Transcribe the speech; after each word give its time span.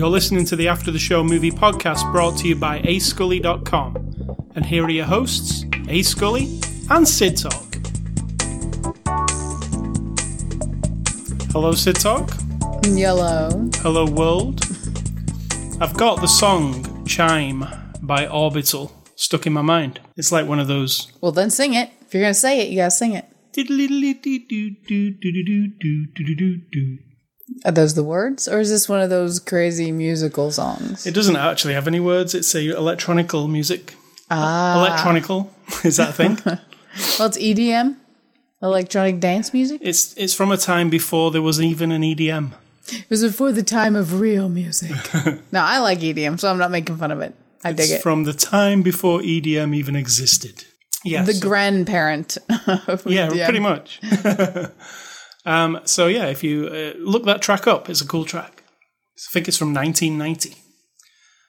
You're 0.00 0.08
listening 0.08 0.44
to 0.46 0.56
the 0.56 0.68
After 0.68 0.90
the 0.90 0.98
Show 0.98 1.24
movie 1.24 1.50
podcast 1.50 2.10
brought 2.12 2.38
to 2.38 2.48
you 2.48 2.54
by 2.54 2.80
ascully.com. 2.82 4.46
And 4.54 4.64
here 4.64 4.84
are 4.84 4.90
your 4.90 5.04
hosts, 5.04 5.64
A 5.88 6.00
Scully 6.02 6.60
and 6.88 7.06
Sid 7.06 7.36
Talk. 7.36 7.74
Hello, 11.50 11.72
Sid 11.72 11.96
Talk. 11.96 12.30
Yellow. 12.84 13.68
Hello, 13.76 14.06
world. 14.06 14.62
I've 15.80 15.94
got 15.96 16.20
the 16.20 16.28
song 16.28 17.04
Chime 17.04 17.66
by 18.00 18.26
Orbital 18.28 18.99
stuck 19.20 19.46
in 19.46 19.52
my 19.52 19.62
mind. 19.62 20.00
It's 20.16 20.32
like 20.32 20.46
one 20.46 20.58
of 20.58 20.66
those. 20.66 21.12
Well, 21.20 21.32
then 21.32 21.50
sing 21.50 21.74
it. 21.74 21.90
If 22.00 22.14
you're 22.14 22.22
gonna 22.22 22.34
say 22.34 22.60
it, 22.60 22.70
you 22.70 22.76
gotta 22.76 22.90
sing 22.90 23.12
it. 23.12 23.26
Are 27.64 27.72
those 27.72 27.94
the 27.94 28.04
words, 28.04 28.48
or 28.48 28.60
is 28.60 28.70
this 28.70 28.88
one 28.88 29.00
of 29.00 29.10
those 29.10 29.38
crazy 29.40 29.92
musical 29.92 30.50
songs? 30.50 31.06
It 31.06 31.14
doesn't 31.14 31.36
actually 31.36 31.74
have 31.74 31.86
any 31.88 32.00
words. 32.00 32.34
It's 32.34 32.54
a 32.54 32.74
electronical 32.76 33.48
music. 33.48 33.94
Ah, 34.30 34.78
Electronical 34.78 35.52
is 35.84 35.96
that 35.96 36.10
a 36.10 36.12
thing? 36.12 36.38
well, 37.18 37.26
it's 37.28 37.36
EDM, 37.38 37.96
electronic 38.62 39.18
dance 39.20 39.52
music. 39.52 39.80
it's 39.82 40.14
it's 40.16 40.32
from 40.32 40.52
a 40.52 40.56
time 40.56 40.88
before 40.88 41.30
there 41.32 41.42
was 41.42 41.60
even 41.60 41.90
an 41.92 42.02
EDM. 42.02 42.52
It 42.92 43.10
was 43.10 43.22
before 43.22 43.52
the 43.52 43.62
time 43.64 43.94
of 43.96 44.20
real 44.20 44.48
music. 44.48 44.92
now 45.52 45.64
I 45.66 45.78
like 45.78 45.98
EDM, 46.00 46.38
so 46.40 46.48
I'm 46.50 46.58
not 46.58 46.70
making 46.70 46.96
fun 46.96 47.10
of 47.10 47.20
it. 47.20 47.34
I 47.64 47.72
dig 47.72 47.90
it. 47.90 48.02
from 48.02 48.24
the 48.24 48.32
time 48.32 48.82
before 48.82 49.20
EDM 49.20 49.74
even 49.74 49.96
existed. 49.96 50.64
Yes. 51.04 51.26
the 51.26 51.46
grandparent. 51.46 52.36
Of 52.86 53.06
yeah, 53.06 53.28
EDM. 53.28 53.44
pretty 53.44 53.60
much. 53.60 54.00
um, 55.46 55.80
so 55.84 56.06
yeah, 56.06 56.26
if 56.26 56.44
you 56.44 56.66
uh, 56.66 56.98
look 56.98 57.24
that 57.24 57.42
track 57.42 57.66
up, 57.66 57.88
it's 57.88 58.00
a 58.00 58.06
cool 58.06 58.24
track. 58.24 58.62
I 59.18 59.32
think 59.32 59.48
it's 59.48 59.56
from 59.56 59.74
1990. 59.74 60.56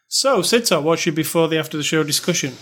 So, 0.08 0.42
Sita, 0.42 0.82
what's 0.82 1.06
your 1.06 1.16
before 1.16 1.48
the 1.48 1.58
after 1.58 1.78
the 1.78 1.84
show 1.84 2.04
discussion? 2.04 2.56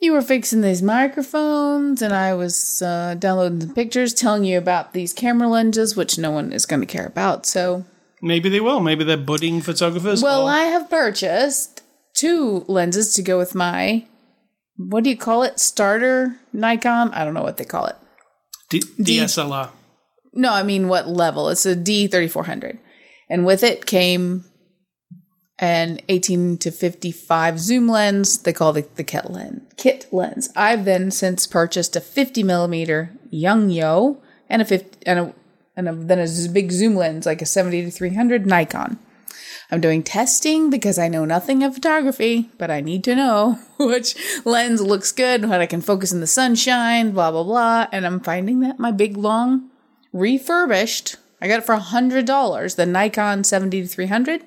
You 0.00 0.12
were 0.12 0.22
fixing 0.22 0.60
these 0.60 0.82
microphones, 0.82 2.02
and 2.02 2.12
I 2.12 2.34
was 2.34 2.82
uh, 2.82 3.14
downloading 3.18 3.60
the 3.60 3.74
pictures, 3.74 4.14
telling 4.14 4.44
you 4.44 4.58
about 4.58 4.92
these 4.92 5.12
camera 5.12 5.48
lenses, 5.48 5.96
which 5.96 6.18
no 6.18 6.30
one 6.30 6.52
is 6.52 6.66
going 6.66 6.80
to 6.80 6.86
care 6.86 7.06
about. 7.06 7.46
So 7.46 7.84
Maybe 8.20 8.48
they 8.48 8.60
will. 8.60 8.80
Maybe 8.80 9.04
they're 9.04 9.16
budding 9.16 9.60
photographers. 9.60 10.22
Well, 10.22 10.46
or- 10.46 10.50
I 10.50 10.60
have 10.64 10.90
purchased 10.90 11.82
two 12.18 12.64
lenses 12.66 13.14
to 13.14 13.22
go 13.22 13.38
with 13.38 13.54
my 13.54 14.06
what 14.76 15.02
do 15.02 15.10
you 15.10 15.16
call 15.16 15.42
it? 15.42 15.58
Starter 15.58 16.38
Nikon? 16.52 17.10
I 17.10 17.24
don't 17.24 17.34
know 17.34 17.42
what 17.42 17.56
they 17.56 17.64
call 17.64 17.86
it. 17.86 17.96
D- 18.70 18.80
DSLR. 19.00 19.70
No, 20.34 20.52
I 20.52 20.62
mean 20.62 20.86
what 20.86 21.08
level? 21.08 21.48
It's 21.48 21.66
a 21.66 21.74
D3400. 21.74 22.78
And 23.28 23.44
with 23.44 23.64
it 23.64 23.86
came 23.86 24.44
an 25.58 25.98
18 26.08 26.58
to 26.58 26.70
55 26.70 27.58
zoom 27.58 27.88
lens. 27.88 28.38
They 28.38 28.52
call 28.52 28.76
it 28.76 28.94
the 28.94 29.02
kit 29.02 29.30
lens. 29.30 29.62
Kit 29.76 30.06
lens. 30.12 30.48
I've 30.54 30.84
then 30.84 31.10
since 31.10 31.46
purchased 31.46 31.96
a 31.96 32.00
50 32.00 32.44
millimeter 32.44 33.10
Yongnuo 33.32 34.20
and 34.48 34.62
a 34.62 34.64
50 34.64 35.06
and 35.06 35.18
a 35.18 35.34
and 35.76 35.88
a, 35.88 35.92
then 35.92 36.18
a 36.18 36.48
big 36.52 36.70
zoom 36.70 36.94
lens 36.94 37.26
like 37.26 37.42
a 37.42 37.46
70 37.46 37.82
to 37.84 37.90
300 37.90 38.46
Nikon. 38.46 38.98
I'm 39.70 39.80
doing 39.80 40.02
testing 40.02 40.70
because 40.70 40.98
I 40.98 41.08
know 41.08 41.24
nothing 41.24 41.62
of 41.62 41.74
photography, 41.74 42.50
but 42.58 42.70
I 42.70 42.80
need 42.80 43.04
to 43.04 43.14
know 43.14 43.58
which 43.78 44.16
lens 44.44 44.80
looks 44.80 45.12
good, 45.12 45.48
what 45.48 45.60
I 45.60 45.66
can 45.66 45.80
focus 45.80 46.12
in 46.12 46.20
the 46.20 46.26
sunshine, 46.26 47.12
blah 47.12 47.30
blah 47.30 47.44
blah. 47.44 47.86
And 47.92 48.06
I'm 48.06 48.20
finding 48.20 48.60
that 48.60 48.78
my 48.78 48.90
big 48.90 49.16
long 49.16 49.70
refurbished, 50.12 51.16
I 51.40 51.48
got 51.48 51.60
it 51.60 51.66
for 51.66 51.76
hundred 51.76 52.24
dollars, 52.24 52.74
the 52.74 52.86
Nikon 52.86 53.44
70 53.44 53.82
to 53.82 53.88
300. 53.88 54.44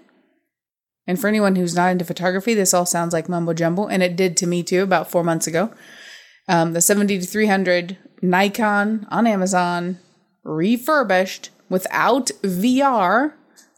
And 1.07 1.19
for 1.19 1.27
anyone 1.27 1.55
who's 1.55 1.75
not 1.75 1.91
into 1.91 2.05
photography, 2.05 2.53
this 2.53 2.73
all 2.73 2.85
sounds 2.85 3.13
like 3.13 3.27
mumbo 3.27 3.53
jumbo, 3.53 3.87
and 3.87 4.03
it 4.03 4.15
did 4.15 4.37
to 4.37 4.47
me 4.47 4.63
too 4.63 4.83
about 4.83 5.09
four 5.09 5.23
months 5.23 5.47
ago. 5.47 5.73
Um, 6.47 6.73
the 6.73 6.81
70 6.81 7.19
to 7.19 7.25
300 7.25 7.97
Nikon 8.21 9.07
on 9.09 9.25
Amazon, 9.25 9.99
refurbished 10.43 11.49
without 11.69 12.27
VR. 12.43 13.33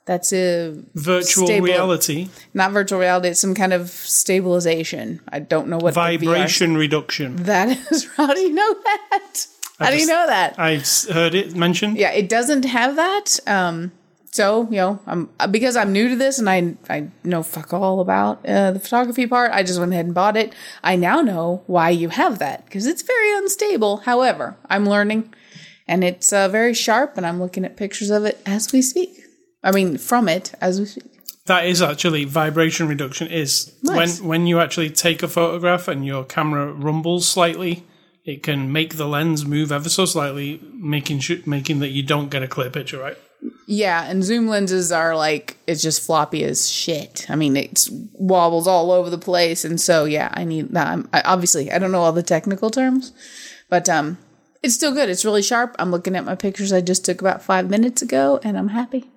That's 0.05 0.33
a 0.33 0.75
Virtual 0.95 1.47
Stable. 1.47 1.65
reality. 1.65 2.27
not 2.53 2.71
virtual 2.71 2.99
reality. 2.99 3.29
It's 3.29 3.39
some 3.39 3.55
kind 3.55 3.71
of 3.71 3.89
stabilization. 3.89 5.21
I 5.29 5.39
don't 5.39 5.67
know 5.69 5.77
what 5.77 5.93
Vibration 5.93 6.75
reduction. 6.75 7.37
That 7.43 7.69
is. 7.91 8.05
How 8.17 8.33
do 8.33 8.41
you 8.41 8.53
know 8.53 8.73
that? 8.83 9.47
How 9.79 9.89
do 9.91 9.97
you 9.97 10.05
know 10.05 10.27
that? 10.27 10.59
I've 10.59 10.85
heard 11.13 11.33
it 11.35 11.55
mentioned. 11.55 11.97
Yeah, 11.97 12.11
it 12.11 12.27
doesn't 12.29 12.63
have 12.65 12.95
that. 12.97 13.39
Um, 13.47 13.91
so 14.31 14.63
you 14.69 14.77
know, 14.77 14.99
I'm 15.07 15.29
because 15.51 15.75
I'm 15.77 15.91
new 15.93 16.09
to 16.09 16.15
this 16.15 16.37
and 16.39 16.49
I 16.49 16.75
I 16.89 17.07
know 17.23 17.41
fuck 17.43 17.71
all 17.73 17.99
about 18.01 18.45
uh, 18.45 18.71
the 18.71 18.79
photography 18.79 19.25
part. 19.25 19.51
I 19.51 19.63
just 19.63 19.79
went 19.79 19.93
ahead 19.93 20.05
and 20.05 20.13
bought 20.13 20.35
it. 20.35 20.53
I 20.83 20.95
now 20.97 21.21
know 21.21 21.63
why 21.67 21.91
you 21.91 22.09
have 22.09 22.39
that 22.39 22.65
because 22.65 22.85
it's 22.87 23.03
very 23.03 23.37
unstable. 23.37 23.97
However, 23.97 24.57
I'm 24.69 24.85
learning, 24.87 25.33
and 25.87 26.03
it's 26.03 26.33
uh, 26.33 26.49
very 26.49 26.73
sharp, 26.73 27.15
and 27.15 27.25
I'm 27.25 27.39
looking 27.39 27.63
at 27.63 27.77
pictures 27.77 28.09
of 28.09 28.25
it 28.25 28.41
as 28.45 28.71
we 28.73 28.81
speak. 28.81 29.11
I 29.63 29.71
mean, 29.71 29.97
from 29.97 30.27
it 30.27 30.53
as 30.61 30.79
we 30.79 30.85
speak. 30.85 31.05
That 31.45 31.65
is 31.65 31.81
actually 31.81 32.23
vibration 32.25 32.87
reduction. 32.87 33.27
Is 33.27 33.73
Nice. 33.83 34.19
when 34.19 34.27
when 34.27 34.47
you 34.47 34.59
actually 34.59 34.89
take 34.89 35.23
a 35.23 35.27
photograph 35.27 35.87
and 35.87 36.05
your 36.05 36.23
camera 36.23 36.71
rumbles 36.71 37.27
slightly, 37.27 37.83
it 38.23 38.43
can 38.43 38.71
make 38.71 38.95
the 38.95 39.07
lens 39.07 39.45
move 39.45 39.71
ever 39.71 39.89
so 39.89 40.05
slightly, 40.05 40.61
making 40.73 41.19
sure, 41.19 41.37
making 41.45 41.79
that 41.79 41.89
you 41.89 42.03
don't 42.03 42.29
get 42.29 42.43
a 42.43 42.47
clear 42.47 42.69
picture. 42.69 42.99
Right. 42.99 43.17
Yeah, 43.67 44.05
and 44.05 44.23
zoom 44.23 44.47
lenses 44.47 44.91
are 44.91 45.17
like 45.17 45.57
it's 45.67 45.81
just 45.81 46.05
floppy 46.05 46.45
as 46.45 46.69
shit. 46.69 47.25
I 47.29 47.35
mean, 47.35 47.57
it 47.57 47.89
wobbles 48.13 48.67
all 48.67 48.91
over 48.91 49.09
the 49.09 49.17
place, 49.17 49.65
and 49.65 49.81
so 49.81 50.05
yeah, 50.05 50.29
I 50.33 50.45
need 50.45 50.69
that. 50.69 50.87
I'm, 50.87 51.09
I, 51.11 51.21
obviously, 51.21 51.69
I 51.71 51.77
don't 51.77 51.91
know 51.91 52.01
all 52.01 52.13
the 52.13 52.23
technical 52.23 52.69
terms, 52.69 53.11
but 53.69 53.89
um, 53.89 54.17
it's 54.61 54.75
still 54.75 54.93
good. 54.93 55.09
It's 55.09 55.25
really 55.25 55.41
sharp. 55.41 55.75
I'm 55.77 55.91
looking 55.91 56.15
at 56.15 56.23
my 56.23 56.35
pictures 56.35 56.71
I 56.71 56.79
just 56.79 57.03
took 57.03 57.19
about 57.19 57.41
five 57.41 57.69
minutes 57.69 58.01
ago, 58.01 58.39
and 58.43 58.57
I'm 58.57 58.69
happy. 58.69 59.09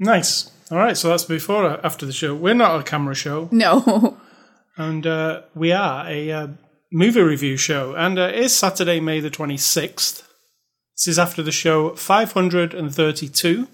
Nice. 0.00 0.50
All 0.70 0.78
right. 0.78 0.96
So 0.96 1.08
that's 1.08 1.24
before 1.24 1.64
or 1.64 1.86
after 1.86 2.06
the 2.06 2.12
show. 2.12 2.34
We're 2.34 2.54
not 2.54 2.80
a 2.80 2.82
camera 2.82 3.14
show, 3.14 3.48
No, 3.52 4.16
and 4.76 5.06
uh, 5.06 5.42
we 5.54 5.70
are 5.70 6.08
a 6.08 6.32
uh, 6.32 6.46
movie 6.90 7.20
review 7.20 7.56
show, 7.56 7.94
and 7.94 8.18
uh, 8.18 8.22
it 8.32 8.36
is 8.36 8.56
Saturday, 8.56 8.98
May 8.98 9.20
the 9.20 9.30
twenty 9.30 9.58
sixth. 9.58 10.26
This 10.96 11.06
is 11.06 11.18
after 11.18 11.42
the 11.42 11.52
show 11.52 11.94
five 11.94 12.32
hundred 12.32 12.74
and 12.74 12.92
thirty 12.92 13.28
two. 13.28 13.68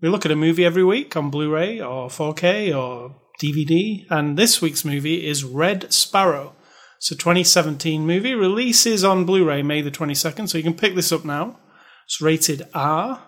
We 0.00 0.08
look 0.08 0.26
at 0.26 0.32
a 0.32 0.36
movie 0.36 0.64
every 0.64 0.84
week 0.84 1.16
on 1.16 1.30
Blu 1.30 1.50
ray 1.50 1.80
or 1.80 2.08
4K 2.08 2.76
or 2.76 3.16
DVD, 3.42 4.04
and 4.10 4.36
this 4.36 4.60
week's 4.60 4.84
movie 4.84 5.26
is 5.26 5.44
Red 5.44 5.90
Sparrow. 5.92 6.54
It's 6.98 7.10
a 7.10 7.16
2017 7.16 8.06
movie, 8.06 8.34
releases 8.34 9.02
on 9.02 9.24
Blu 9.24 9.46
ray 9.46 9.62
May 9.62 9.80
the 9.80 9.90
22nd, 9.90 10.48
so 10.48 10.58
you 10.58 10.64
can 10.64 10.74
pick 10.74 10.94
this 10.94 11.10
up 11.10 11.24
now. 11.24 11.58
It's 12.04 12.20
rated 12.20 12.68
R, 12.74 13.22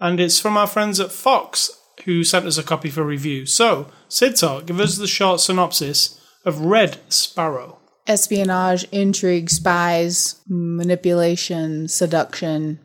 and 0.00 0.18
it's 0.20 0.40
from 0.40 0.56
our 0.56 0.66
friends 0.66 0.98
at 1.00 1.12
Fox, 1.12 1.70
who 2.04 2.24
sent 2.24 2.46
us 2.46 2.58
a 2.58 2.62
copy 2.62 2.88
for 2.90 3.04
review. 3.04 3.46
So, 3.46 3.86
Sid 4.08 4.36
Talk, 4.36 4.66
give 4.66 4.80
us 4.80 4.96
the 4.96 5.06
short 5.06 5.40
synopsis 5.40 6.18
of 6.44 6.60
Red 6.60 6.98
Sparrow. 7.08 7.78
espionage, 8.06 8.84
intrigue, 8.90 9.50
spies, 9.50 10.40
manipulation, 10.48 11.86
seduction, 11.86 12.80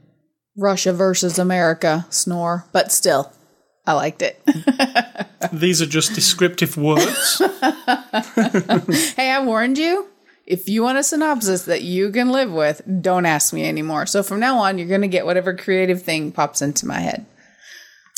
Russia 0.57 0.93
versus 0.93 1.39
America, 1.39 2.05
snore, 2.09 2.65
but 2.71 2.91
still, 2.91 3.31
I 3.87 3.93
liked 3.93 4.21
it. 4.21 4.39
These 5.53 5.81
are 5.81 5.85
just 5.87 6.13
descriptive 6.13 6.77
words. 6.77 7.41
Hey, 9.15 9.31
I 9.31 9.43
warned 9.43 9.77
you. 9.77 10.07
If 10.45 10.69
you 10.69 10.83
want 10.83 10.99
a 10.99 11.03
synopsis 11.03 11.63
that 11.63 11.81
you 11.81 12.11
can 12.11 12.29
live 12.29 12.51
with, 12.51 12.81
don't 13.01 13.25
ask 13.25 13.51
me 13.51 13.67
anymore. 13.67 14.05
So 14.05 14.21
from 14.21 14.39
now 14.39 14.59
on, 14.59 14.77
you're 14.77 14.87
going 14.87 15.01
to 15.01 15.07
get 15.07 15.25
whatever 15.25 15.55
creative 15.55 16.03
thing 16.03 16.31
pops 16.31 16.61
into 16.61 16.85
my 16.85 16.99
head. 16.99 17.25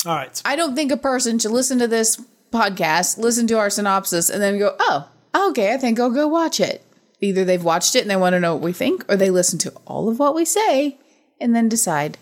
All 0.04 0.14
right. 0.14 0.40
I 0.44 0.54
don't 0.54 0.74
think 0.74 0.92
a 0.92 0.96
person 0.96 1.38
should 1.38 1.52
listen 1.52 1.78
to 1.78 1.88
this 1.88 2.22
podcast, 2.52 3.18
listen 3.18 3.46
to 3.48 3.58
our 3.58 3.70
synopsis, 3.70 4.28
and 4.28 4.42
then 4.42 4.58
go, 4.58 4.76
oh, 4.78 5.08
okay, 5.34 5.72
I 5.72 5.78
think 5.78 5.98
I'll 5.98 6.10
go 6.10 6.28
watch 6.28 6.60
it. 6.60 6.84
Either 7.20 7.44
they've 7.44 7.64
watched 7.64 7.96
it 7.96 8.02
and 8.02 8.10
they 8.10 8.16
want 8.16 8.34
to 8.34 8.40
know 8.40 8.54
what 8.54 8.62
we 8.62 8.72
think, 8.72 9.10
or 9.10 9.16
they 9.16 9.30
listen 9.30 9.58
to 9.60 9.72
all 9.86 10.08
of 10.08 10.18
what 10.18 10.34
we 10.34 10.44
say 10.44 10.98
and 11.40 11.54
then 11.54 11.68
decide 11.68 12.18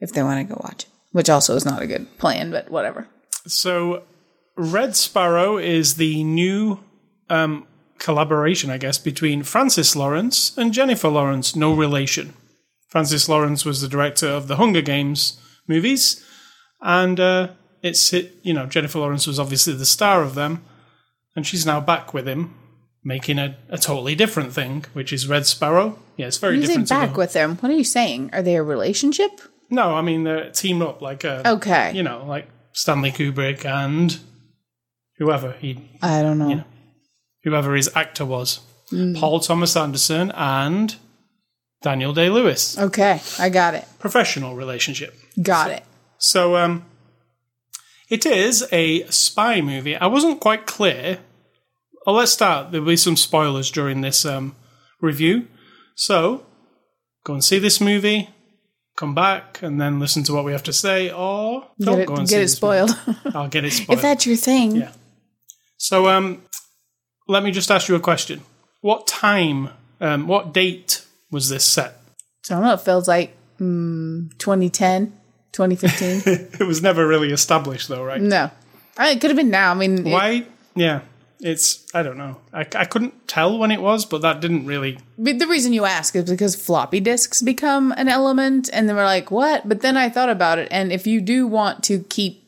if 0.00 0.12
they 0.12 0.22
want 0.22 0.48
to 0.48 0.54
go 0.54 0.60
watch 0.64 0.84
it, 0.84 0.90
which 1.12 1.30
also 1.30 1.54
is 1.54 1.64
not 1.64 1.82
a 1.82 1.86
good 1.86 2.18
plan, 2.18 2.50
but 2.50 2.70
whatever. 2.70 3.06
So, 3.46 4.02
Red 4.56 4.96
Sparrow 4.96 5.58
is 5.58 5.94
the 5.94 6.24
new 6.24 6.80
um, 7.28 7.66
collaboration, 7.98 8.70
I 8.70 8.78
guess, 8.78 8.98
between 8.98 9.42
Francis 9.42 9.94
Lawrence 9.96 10.56
and 10.56 10.72
Jennifer 10.72 11.08
Lawrence. 11.08 11.54
No 11.56 11.72
relation. 11.74 12.34
Francis 12.88 13.28
Lawrence 13.28 13.64
was 13.64 13.80
the 13.80 13.88
director 13.88 14.28
of 14.28 14.46
the 14.48 14.56
Hunger 14.56 14.82
Games 14.82 15.40
movies, 15.66 16.24
and 16.80 17.18
uh, 17.18 17.48
it's 17.82 18.12
you 18.12 18.52
know 18.54 18.66
Jennifer 18.66 18.98
Lawrence 19.00 19.26
was 19.26 19.40
obviously 19.40 19.72
the 19.74 19.86
star 19.86 20.22
of 20.22 20.34
them, 20.34 20.62
and 21.34 21.46
she's 21.46 21.66
now 21.66 21.80
back 21.80 22.14
with 22.14 22.26
him 22.28 22.54
making 23.02 23.38
a, 23.38 23.56
a 23.68 23.76
totally 23.78 24.14
different 24.14 24.52
thing, 24.52 24.84
which 24.92 25.12
is 25.12 25.26
Red 25.28 25.44
Sparrow. 25.46 25.98
Yeah, 26.16 26.26
it's 26.28 26.38
very 26.38 26.56
You 26.56 26.62
say 26.62 26.66
different. 26.68 26.88
to 26.88 26.94
back 26.94 27.16
with 27.16 27.32
them. 27.32 27.56
What 27.56 27.70
are 27.70 27.76
you 27.76 27.84
saying? 27.84 28.30
Are 28.32 28.42
they 28.42 28.56
a 28.56 28.62
relationship? 28.62 29.32
no, 29.70 29.94
I 29.94 30.02
mean 30.02 30.22
they're 30.24 30.50
teamed 30.50 30.82
up 30.82 31.02
like 31.02 31.24
a 31.24 31.42
Okay. 31.54 31.90
you 31.94 32.02
know 32.02 32.24
like 32.26 32.46
Stanley 32.74 33.10
Kubrick 33.10 33.64
and 33.64 34.18
whoever 35.18 35.52
he 35.52 35.90
I 36.02 36.22
don't 36.22 36.38
know. 36.38 36.62
Whoever 37.44 37.74
his 37.74 37.90
actor 37.94 38.24
was, 38.24 38.60
Mm. 38.92 39.18
Paul 39.18 39.40
Thomas 39.40 39.76
Anderson 39.76 40.30
and 40.32 40.94
Daniel 41.82 42.12
Day 42.12 42.28
Lewis. 42.28 42.78
Okay, 42.78 43.18
I 43.38 43.48
got 43.48 43.72
it. 43.74 43.86
Professional 43.98 44.54
relationship. 44.54 45.14
Got 45.42 45.70
it. 45.70 45.82
So 46.18 46.56
um, 46.56 46.84
it 48.10 48.26
is 48.26 48.66
a 48.72 49.04
spy 49.06 49.62
movie. 49.62 49.96
I 49.96 50.06
wasn't 50.06 50.38
quite 50.40 50.66
clear. 50.66 51.18
Well, 52.06 52.16
let's 52.16 52.32
start. 52.32 52.72
There'll 52.72 52.86
be 52.86 52.96
some 52.96 53.16
spoilers 53.16 53.70
during 53.70 54.02
this 54.02 54.26
um, 54.26 54.54
review. 55.00 55.48
So 55.94 56.44
go 57.24 57.32
and 57.32 57.42
see 57.42 57.58
this 57.58 57.80
movie. 57.80 58.28
Come 58.96 59.14
back 59.14 59.60
and 59.62 59.80
then 59.80 59.98
listen 59.98 60.22
to 60.24 60.34
what 60.34 60.44
we 60.44 60.52
have 60.52 60.62
to 60.64 60.72
say, 60.74 61.10
or 61.10 61.68
don't 61.80 61.96
Get 61.96 62.02
it, 62.02 62.06
go 62.06 62.14
and 62.16 62.28
see 62.28 62.34
get 62.34 62.38
it 62.40 62.44
this 62.44 62.62
movie. 62.62 62.88
spoiled. 62.92 63.34
I'll 63.34 63.48
get 63.48 63.64
it 63.64 63.72
spoiled. 63.80 63.96
if 63.98 64.02
that's 64.02 64.26
your 64.26 64.36
thing. 64.36 64.76
Yeah. 64.76 64.92
So, 65.78 66.08
um, 66.08 66.42
let 67.26 67.42
me 67.42 67.50
just 67.50 67.70
ask 67.70 67.88
you 67.88 67.94
a 67.94 68.00
question. 68.00 68.42
What 68.80 69.06
time, 69.06 69.70
um, 70.00 70.26
what 70.26 70.52
date 70.52 71.04
was 71.30 71.48
this 71.48 71.64
set? 71.64 71.96
So 72.42 72.54
I 72.54 72.58
don't 72.58 72.66
know. 72.68 72.74
It 72.74 72.80
feels 72.80 73.08
like 73.08 73.34
mm, 73.58 74.30
2010, 74.38 75.12
2015. 75.52 76.22
it 76.60 76.66
was 76.66 76.82
never 76.82 77.06
really 77.06 77.32
established, 77.32 77.88
though, 77.88 78.04
right? 78.04 78.20
no, 78.20 78.50
I 78.98 79.08
mean, 79.08 79.16
it 79.16 79.20
could 79.20 79.30
have 79.30 79.36
been 79.36 79.50
now. 79.50 79.70
I 79.70 79.74
mean, 79.74 80.06
it- 80.06 80.10
Why? 80.12 80.44
Yeah, 80.76 81.00
it's 81.40 81.86
I 81.94 82.02
don't 82.02 82.18
know. 82.18 82.40
I, 82.52 82.60
I 82.74 82.84
couldn't 82.84 83.28
tell 83.28 83.56
when 83.58 83.70
it 83.70 83.80
was, 83.80 84.04
but 84.04 84.22
that 84.22 84.40
didn't 84.40 84.66
really. 84.66 84.98
But 85.16 85.38
the 85.38 85.46
reason 85.46 85.72
you 85.72 85.84
ask 85.84 86.14
is 86.16 86.28
because 86.30 86.56
floppy 86.56 87.00
disks 87.00 87.40
become 87.42 87.92
an 87.92 88.08
element, 88.08 88.68
and 88.72 88.88
then 88.88 88.96
we're 88.96 89.04
like, 89.04 89.30
what? 89.30 89.68
But 89.68 89.80
then 89.80 89.96
I 89.96 90.08
thought 90.10 90.28
about 90.30 90.58
it, 90.58 90.68
and 90.70 90.92
if 90.92 91.06
you 91.06 91.20
do 91.20 91.46
want 91.46 91.82
to 91.84 92.00
keep, 92.00 92.42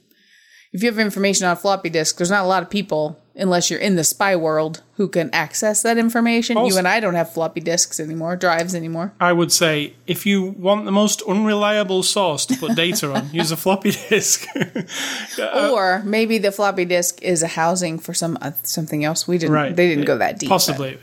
if 0.72 0.82
you 0.82 0.90
have 0.90 0.98
information 0.98 1.46
on 1.46 1.52
a 1.52 1.56
floppy 1.56 1.88
disk, 1.88 2.18
there's 2.18 2.30
not 2.30 2.44
a 2.44 2.48
lot 2.48 2.62
of 2.62 2.68
people, 2.70 3.18
unless 3.38 3.70
you're 3.70 3.78
in 3.80 3.96
the 3.96 4.04
spy 4.04 4.34
world, 4.36 4.82
who 4.96 5.08
can 5.08 5.28
access 5.32 5.82
that 5.82 5.98
information. 5.98 6.56
Also- 6.56 6.72
you 6.74 6.78
and 6.78 6.88
I 6.88 7.00
don't 7.00 7.14
have 7.14 7.32
floppy 7.32 7.60
disks 7.60 8.00
anymore, 8.00 8.34
drives 8.36 8.74
anymore. 8.74 9.12
I 9.20 9.32
would 9.32 9.52
say 9.52 9.94
if 10.06 10.24
you 10.26 10.42
want 10.58 10.84
the 10.86 10.92
most 10.92 11.22
unreliable 11.28 12.02
source 12.02 12.46
to 12.46 12.56
put 12.56 12.74
data 12.74 13.12
on, 13.12 13.28
use 13.32 13.50
a 13.52 13.56
floppy 13.56 13.92
disk. 14.08 14.46
or 15.54 16.02
maybe 16.04 16.38
the 16.38 16.52
floppy 16.52 16.84
disk 16.84 17.22
is 17.22 17.42
a 17.42 17.48
housing 17.48 17.98
for 17.98 18.14
some 18.14 18.38
uh, 18.40 18.52
something 18.62 19.04
else. 19.04 19.28
We 19.28 19.38
didn't. 19.38 19.52
right? 19.54 19.74
They 19.76 19.88
didn't 19.88 20.04
go 20.06 20.18
that 20.18 20.38
deep. 20.38 20.48
but- 20.48 20.54
Possibly, 20.54 20.98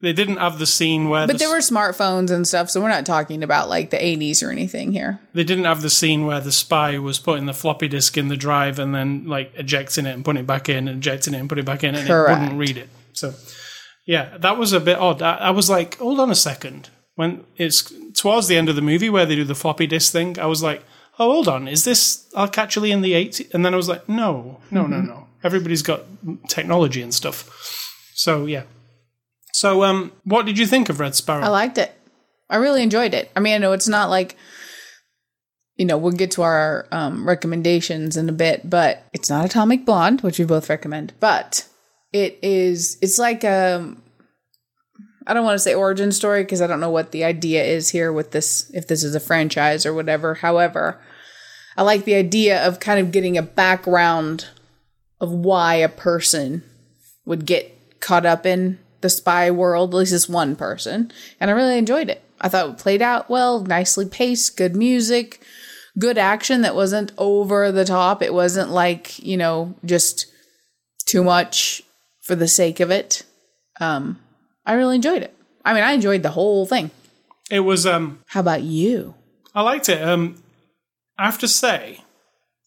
they 0.00 0.12
didn't 0.12 0.36
have 0.36 0.58
the 0.58 0.66
scene 0.66 1.08
where. 1.08 1.26
But 1.26 1.34
the, 1.34 1.38
there 1.38 1.50
were 1.50 1.58
smartphones 1.58 2.30
and 2.30 2.46
stuff, 2.46 2.70
so 2.70 2.80
we're 2.82 2.88
not 2.88 3.06
talking 3.06 3.42
about 3.42 3.68
like 3.68 3.90
the 3.90 3.96
80s 3.96 4.46
or 4.46 4.50
anything 4.50 4.92
here. 4.92 5.20
they 5.32 5.44
didn't 5.44 5.64
have 5.64 5.82
the 5.82 5.90
scene 5.90 6.26
where 6.26 6.40
the 6.40 6.52
spy 6.52 6.98
was 6.98 7.18
putting 7.18 7.46
the 7.46 7.54
floppy 7.54 7.88
disk 7.88 8.18
in 8.18 8.28
the 8.28 8.36
drive 8.36 8.78
and 8.78 8.94
then 8.94 9.26
like 9.26 9.52
ejecting 9.54 10.06
it 10.06 10.14
and 10.14 10.24
putting 10.24 10.40
it 10.40 10.46
back 10.46 10.68
in, 10.68 10.88
and 10.88 10.98
ejecting 10.98 11.34
it 11.34 11.38
and 11.38 11.48
putting 11.48 11.62
it 11.62 11.66
back 11.66 11.82
in, 11.82 11.94
and 11.94 12.06
Correct. 12.06 12.38
it 12.38 12.42
wouldn't 12.42 12.58
read 12.58 12.76
it. 12.76 12.88
So, 13.14 13.34
yeah, 14.04 14.36
that 14.38 14.58
was 14.58 14.72
a 14.72 14.80
bit 14.80 14.98
odd. 14.98 15.22
I, 15.22 15.36
I 15.36 15.50
was 15.50 15.70
like, 15.70 15.96
hold 15.98 16.20
on 16.20 16.30
a 16.30 16.34
second. 16.34 16.90
When 17.14 17.44
it's 17.56 17.90
towards 18.12 18.46
the 18.46 18.58
end 18.58 18.68
of 18.68 18.76
the 18.76 18.82
movie 18.82 19.08
where 19.08 19.24
they 19.24 19.36
do 19.36 19.44
the 19.44 19.54
floppy 19.54 19.86
disk 19.86 20.12
thing, 20.12 20.38
I 20.38 20.44
was 20.44 20.62
like, 20.62 20.82
oh, 21.18 21.32
hold 21.32 21.48
on, 21.48 21.66
is 21.66 21.84
this 21.84 22.26
actually 22.36 22.92
in 22.92 23.00
the 23.00 23.12
80s? 23.12 23.54
And 23.54 23.64
then 23.64 23.72
I 23.72 23.76
was 23.78 23.88
like, 23.88 24.06
no, 24.08 24.60
no, 24.70 24.86
no, 24.86 24.96
mm-hmm. 24.98 25.06
no. 25.06 25.26
Everybody's 25.42 25.82
got 25.82 26.02
technology 26.48 27.00
and 27.00 27.14
stuff. 27.14 27.48
So, 28.14 28.46
yeah. 28.46 28.64
So, 29.56 29.84
um, 29.84 30.12
what 30.24 30.44
did 30.44 30.58
you 30.58 30.66
think 30.66 30.90
of 30.90 31.00
Red 31.00 31.14
Sparrow? 31.14 31.42
I 31.42 31.48
liked 31.48 31.78
it. 31.78 31.90
I 32.50 32.56
really 32.56 32.82
enjoyed 32.82 33.14
it. 33.14 33.30
I 33.34 33.40
mean, 33.40 33.54
I 33.54 33.58
know 33.58 33.72
it's 33.72 33.88
not 33.88 34.10
like, 34.10 34.36
you 35.76 35.86
know, 35.86 35.96
we'll 35.96 36.12
get 36.12 36.32
to 36.32 36.42
our 36.42 36.86
um, 36.92 37.26
recommendations 37.26 38.18
in 38.18 38.28
a 38.28 38.32
bit, 38.32 38.68
but 38.68 39.06
it's 39.14 39.30
not 39.30 39.46
Atomic 39.46 39.86
Blonde, 39.86 40.20
which 40.20 40.38
we 40.38 40.44
both 40.44 40.68
recommend, 40.68 41.14
but 41.20 41.66
it 42.12 42.38
is, 42.42 42.98
it's 43.00 43.18
like, 43.18 43.46
um, 43.46 44.02
I 45.26 45.32
don't 45.32 45.46
want 45.46 45.54
to 45.54 45.64
say 45.64 45.72
origin 45.72 46.12
story 46.12 46.42
because 46.42 46.60
I 46.60 46.66
don't 46.66 46.78
know 46.78 46.90
what 46.90 47.12
the 47.12 47.24
idea 47.24 47.64
is 47.64 47.88
here 47.88 48.12
with 48.12 48.32
this, 48.32 48.70
if 48.74 48.86
this 48.86 49.02
is 49.02 49.14
a 49.14 49.20
franchise 49.20 49.86
or 49.86 49.94
whatever. 49.94 50.34
However, 50.34 51.00
I 51.78 51.82
like 51.82 52.04
the 52.04 52.16
idea 52.16 52.62
of 52.62 52.78
kind 52.78 53.00
of 53.00 53.10
getting 53.10 53.38
a 53.38 53.42
background 53.42 54.48
of 55.18 55.30
why 55.30 55.76
a 55.76 55.88
person 55.88 56.62
would 57.24 57.46
get 57.46 58.00
caught 58.00 58.26
up 58.26 58.44
in 58.44 58.80
the 59.00 59.08
spy 59.08 59.50
world, 59.50 59.94
at 59.94 59.96
least 59.98 60.12
this 60.12 60.28
one 60.28 60.56
person. 60.56 61.12
And 61.40 61.50
I 61.50 61.54
really 61.54 61.78
enjoyed 61.78 62.08
it. 62.08 62.22
I 62.40 62.48
thought 62.48 62.68
it 62.70 62.78
played 62.78 63.02
out 63.02 63.30
well, 63.30 63.60
nicely 63.64 64.06
paced, 64.06 64.56
good 64.56 64.76
music, 64.76 65.40
good 65.98 66.18
action 66.18 66.60
that 66.62 66.74
wasn't 66.74 67.12
over 67.18 67.72
the 67.72 67.84
top. 67.84 68.22
It 68.22 68.34
wasn't 68.34 68.70
like, 68.70 69.18
you 69.18 69.36
know, 69.36 69.74
just 69.84 70.26
too 71.06 71.22
much 71.24 71.82
for 72.22 72.34
the 72.34 72.48
sake 72.48 72.80
of 72.80 72.90
it. 72.90 73.22
Um, 73.80 74.18
I 74.66 74.74
really 74.74 74.96
enjoyed 74.96 75.22
it. 75.22 75.34
I 75.64 75.72
mean, 75.74 75.82
I 75.82 75.92
enjoyed 75.92 76.22
the 76.22 76.30
whole 76.30 76.66
thing. 76.66 76.90
it 77.50 77.60
was, 77.60 77.86
um, 77.86 78.20
How 78.28 78.40
about 78.40 78.62
you? 78.62 79.14
I 79.54 79.62
liked 79.62 79.88
it. 79.88 80.02
Um, 80.02 80.42
I 81.18 81.24
have 81.24 81.38
to 81.38 81.48
say, 81.48 82.00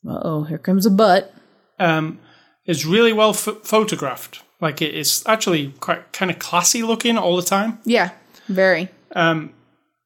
Uh 0.08 0.20
oh, 0.24 0.44
here 0.44 0.58
comes 0.58 0.86
a 0.86 0.90
butt. 0.92 1.34
um, 1.78 2.20
it's 2.66 2.86
really 2.86 3.14
well 3.14 3.34
ph 3.34 3.56
photographed. 3.64 4.42
Like 4.62 4.82
it, 4.82 4.96
it's 4.96 5.26
actually 5.28 5.74
quite 5.80 6.12
kind 6.12 6.30
of 6.30 6.40
classy 6.40 6.84
looking 6.84 7.18
all 7.18 7.36
the 7.36 7.44
time. 7.44 7.80
Yeah, 7.86 8.12
very. 8.48 8.90
Um, 9.16 9.54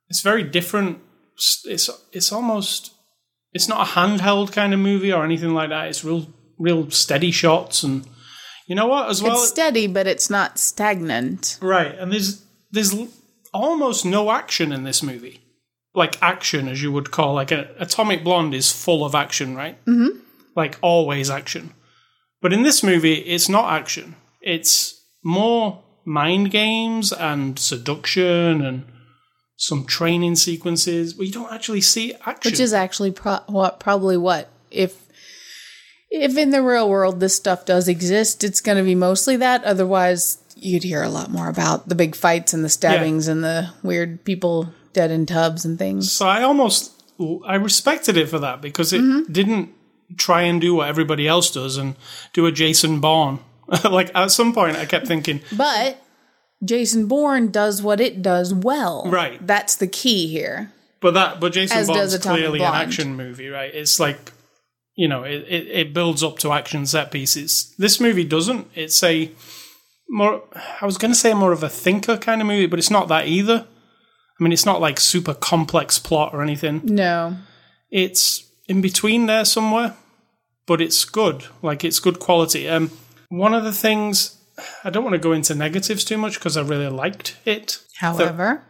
it's 0.09 0.21
very 0.21 0.43
different. 0.43 0.99
It's 1.65 1.89
it's 2.11 2.31
almost 2.31 2.93
it's 3.53 3.67
not 3.67 3.87
a 3.87 3.91
handheld 3.91 4.51
kind 4.51 4.73
of 4.73 4.79
movie 4.79 5.11
or 5.11 5.23
anything 5.23 5.53
like 5.53 5.69
that. 5.69 5.87
It's 5.87 6.03
real 6.03 6.27
real 6.59 6.89
steady 6.91 7.31
shots 7.31 7.83
and 7.83 8.05
you 8.67 8.75
know 8.75 8.87
what 8.87 9.09
as 9.09 9.21
well. 9.21 9.33
it's 9.33 9.47
steady, 9.47 9.87
but 9.87 10.07
it's 10.07 10.29
not 10.29 10.57
stagnant. 10.59 11.57
right, 11.61 11.97
and 11.97 12.11
there's 12.11 12.43
there's 12.71 12.95
almost 13.53 14.05
no 14.05 14.31
action 14.31 14.71
in 14.71 14.83
this 14.83 15.03
movie. 15.03 15.41
Like 15.95 16.21
action, 16.23 16.67
as 16.67 16.81
you 16.81 16.91
would 16.91 17.11
call 17.11 17.33
like 17.33 17.51
a 17.51 17.69
Atomic 17.77 18.23
Blonde 18.23 18.53
is 18.53 18.71
full 18.71 19.05
of 19.05 19.13
action, 19.13 19.55
right? 19.55 19.83
Mm-hmm. 19.85 20.19
Like 20.55 20.77
always 20.81 21.29
action. 21.29 21.73
But 22.41 22.53
in 22.53 22.63
this 22.63 22.83
movie, 22.83 23.13
it's 23.13 23.47
not 23.47 23.71
action. 23.71 24.15
It's 24.43 25.01
more 25.23 25.81
mind 26.05 26.51
games 26.51 27.11
and 27.13 27.57
seduction 27.57 28.61
and 28.61 28.83
some 29.55 29.85
training 29.85 30.35
sequences 30.35 31.15
where 31.15 31.25
you 31.25 31.31
don't 31.31 31.51
actually 31.53 31.79
see 31.81 32.13
action. 32.25 32.51
which 32.51 32.59
is 32.59 32.73
actually 32.73 33.11
pro- 33.11 33.39
what 33.47 33.79
probably 33.79 34.17
what 34.17 34.49
if 34.69 35.01
if 36.11 36.37
in 36.37 36.49
the 36.49 36.61
real 36.61 36.89
world 36.89 37.19
this 37.21 37.35
stuff 37.35 37.65
does 37.65 37.87
exist 37.87 38.43
it's 38.43 38.59
going 38.59 38.77
to 38.77 38.83
be 38.83 38.95
mostly 38.95 39.37
that 39.37 39.63
otherwise 39.63 40.39
you'd 40.55 40.83
hear 40.83 41.01
a 41.03 41.09
lot 41.09 41.29
more 41.31 41.47
about 41.47 41.87
the 41.87 41.95
big 41.95 42.15
fights 42.15 42.53
and 42.53 42.65
the 42.65 42.69
stabbings 42.69 43.27
and 43.29 43.43
the 43.43 43.69
weird 43.83 44.25
people 44.25 44.73
dead 44.91 45.09
in 45.11 45.25
tubs 45.25 45.63
and 45.63 45.79
things 45.79 46.11
so 46.11 46.27
I 46.27 46.43
almost 46.43 47.01
I 47.45 47.55
respected 47.55 48.17
it 48.17 48.27
for 48.27 48.39
that 48.39 48.59
because 48.61 48.91
it 48.91 48.99
Mm-hmm. 49.01 49.31
didn't 49.31 49.69
try 50.17 50.41
and 50.41 50.59
do 50.59 50.75
what 50.75 50.89
everybody 50.89 51.27
else 51.27 51.49
does 51.49 51.77
and 51.77 51.95
do 52.33 52.45
a 52.45 52.51
Jason 52.51 52.99
Bourne. 52.99 53.39
like 53.89 54.11
at 54.15 54.31
some 54.31 54.53
point, 54.53 54.77
I 54.77 54.85
kept 54.85 55.07
thinking, 55.07 55.41
but 55.55 55.99
jason 56.65 57.07
bourne 57.07 57.51
does 57.51 57.81
what 57.81 57.99
it 57.99 58.21
does 58.21 58.53
well 58.53 59.03
Right. 59.07 59.45
that's 59.45 59.75
the 59.75 59.87
key 59.87 60.27
here 60.27 60.71
But 61.01 61.13
that, 61.15 61.41
but 61.41 61.51
Jason 61.51 61.77
As 61.77 61.87
Bourne's 61.87 62.17
clearly 62.19 62.61
an 62.61 62.73
action 62.73 63.15
movie, 63.17 63.49
right? 63.49 63.73
It's 63.75 63.99
like, 63.99 64.31
you 64.95 65.09
know, 65.09 65.23
it, 65.23 65.43
it, 65.49 65.67
it 65.67 65.93
builds 65.93 66.23
up 66.23 66.39
to 66.39 66.53
action 66.53 66.85
set 66.85 67.11
pieces. 67.11 67.75
This 67.77 67.99
movie 67.99 68.23
doesn't. 68.23 68.69
It's 68.75 69.03
a 69.03 69.29
more, 70.07 70.43
I 70.81 70.85
was 70.85 70.97
going 70.97 71.11
to 71.11 71.19
say 71.19 71.33
more 71.33 71.51
of 71.51 71.61
a 71.63 71.67
thinker 71.67 72.15
kind 72.17 72.39
of 72.39 72.47
movie, 72.47 72.67
but 72.67 72.79
it's 72.79 72.89
not 72.91 73.09
that 73.09 73.27
either. 73.27 73.65
I 74.39 74.43
mean, 74.43 74.53
it's 74.53 74.65
not 74.65 74.79
like 74.79 74.97
super 75.01 75.33
complex 75.33 75.99
plot 75.99 76.33
or 76.33 76.41
anything. 76.41 76.79
no 76.85 77.35
It's 77.91 78.43
in 78.69 78.79
between 78.81 79.25
there 79.25 79.43
somewhere, 79.43 79.95
but 80.65 80.79
it's 80.79 81.03
good. 81.03 81.43
Like 81.61 81.83
it's 81.83 81.99
good 81.99 82.19
quality. 82.19 82.69
Um, 82.69 82.91
one 83.45 83.53
of 83.53 83.63
the 83.63 83.71
things 83.85 84.37
I 84.83 84.89
don't 84.91 85.03
want 85.03 85.13
to 85.15 85.27
go 85.27 85.33
into 85.33 85.55
negatives 85.55 86.03
too 86.03 86.17
much 86.17 86.35
because 86.35 86.55
I 86.57 86.61
really 86.61 86.89
liked 87.03 87.37
it. 87.45 87.79
however 87.97 88.63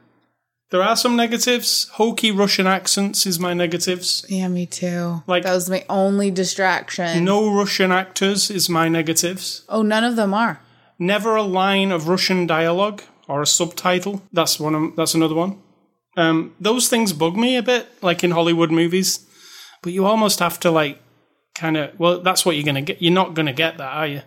There 0.71 0.81
are 0.89 0.95
some 0.95 1.15
negatives. 1.15 1.69
Hokey 1.99 2.31
Russian 2.31 2.67
accents 2.67 3.25
is 3.31 3.37
my 3.47 3.53
negatives. 3.53 4.25
yeah 4.29 4.47
me 4.47 4.65
too 4.65 5.21
Like- 5.27 5.43
that 5.43 5.53
was 5.59 5.69
my 5.69 5.83
only 5.89 6.29
distraction 6.31 7.23
No 7.25 7.39
Russian 7.61 7.91
actors 7.91 8.49
is 8.57 8.69
my 8.69 8.87
negatives. 8.99 9.45
oh 9.75 9.81
none 9.93 10.03
of 10.11 10.15
them 10.15 10.33
are 10.33 10.55
Never 10.99 11.35
a 11.35 11.43
line 11.63 11.91
of 11.95 12.07
Russian 12.07 12.47
dialogue 12.47 13.01
or 13.27 13.41
a 13.41 13.47
subtitle. 13.47 14.21
That's 14.31 14.59
one. 14.59 14.75
Of, 14.75 14.95
that's 14.95 15.15
another 15.15 15.35
one. 15.35 15.53
Um, 16.15 16.37
those 16.59 16.87
things 16.87 17.13
bug 17.13 17.35
me 17.35 17.57
a 17.57 17.63
bit, 17.63 17.87
like 18.01 18.23
in 18.23 18.31
Hollywood 18.31 18.71
movies. 18.71 19.09
But 19.81 19.91
you 19.91 20.05
almost 20.05 20.39
have 20.39 20.59
to 20.61 20.69
like 20.71 20.95
kind 21.55 21.75
of. 21.77 21.99
Well, 21.99 22.21
that's 22.21 22.45
what 22.45 22.55
you're 22.55 22.69
gonna 22.71 22.83
get. 22.89 23.01
You're 23.01 23.19
not 23.21 23.33
gonna 23.33 23.53
get 23.63 23.77
that, 23.79 23.91
are 24.01 24.07
you? 24.07 24.21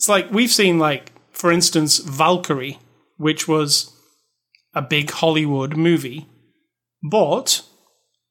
It's 0.00 0.08
like 0.08 0.30
we've 0.32 0.50
seen 0.50 0.78
like 0.78 1.12
for 1.30 1.52
instance, 1.52 1.98
Valkyrie, 1.98 2.78
which 3.18 3.46
was 3.46 3.92
a 4.74 4.80
big 4.80 5.10
Hollywood 5.10 5.76
movie, 5.76 6.26
but 7.02 7.60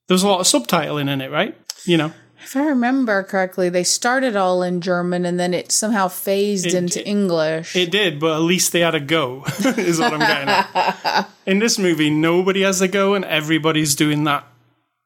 there 0.07 0.15
was 0.15 0.23
a 0.23 0.27
lot 0.27 0.39
of 0.39 0.47
subtitling 0.47 1.07
in 1.09 1.21
it, 1.21 1.29
right? 1.31 1.55
You 1.85 1.97
know, 1.97 2.13
If 2.43 2.55
I 2.55 2.65
remember 2.65 3.21
correctly, 3.21 3.69
they 3.69 3.83
started 3.83 4.35
all 4.35 4.63
in 4.63 4.81
German 4.81 5.25
and 5.25 5.39
then 5.39 5.53
it 5.53 5.71
somehow 5.71 6.07
phased 6.07 6.65
It- 6.65 6.73
into 6.73 7.01
it- 7.01 7.07
English. 7.07 7.75
it 7.75 7.91
did, 7.91 8.19
but 8.19 8.33
at 8.33 8.41
least 8.41 8.71
they 8.71 8.79
had 8.79 8.95
a 8.95 8.99
go, 8.99 9.43
is 9.77 9.99
what 9.99 10.13
I'm 10.13 10.19
getting 10.19 10.49
at. 10.49 11.29
In 11.45 11.59
this 11.59 11.77
movie, 11.77 12.09
nobody 12.09 12.61
has 12.61 12.81
a 12.81 12.87
go, 12.87 13.13
and 13.13 13.23
everybody's 13.25 13.93
doing 13.93 14.23
that 14.23 14.43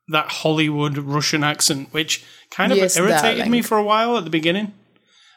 that 0.10 0.27
Hollywood 0.43 0.98
Russian 0.98 1.43
accent, 1.43 1.89
which 1.91 2.24
kind 2.51 2.72
of 2.72 2.77
Yes, 2.77 2.96
irritated 2.98 3.38
darling. 3.38 3.51
me 3.51 3.62
for 3.62 3.77
a 3.77 3.84
while 3.84 4.17
at 4.17 4.24
the 4.25 4.29
beginning. 4.29 4.74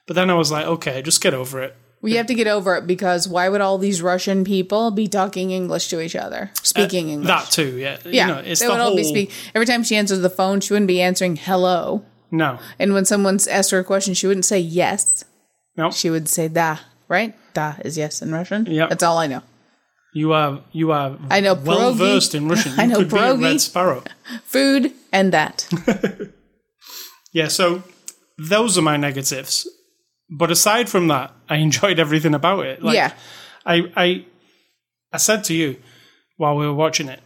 But 0.06 0.14
then 0.16 0.30
I 0.30 0.34
was 0.34 0.50
like, 0.52 0.66
okay, 0.66 1.02
just 1.02 1.20
get 1.20 1.34
over 1.34 1.62
it. 1.62 1.74
we 2.02 2.14
have 2.14 2.26
to 2.26 2.34
get 2.34 2.46
over 2.46 2.76
it 2.76 2.86
because 2.86 3.26
why 3.26 3.48
would 3.48 3.60
all 3.60 3.78
these 3.78 4.00
Russian 4.02 4.44
people 4.44 4.90
be 4.92 5.08
talking 5.08 5.50
English 5.50 5.88
to 5.88 6.00
each 6.00 6.14
other, 6.14 6.50
speaking 6.62 7.08
uh, 7.08 7.12
English? 7.14 7.26
That 7.28 7.50
too, 7.50 7.76
yeah. 7.76 7.98
yeah, 8.04 8.26
you 8.28 8.32
know, 8.34 8.38
it's 8.40 8.60
they 8.60 8.66
the 8.66 8.72
would 8.72 8.80
whole 8.80 8.90
all 8.90 8.96
be 8.96 9.02
speak. 9.04 9.32
Every 9.54 9.66
time 9.66 9.82
she 9.82 9.96
answers 9.96 10.20
the 10.20 10.30
phone, 10.30 10.60
she 10.60 10.72
wouldn't 10.72 10.86
be 10.88 11.02
answering 11.02 11.34
hello. 11.36 12.04
no, 12.30 12.58
And 12.78 12.92
when 12.94 13.04
someone's 13.04 13.46
asked 13.48 13.70
her 13.72 13.78
a 13.80 13.84
question, 13.84 14.14
she 14.14 14.26
wouldn't 14.28 14.44
say 14.44 14.60
yes. 14.60 15.24
no. 15.76 15.90
She 15.90 16.08
would 16.10 16.28
say 16.28 16.46
da, 16.48 16.78
right? 17.08 17.34
Da 17.54 17.74
is 17.84 17.96
yes 17.98 18.22
in 18.22 18.30
Russian. 18.32 18.66
Yeah. 18.66 18.86
That's 18.86 19.02
all 19.02 19.18
I 19.18 19.26
know. 19.26 19.42
You 20.14 20.32
are 20.32 20.62
you 20.72 20.92
are 20.92 21.18
I 21.30 21.40
know 21.40 21.54
well 21.54 21.92
pierogi. 21.92 21.98
versed 21.98 22.34
in 22.34 22.48
Russian. 22.48 22.72
You 22.76 22.82
I 22.82 22.86
know 22.86 22.96
could 22.98 23.10
be 23.10 23.18
a. 23.18 23.34
Red 23.34 23.60
Sparrow. 23.60 24.02
Food 24.44 24.92
and 25.12 25.32
that. 25.32 25.66
Yeah, 27.32 27.48
so 27.48 27.82
those 28.38 28.78
are 28.78 28.82
my 28.82 28.96
negatives. 28.96 29.68
But 30.28 30.50
aside 30.50 30.88
from 30.88 31.08
that, 31.08 31.32
I 31.48 31.56
enjoyed 31.66 31.98
everything 31.98 32.34
about 32.34 32.66
it. 32.66 32.82
Like, 32.82 32.94
yeah. 32.94 33.12
I, 33.64 33.92
I, 33.96 34.24
I 35.12 35.16
said 35.16 35.44
to 35.44 35.54
you 35.54 35.76
while 36.36 36.56
we 36.56 36.66
were 36.66 36.74
watching 36.74 37.08
it, 37.08 37.20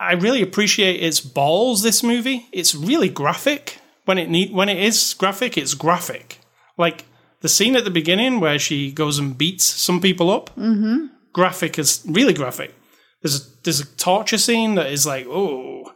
I 0.00 0.12
really 0.12 0.42
appreciate 0.42 1.02
its 1.02 1.20
balls. 1.20 1.82
This 1.82 2.02
movie, 2.02 2.46
it's 2.52 2.74
really 2.74 3.08
graphic. 3.08 3.78
When 4.04 4.16
it 4.18 4.30
need, 4.30 4.52
when 4.52 4.68
it 4.68 4.78
is 4.78 5.14
graphic, 5.14 5.58
it's 5.58 5.74
graphic. 5.74 6.38
Like 6.76 7.04
the 7.40 7.48
scene 7.48 7.76
at 7.76 7.84
the 7.84 7.90
beginning 7.90 8.40
where 8.40 8.58
she 8.58 8.92
goes 8.92 9.18
and 9.18 9.36
beats 9.36 9.64
some 9.64 10.00
people 10.00 10.30
up. 10.30 10.50
Mm-hmm. 10.56 11.06
Graphic 11.32 11.78
is 11.78 12.04
really 12.08 12.32
graphic. 12.32 12.74
There's 13.22 13.40
a, 13.40 13.62
there's 13.64 13.80
a 13.80 13.96
torture 13.96 14.38
scene 14.38 14.76
that 14.76 14.90
is 14.90 15.04
like, 15.04 15.26
oh, 15.26 15.92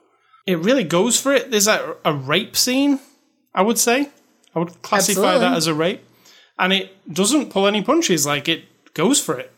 it 0.47 0.59
really 0.59 0.85
goes 0.85 1.21
for 1.21 1.33
it. 1.33 1.51
There's 1.51 1.69
a, 1.69 1.97
a 2.05 2.13
rape 2.13 2.57
scene. 2.57 2.99
I 3.55 3.63
would 3.63 3.79
say 3.79 4.11
I 4.55 4.59
would 4.59 4.83
classify 4.83 5.21
Absolutely. 5.21 5.41
that 5.41 5.57
as 5.57 5.67
a 5.67 5.75
rape, 5.75 6.05
and 6.63 6.73
it 6.73 7.13
doesn't 7.13 7.51
pull 7.51 7.67
any 7.67 7.83
punches. 7.83 8.25
Like 8.25 8.49
it 8.49 8.95
goes 8.95 9.21
for 9.21 9.39
it. 9.39 9.53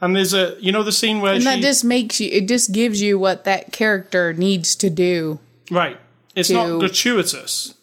And 0.00 0.14
there's 0.14 0.34
a, 0.34 0.56
you 0.60 0.70
know, 0.70 0.84
the 0.84 0.92
scene 0.92 1.20
where 1.20 1.32
And 1.34 1.42
she, 1.42 1.48
that 1.48 1.60
just 1.60 1.84
makes 1.84 2.20
you, 2.20 2.30
it 2.30 2.46
just 2.46 2.70
gives 2.72 3.02
you 3.02 3.18
what 3.18 3.42
that 3.44 3.72
character 3.72 4.32
needs 4.32 4.76
to 4.76 4.90
do. 4.90 5.40
right. 5.70 5.98
It's 6.36 6.48
to- 6.48 6.54
not 6.54 6.78
gratuitous. 6.78 7.74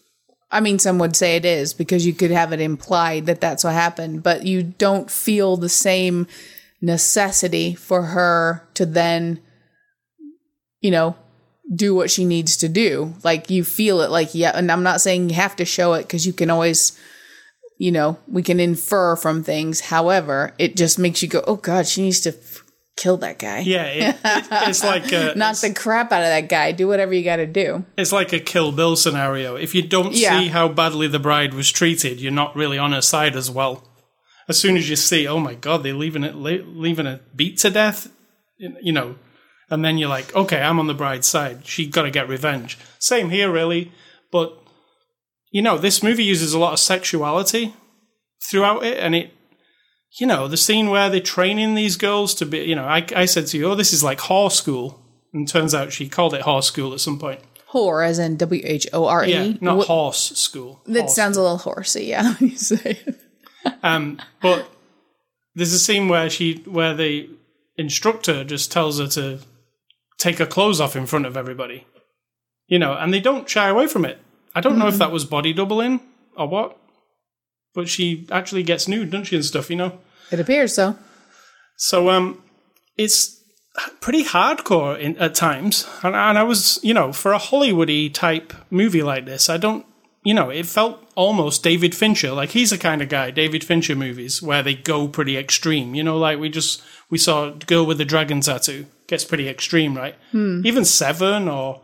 I 0.51 0.61
mean, 0.61 0.79
some 0.79 0.99
would 0.99 1.15
say 1.17 1.35
it 1.35 1.43
is 1.43 1.73
because 1.73 2.05
you 2.05 2.13
could 2.13 2.31
have 2.31 2.53
it 2.53 2.61
implied 2.61 3.25
that 3.25 3.41
that's 3.41 3.65
what 3.65 3.73
happened, 3.73 4.23
but 4.23 4.45
you 4.45 4.63
don't 4.63 5.11
feel 5.11 5.57
the 5.57 5.67
same 5.67 6.27
necessity 6.81 7.75
for 7.75 8.03
her 8.03 8.65
to 8.75 8.85
then, 8.85 9.41
you 10.79 10.91
know, 10.91 11.17
do 11.75 11.93
what 11.95 12.11
she 12.11 12.23
needs 12.23 12.55
to 12.57 12.69
do. 12.69 13.15
Like 13.23 13.49
you 13.49 13.65
feel 13.65 13.99
it, 14.01 14.11
like, 14.11 14.33
yeah, 14.33 14.51
and 14.55 14.71
I'm 14.71 14.83
not 14.83 15.01
saying 15.01 15.29
you 15.29 15.35
have 15.35 15.57
to 15.57 15.65
show 15.65 15.93
it 15.93 16.03
because 16.03 16.25
you 16.25 16.31
can 16.31 16.49
always, 16.49 16.97
you 17.77 17.91
know, 17.91 18.17
we 18.27 18.41
can 18.43 18.59
infer 18.59 19.15
from 19.15 19.43
things. 19.43 19.81
However, 19.81 20.53
it 20.57 20.75
just 20.75 20.97
makes 20.99 21.21
you 21.21 21.27
go, 21.29 21.43
oh 21.47 21.55
God, 21.57 21.87
she 21.87 22.01
needs 22.03 22.21
to 22.21 22.29
f- 22.29 22.63
kill 22.97 23.17
that 23.17 23.37
guy. 23.39 23.59
Yeah, 23.59 23.83
it, 23.85 24.15
it, 24.23 24.45
it's 24.69 24.83
like 24.83 25.11
a, 25.11 25.33
Knock 25.37 25.57
the 25.57 25.73
crap 25.73 26.11
out 26.11 26.21
of 26.21 26.27
that 26.29 26.47
guy. 26.49 26.71
Do 26.71 26.87
whatever 26.87 27.13
you 27.13 27.23
got 27.23 27.37
to 27.37 27.45
do. 27.45 27.83
it's 27.97 28.11
like 28.13 28.31
a 28.33 28.39
Kill 28.39 28.71
Bill 28.71 28.95
scenario. 28.95 29.55
If 29.57 29.75
you 29.75 29.81
don't 29.81 30.13
Yeah. 30.13 30.39
see 30.39 30.47
how 30.47 30.67
badly 30.69 31.07
the 31.07 31.19
bride 31.19 31.53
was 31.53 31.69
treated, 31.71 32.21
you're 32.21 32.31
not 32.31 32.55
really 32.55 32.77
on 32.77 32.93
her 32.93 33.01
side 33.01 33.35
as 33.35 33.51
well. 33.51 33.83
As 34.47 34.59
soon 34.59 34.77
as 34.77 34.89
you 34.89 34.95
see, 34.95 35.27
oh 35.27 35.39
my 35.39 35.55
god, 35.55 35.83
they're 35.83 35.93
leaving 35.93 36.23
it, 36.23 36.35
leaving 36.35 37.07
it 37.07 37.35
beat 37.35 37.57
to 37.59 37.69
death, 37.71 38.07
you 38.57 38.93
know, 38.93 39.15
and 39.71 39.83
then 39.83 39.97
you're 39.97 40.07
like, 40.07 40.33
okay, 40.35 40.61
I'm 40.61 40.79
on 40.79 40.85
the 40.87 40.93
bride's 40.93 41.25
side. 41.27 41.65
She 41.65 41.87
got 41.87 42.03
to 42.03 42.11
get 42.11 42.29
revenge. 42.29 42.77
Same 42.99 43.31
here, 43.31 43.51
really. 43.51 43.91
But 44.31 44.55
you 45.55 45.61
know, 45.61 45.77
this 45.77 46.03
movie 46.03 46.25
uses 46.25 46.53
a 46.53 46.59
lot 46.59 46.73
of 46.73 46.79
sexuality 46.79 47.73
throughout 48.43 48.83
it, 48.83 48.97
and 48.99 49.15
it, 49.15 49.31
you 50.19 50.27
know, 50.27 50.49
the 50.49 50.57
scene 50.57 50.89
where 50.89 51.09
they're 51.09 51.21
training 51.21 51.75
these 51.75 51.95
girls 51.95 52.35
to 52.35 52.45
be, 52.45 52.57
you 52.59 52.75
know, 52.75 52.83
I, 52.83 53.05
I 53.15 53.23
said 53.23 53.47
to 53.47 53.57
you, 53.57 53.71
oh, 53.71 53.75
this 53.75 53.93
is 53.93 54.03
like 54.03 54.19
horse 54.19 54.55
school, 54.55 54.99
and 55.31 55.47
turns 55.47 55.73
out 55.73 55.93
she 55.93 56.09
called 56.09 56.33
it 56.33 56.41
horse 56.41 56.67
school 56.67 56.91
at 56.93 56.99
some 56.99 57.17
point. 57.17 57.39
Whore, 57.71 58.05
as 58.05 58.19
in 58.19 58.35
W 58.35 58.61
H 58.65 58.85
O 58.91 59.05
R 59.05 59.23
E. 59.23 59.31
Yeah, 59.31 59.53
not 59.61 59.83
Wh- 59.85 59.87
horse 59.87 60.31
school. 60.37 60.81
That 60.87 61.03
Horse. 61.03 61.15
sounds 61.15 61.37
a 61.37 61.41
little 61.41 61.57
horsey, 61.57 62.03
yeah. 62.03 62.33
When 62.39 62.49
you 62.49 62.57
say. 62.57 62.99
Um, 63.81 64.19
but 64.41 64.69
there's 65.55 65.71
a 65.71 65.79
scene 65.79 66.09
where 66.09 66.29
she, 66.29 66.63
where 66.65 66.93
the 66.93 67.29
instructor 67.77 68.43
just 68.43 68.73
tells 68.73 68.99
her 68.99 69.07
to 69.07 69.39
take 70.17 70.39
her 70.39 70.45
clothes 70.45 70.81
off 70.81 70.97
in 70.97 71.05
front 71.05 71.25
of 71.25 71.37
everybody, 71.37 71.87
you 72.67 72.77
know, 72.77 72.91
and 72.93 73.13
they 73.13 73.21
don't 73.21 73.47
shy 73.49 73.69
away 73.69 73.87
from 73.87 74.03
it. 74.03 74.19
I 74.55 74.61
don't 74.61 74.79
know 74.79 74.87
if 74.87 74.97
that 74.97 75.11
was 75.11 75.25
body 75.25 75.53
doubling 75.53 75.99
or 76.37 76.47
what, 76.47 76.77
but 77.73 77.89
she 77.89 78.25
actually 78.31 78.63
gets 78.63 78.87
nude, 78.87 79.11
doesn't 79.11 79.25
she, 79.25 79.35
and 79.35 79.45
stuff, 79.45 79.69
you 79.69 79.75
know. 79.75 79.99
It 80.31 80.39
appears 80.39 80.73
so. 80.73 80.97
So 81.75 82.09
um, 82.09 82.41
it's 82.97 83.43
pretty 83.99 84.23
hardcore 84.23 84.97
in, 84.97 85.17
at 85.17 85.35
times, 85.35 85.87
and, 86.01 86.15
and 86.15 86.37
I 86.37 86.43
was, 86.43 86.79
you 86.81 86.93
know, 86.93 87.11
for 87.11 87.33
a 87.33 87.37
Hollywoody 87.39 88.11
type 88.13 88.53
movie 88.71 89.03
like 89.03 89.25
this, 89.25 89.49
I 89.49 89.57
don't, 89.57 89.85
you 90.23 90.33
know, 90.33 90.49
it 90.49 90.65
felt 90.65 90.99
almost 91.15 91.61
David 91.61 91.93
Fincher, 91.93 92.31
like 92.31 92.51
he's 92.51 92.69
the 92.69 92.77
kind 92.77 93.01
of 93.01 93.09
guy, 93.09 93.31
David 93.31 93.63
Fincher 93.63 93.95
movies 93.95 94.41
where 94.41 94.63
they 94.63 94.73
go 94.73 95.07
pretty 95.07 95.37
extreme, 95.37 95.93
you 95.93 96.03
know, 96.03 96.17
like 96.17 96.39
we 96.39 96.49
just 96.49 96.81
we 97.09 97.17
saw 97.17 97.51
Girl 97.51 97.85
with 97.85 97.97
the 97.97 98.05
Dragon 98.05 98.41
Tattoo 98.41 98.85
gets 99.07 99.23
pretty 99.23 99.47
extreme, 99.47 99.95
right? 99.95 100.15
Even 100.65 100.85
Seven 100.85 101.47
or, 101.47 101.81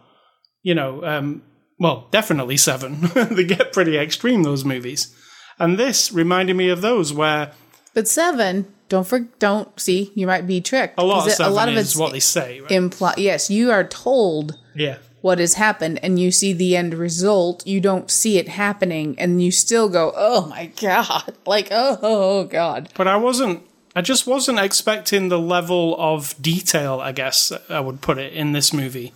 you 0.63 0.73
know, 0.73 1.03
um, 1.05 1.43
well, 1.81 2.07
definitely 2.11 2.57
Seven, 2.57 3.01
they 3.31 3.43
get 3.43 3.73
pretty 3.73 3.97
extreme 3.97 4.43
those 4.43 4.63
movies, 4.63 5.15
and 5.57 5.79
this 5.79 6.11
reminded 6.11 6.55
me 6.55 6.69
of 6.69 6.81
those 6.81 7.11
where. 7.11 7.53
But 7.95 8.07
seven, 8.07 8.71
don't 8.87 9.07
for 9.07 9.21
don't 9.39 9.77
see. 9.79 10.11
You 10.13 10.27
might 10.27 10.45
be 10.45 10.61
tricked. 10.61 10.99
A 10.99 11.03
lot 11.03 11.23
of 11.23 11.29
it- 11.29 11.37
seven 11.37 11.51
a 11.51 11.55
lot 11.55 11.69
of 11.69 11.75
it's 11.75 11.95
what 11.95 12.11
they 12.11 12.19
say, 12.19 12.61
right? 12.61 12.71
imply. 12.71 13.15
Yes, 13.17 13.49
you 13.49 13.71
are 13.71 13.83
told 13.83 14.59
yeah. 14.75 14.99
what 15.21 15.39
has 15.39 15.55
happened, 15.55 15.99
and 16.03 16.19
you 16.19 16.31
see 16.31 16.53
the 16.53 16.77
end 16.77 16.93
result. 16.93 17.65
You 17.65 17.81
don't 17.81 18.11
see 18.11 18.37
it 18.37 18.47
happening, 18.47 19.15
and 19.17 19.41
you 19.41 19.49
still 19.49 19.89
go, 19.89 20.13
"Oh 20.15 20.45
my 20.45 20.67
god!" 20.79 21.35
Like, 21.47 21.69
"Oh, 21.71 21.97
oh 22.03 22.43
god." 22.43 22.89
But 22.95 23.07
I 23.07 23.15
wasn't. 23.15 23.63
I 23.95 24.01
just 24.01 24.27
wasn't 24.27 24.59
expecting 24.59 25.29
the 25.29 25.39
level 25.39 25.95
of 25.97 26.35
detail. 26.39 26.99
I 27.01 27.11
guess 27.11 27.51
I 27.69 27.79
would 27.79 28.01
put 28.01 28.19
it 28.19 28.33
in 28.33 28.51
this 28.51 28.71
movie 28.71 29.13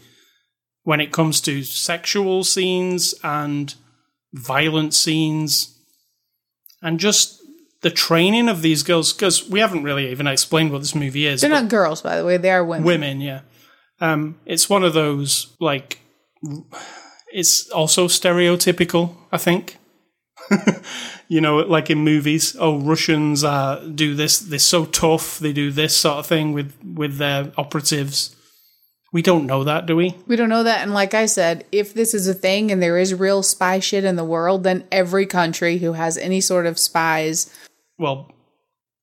when 0.86 1.02
it 1.02 1.12
comes 1.12 1.42
to 1.42 1.64
sexual 1.64 2.44
scenes 2.46 3.14
and 3.24 3.76
violent 4.34 4.94
scenes, 4.94 5.78
and 6.82 7.00
just 7.00 7.42
the 7.82 7.90
training 7.90 8.48
of 8.48 8.62
these 8.62 8.84
girls. 8.84 9.12
Because 9.12 9.50
we 9.50 9.60
haven't 9.60 9.84
really 9.84 10.10
even 10.10 10.28
explained 10.28 10.72
what 10.72 10.80
this 10.80 10.96
movie 10.96 11.28
is. 11.28 11.42
They're 11.42 11.50
not 11.50 11.68
girls, 11.68 12.02
by 12.02 12.18
the 12.18 12.26
way. 12.26 12.38
They 12.38 12.52
are 12.52 12.64
women. 12.64 12.86
women, 12.86 13.22
yeah. 13.22 13.42
Um, 14.00 14.40
it's 14.46 14.70
one 14.70 14.84
of 14.84 14.94
those 14.94 15.54
like. 15.60 16.00
It's 17.34 17.70
also 17.72 18.08
stereotypical. 18.08 19.16
I 19.32 19.38
think. 19.38 19.78
you 21.28 21.42
know, 21.42 21.58
like 21.58 21.90
in 21.90 22.00
movies, 22.00 22.56
oh, 22.60 22.80
Russians 22.80 23.44
uh, 23.44 23.84
do 23.94 24.16
this. 24.16 24.40
They're 24.40 24.60
so 24.60 24.86
tough. 24.86 25.40
They 25.40 25.54
do 25.54 25.72
this 25.72 25.98
sort 25.98 26.20
of 26.20 26.28
thing 26.28 26.54
with 26.54 26.74
with 26.84 27.18
their 27.18 27.52
operatives. 27.58 28.35
We 29.16 29.22
don't 29.22 29.46
know 29.46 29.64
that, 29.64 29.86
do 29.86 29.96
we? 29.96 30.14
We 30.28 30.36
don't 30.36 30.50
know 30.50 30.64
that. 30.64 30.82
And 30.82 30.94
like 30.94 31.14
I 31.14 31.26
said, 31.26 31.64
if 31.72 31.94
this 31.94 32.14
is 32.14 32.28
a 32.28 32.34
thing 32.34 32.70
and 32.70 32.84
there 32.84 32.98
is 32.98 33.14
real 33.14 33.44
spy 33.44 33.80
shit 33.80 34.04
in 34.04 34.18
the 34.18 34.26
world, 34.26 34.64
then 34.64 34.84
every 34.92 35.26
country 35.26 35.78
who 35.78 35.94
has 35.94 36.18
any 36.18 36.42
sort 36.42 36.66
of 36.66 36.78
spies 36.78 37.50
Well, 37.98 38.30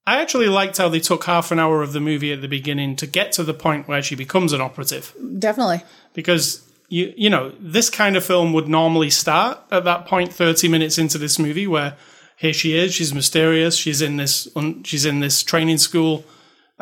I 0.07 0.21
actually 0.21 0.49
liked 0.49 0.77
how 0.77 0.91
they 0.91 1.01
took 1.01 1.25
half 1.25 1.51
an 1.51 1.59
hour 1.59 1.81
of 1.81 1.95
the 1.95 2.01
movie 2.01 2.31
at 2.31 2.43
the 2.43 2.47
beginning 2.47 2.95
to 2.97 3.07
get 3.07 3.33
to 3.33 3.43
the 3.43 3.55
point 3.55 3.89
where 3.89 4.03
she 4.03 4.15
becomes 4.15 4.53
an 4.53 4.61
operative. 4.61 5.15
definitely. 5.39 5.81
because 6.13 6.61
you 6.91 7.15
you 7.17 7.31
know 7.31 7.51
this 7.59 7.89
kind 7.89 8.15
of 8.15 8.23
film 8.23 8.53
would 8.53 8.69
normally 8.69 9.09
start 9.09 9.61
at 9.71 9.85
that 9.85 10.05
point 10.05 10.31
30 10.31 10.69
minutes 10.69 10.99
into 10.99 11.17
this 11.17 11.39
movie 11.39 11.67
where 11.67 11.97
here 12.37 12.53
she 12.53 12.77
is 12.77 12.93
she's 12.93 13.15
mysterious 13.15 13.77
she's 13.77 14.03
in 14.03 14.19
this 14.19 14.47
un, 14.57 14.83
she's 14.83 15.07
in 15.07 15.21
this 15.21 15.43
training 15.43 15.79
school 15.79 16.23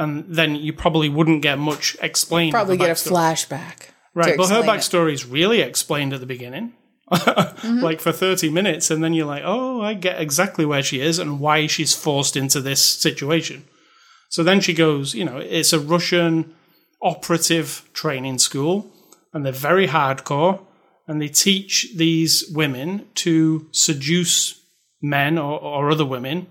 and 0.01 0.25
then 0.29 0.57
you 0.57 0.73
probably 0.73 1.09
wouldn't 1.09 1.43
get 1.43 1.59
much 1.59 1.97
explained 2.03 2.53
Probably 2.53 2.77
get 2.77 2.91
a 2.91 2.95
flashback. 2.95 3.91
right 4.15 4.37
but 4.37 4.49
her 4.49 4.63
backstory 4.63 5.13
is 5.13 5.25
really 5.25 5.61
explained 5.61 6.13
at 6.13 6.21
the 6.21 6.27
beginning 6.27 6.73
mm-hmm. 7.13 7.81
like 7.81 8.01
for 8.01 8.13
30 8.13 8.51
minutes. 8.51 8.91
And 8.91 9.03
then 9.03 9.15
you're 9.15 9.27
like, 9.27 9.43
oh, 9.45 9.81
I 9.81 9.95
get 9.95 10.21
exactly 10.21 10.65
where 10.65 10.83
she 10.83 11.01
is 11.01 11.19
and 11.19 11.41
why 11.41 11.67
she's 11.67 11.95
forced 11.95 12.37
into 12.37 12.61
this 12.61 12.85
situation. 12.85 13.65
So 14.29 14.45
then 14.45 14.61
she 14.61 14.75
goes, 14.75 15.15
you 15.15 15.25
know, 15.25 15.39
it's 15.39 15.73
a 15.73 15.81
Russian 15.81 16.55
operative 17.03 17.89
training 17.93 18.39
school 18.39 18.93
and 19.35 19.45
they're 19.45 19.53
very 19.53 19.89
hardcore 19.89 20.65
and 21.09 21.21
they 21.21 21.29
teach 21.29 21.89
these 21.97 22.45
women 22.55 23.09
to 23.17 23.67
seduce 23.73 24.61
men 25.03 25.37
or, 25.37 25.61
or 25.61 25.91
other 25.91 26.07
women 26.07 26.47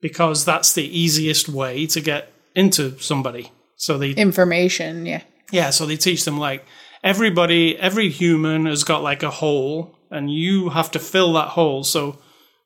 because 0.00 0.46
that's 0.46 0.72
the 0.72 0.98
easiest 0.98 1.50
way 1.50 1.86
to 1.86 2.00
get 2.00 2.31
into 2.54 2.98
somebody. 2.98 3.50
So 3.76 3.98
they 3.98 4.10
Information, 4.10 5.06
yeah. 5.06 5.22
yeah, 5.50 5.70
so 5.70 5.86
they 5.86 5.96
teach 5.96 6.24
them 6.24 6.38
like 6.38 6.64
everybody, 7.02 7.76
every 7.78 8.08
human 8.10 8.66
has 8.66 8.84
got 8.84 9.02
like 9.02 9.22
a 9.22 9.30
hole, 9.30 9.98
and 10.10 10.30
you 10.32 10.68
have 10.68 10.90
to 10.92 10.98
fill 10.98 11.32
that 11.34 11.48
hole. 11.48 11.82
So 11.84 12.18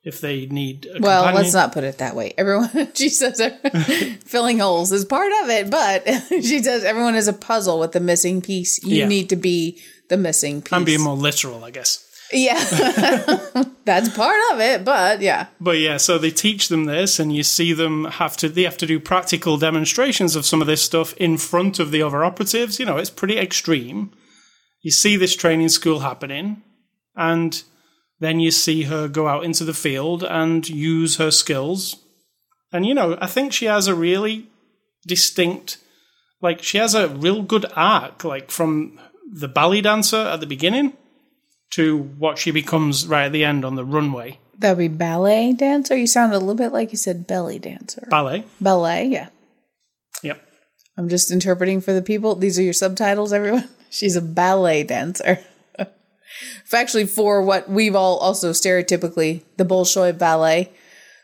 if 0.03 0.21
they 0.21 0.45
need 0.45 0.85
a 0.85 0.99
Well, 1.01 1.23
companion- 1.23 1.43
let's 1.43 1.53
not 1.55 1.71
put 1.73 1.83
it 1.83 1.97
that 1.97 2.15
way. 2.15 2.33
Everyone, 2.37 2.69
she 2.93 3.09
says, 3.09 3.41
filling 4.25 4.59
holes 4.59 4.91
is 4.91 5.05
part 5.05 5.31
of 5.43 5.49
it, 5.49 5.69
but 5.71 6.07
she 6.43 6.61
says 6.61 6.83
everyone 6.83 7.15
is 7.15 7.27
a 7.27 7.33
puzzle 7.33 7.79
with 7.79 7.91
the 7.93 7.99
missing 7.99 8.41
piece. 8.41 8.81
You 8.83 8.97
Yeah. 8.97 9.07
need 9.07 9.29
to 9.29 9.35
be 9.35 9.81
the 10.09 10.17
missing 10.17 10.61
piece. 10.61 10.73
I'm 10.73 10.85
being 10.85 11.01
more 11.01 11.15
literal, 11.15 11.63
I 11.63 11.71
guess. 11.71 12.06
Yeah, 12.31 12.63
that's 13.85 14.09
part 14.09 14.39
of 14.51 14.59
it, 14.59 14.83
but 14.83 15.21
yeah, 15.21 15.47
But 15.59 15.79
yeah, 15.79 15.97
so 15.97 16.17
they 16.17 16.31
teach 16.31 16.67
them 16.67 16.85
this, 16.85 17.19
and 17.19 17.33
you 17.33 17.43
see 17.43 17.73
them 17.73 18.05
have 18.05 18.35
to 18.37 18.49
they 18.49 18.63
have 18.63 18.77
to 18.77 18.85
do 18.85 18.99
practical 18.99 19.57
demonstrations 19.57 20.35
of 20.35 20.45
some 20.45 20.61
of 20.61 20.67
this 20.67 20.83
stuff 20.83 21.13
in 21.17 21.37
front 21.37 21.79
of 21.79 21.91
the 21.91 22.01
other 22.01 22.23
operatives. 22.23 22.79
You 22.79 22.85
know, 22.85 22.97
it's 22.97 23.09
pretty 23.09 23.37
extreme. 23.37 24.11
You 24.81 24.91
see 24.91 25.15
this 25.15 25.35
training 25.35 25.69
school 25.69 25.99
happening, 25.99 26.63
and 27.15 27.61
then 28.19 28.39
you 28.39 28.51
see 28.51 28.83
her 28.83 29.07
go 29.07 29.27
out 29.27 29.43
into 29.43 29.63
the 29.63 29.73
field 29.73 30.23
and 30.23 30.67
use 30.67 31.17
her 31.17 31.31
skills. 31.31 31.95
And 32.71 32.85
you 32.85 32.93
know, 32.93 33.17
I 33.21 33.27
think 33.27 33.53
she 33.53 33.65
has 33.65 33.87
a 33.87 33.95
really 33.95 34.47
distinct 35.05 35.77
like 36.41 36.61
she 36.61 36.77
has 36.77 36.93
a 36.93 37.07
real 37.07 37.41
good 37.41 37.65
arc, 37.75 38.23
like 38.23 38.51
from 38.51 38.99
the 39.31 39.47
ballet 39.47 39.81
dancer 39.81 40.17
at 40.17 40.39
the 40.39 40.45
beginning 40.45 40.93
to 41.71 41.97
what 41.97 42.37
she 42.37 42.51
becomes 42.51 43.05
right 43.07 43.25
at 43.25 43.31
the 43.31 43.43
end 43.43 43.65
on 43.65 43.75
the 43.75 43.85
runway. 43.85 44.39
that 44.59 44.71
would 44.71 44.79
be 44.79 44.87
ballet 44.87 45.53
dancer. 45.53 45.95
You 45.95 46.07
sound 46.07 46.33
a 46.33 46.39
little 46.39 46.55
bit 46.55 46.71
like 46.73 46.91
you 46.91 46.97
said 46.97 47.27
belly 47.27 47.59
dancer. 47.59 48.07
Ballet. 48.09 48.43
Ballet, 48.59 49.05
yeah. 49.05 49.29
Yep. 50.23 50.41
I'm 50.97 51.09
just 51.09 51.31
interpreting 51.31 51.81
for 51.81 51.93
the 51.93 52.01
people. 52.01 52.35
These 52.35 52.57
are 52.57 52.63
your 52.63 52.73
subtitles, 52.73 53.31
everyone. 53.33 53.69
She's 53.89 54.15
a 54.15 54.21
ballet 54.21 54.83
dancer. 54.83 55.39
Actually, 56.73 57.05
for 57.05 57.41
what 57.41 57.69
we've 57.69 57.95
all 57.95 58.17
also 58.17 58.51
stereotypically 58.51 59.43
the 59.57 59.65
Bolshoi 59.65 60.17
ballet. 60.17 60.71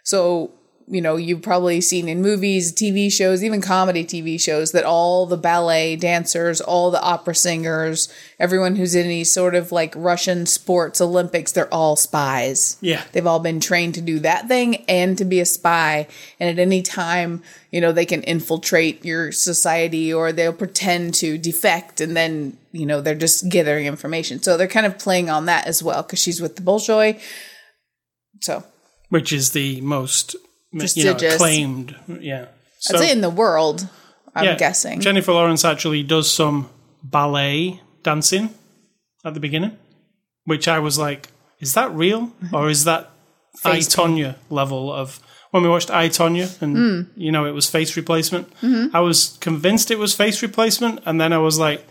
So, 0.03 0.51
you 0.87 1.01
know, 1.01 1.15
you've 1.15 1.41
probably 1.41 1.81
seen 1.81 2.07
in 2.07 2.21
movies, 2.21 2.73
TV 2.73 3.11
shows, 3.11 3.43
even 3.43 3.61
comedy 3.61 4.03
TV 4.03 4.39
shows 4.39 4.71
that 4.71 4.83
all 4.83 5.25
the 5.25 5.37
ballet 5.37 5.95
dancers, 5.95 6.61
all 6.61 6.91
the 6.91 7.01
opera 7.01 7.35
singers, 7.35 8.11
everyone 8.39 8.75
who's 8.75 8.95
in 8.95 9.05
any 9.05 9.23
sort 9.23 9.55
of 9.55 9.71
like 9.71 9.93
Russian 9.95 10.45
sports 10.45 10.99
Olympics, 10.99 11.51
they're 11.51 11.73
all 11.73 11.95
spies. 11.95 12.77
Yeah. 12.81 13.03
They've 13.11 13.25
all 13.25 13.39
been 13.39 13.59
trained 13.59 13.95
to 13.95 14.01
do 14.01 14.19
that 14.19 14.47
thing 14.47 14.83
and 14.87 15.17
to 15.17 15.25
be 15.25 15.39
a 15.39 15.45
spy. 15.45 16.07
And 16.39 16.49
at 16.49 16.61
any 16.61 16.81
time, 16.81 17.43
you 17.71 17.81
know, 17.81 17.91
they 17.91 18.05
can 18.05 18.23
infiltrate 18.23 19.05
your 19.05 19.31
society 19.31 20.13
or 20.13 20.31
they'll 20.31 20.53
pretend 20.53 21.13
to 21.15 21.37
defect 21.37 22.01
and 22.01 22.15
then, 22.15 22.57
you 22.71 22.85
know, 22.85 23.01
they're 23.01 23.15
just 23.15 23.49
gathering 23.49 23.85
information. 23.85 24.41
So 24.41 24.57
they're 24.57 24.67
kind 24.67 24.85
of 24.85 24.99
playing 24.99 25.29
on 25.29 25.45
that 25.45 25.67
as 25.67 25.81
well 25.81 26.03
because 26.03 26.19
she's 26.19 26.41
with 26.41 26.55
the 26.55 26.61
Bolshoi. 26.61 27.21
So 28.41 28.63
which 29.13 29.31
is 29.31 29.51
the 29.51 29.79
most 29.81 30.35
you 30.73 30.79
know, 30.79 31.13
Prestigious. 31.13 31.35
acclaimed. 31.35 31.95
Yeah. 32.19 32.47
So, 32.79 32.97
I'd 32.97 33.01
say 33.01 33.11
in 33.11 33.21
the 33.21 33.29
world, 33.29 33.87
I'm 34.35 34.45
yeah, 34.45 34.55
guessing. 34.57 34.99
Jennifer 34.99 35.31
Lawrence 35.31 35.63
actually 35.63 36.03
does 36.03 36.29
some 36.29 36.69
ballet 37.03 37.79
dancing 38.03 38.49
at 39.23 39.33
the 39.33 39.39
beginning, 39.39 39.77
which 40.45 40.67
I 40.67 40.79
was 40.79 40.97
like, 40.97 41.29
is 41.59 41.73
that 41.75 41.91
real 41.93 42.31
or 42.51 42.69
is 42.69 42.83
that 42.83 43.11
I 43.63 43.77
Tonya 43.77 44.35
level 44.49 44.91
of 44.91 45.19
when 45.51 45.63
we 45.63 45.69
watched 45.69 45.91
I 45.91 46.09
Tonya 46.09 46.61
and 46.61 46.75
Hmm. 46.75 47.01
you 47.15 47.31
know 47.31 47.45
it 47.45 47.51
was 47.51 47.69
face 47.69 47.95
replacement? 47.95 48.49
Mm-hmm. 48.61 48.95
I 48.95 48.99
was 48.99 49.37
convinced 49.39 49.91
it 49.91 49.99
was 49.99 50.13
face 50.15 50.41
replacement, 50.41 50.99
and 51.05 51.21
then 51.21 51.31
I 51.31 51.37
was 51.37 51.57
like. 51.59 51.85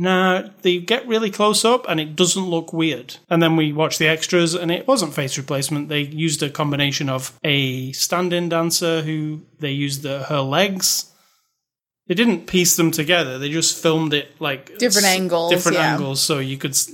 Nah, 0.00 0.50
they 0.62 0.78
get 0.78 1.08
really 1.08 1.28
close 1.28 1.64
up 1.64 1.84
and 1.88 1.98
it 1.98 2.14
doesn't 2.14 2.44
look 2.48 2.72
weird. 2.72 3.16
And 3.28 3.42
then 3.42 3.56
we 3.56 3.72
watch 3.72 3.98
the 3.98 4.06
extras 4.06 4.54
and 4.54 4.70
it 4.70 4.86
wasn't 4.86 5.12
face 5.12 5.36
replacement. 5.36 5.88
They 5.88 6.02
used 6.02 6.40
a 6.40 6.50
combination 6.50 7.08
of 7.08 7.36
a 7.42 7.90
stand 7.90 8.32
in 8.32 8.48
dancer 8.48 9.02
who 9.02 9.42
they 9.58 9.72
used 9.72 10.02
the, 10.02 10.22
her 10.24 10.40
legs. 10.40 11.12
They 12.06 12.14
didn't 12.14 12.46
piece 12.46 12.76
them 12.76 12.92
together. 12.92 13.38
They 13.40 13.50
just 13.50 13.82
filmed 13.82 14.14
it 14.14 14.40
like 14.40 14.78
Different 14.78 15.06
s- 15.06 15.16
angles, 15.18 15.50
different 15.50 15.78
yeah. 15.78 15.92
angles, 15.94 16.22
so 16.22 16.38
you 16.38 16.58
could. 16.58 16.70
s- 16.70 16.90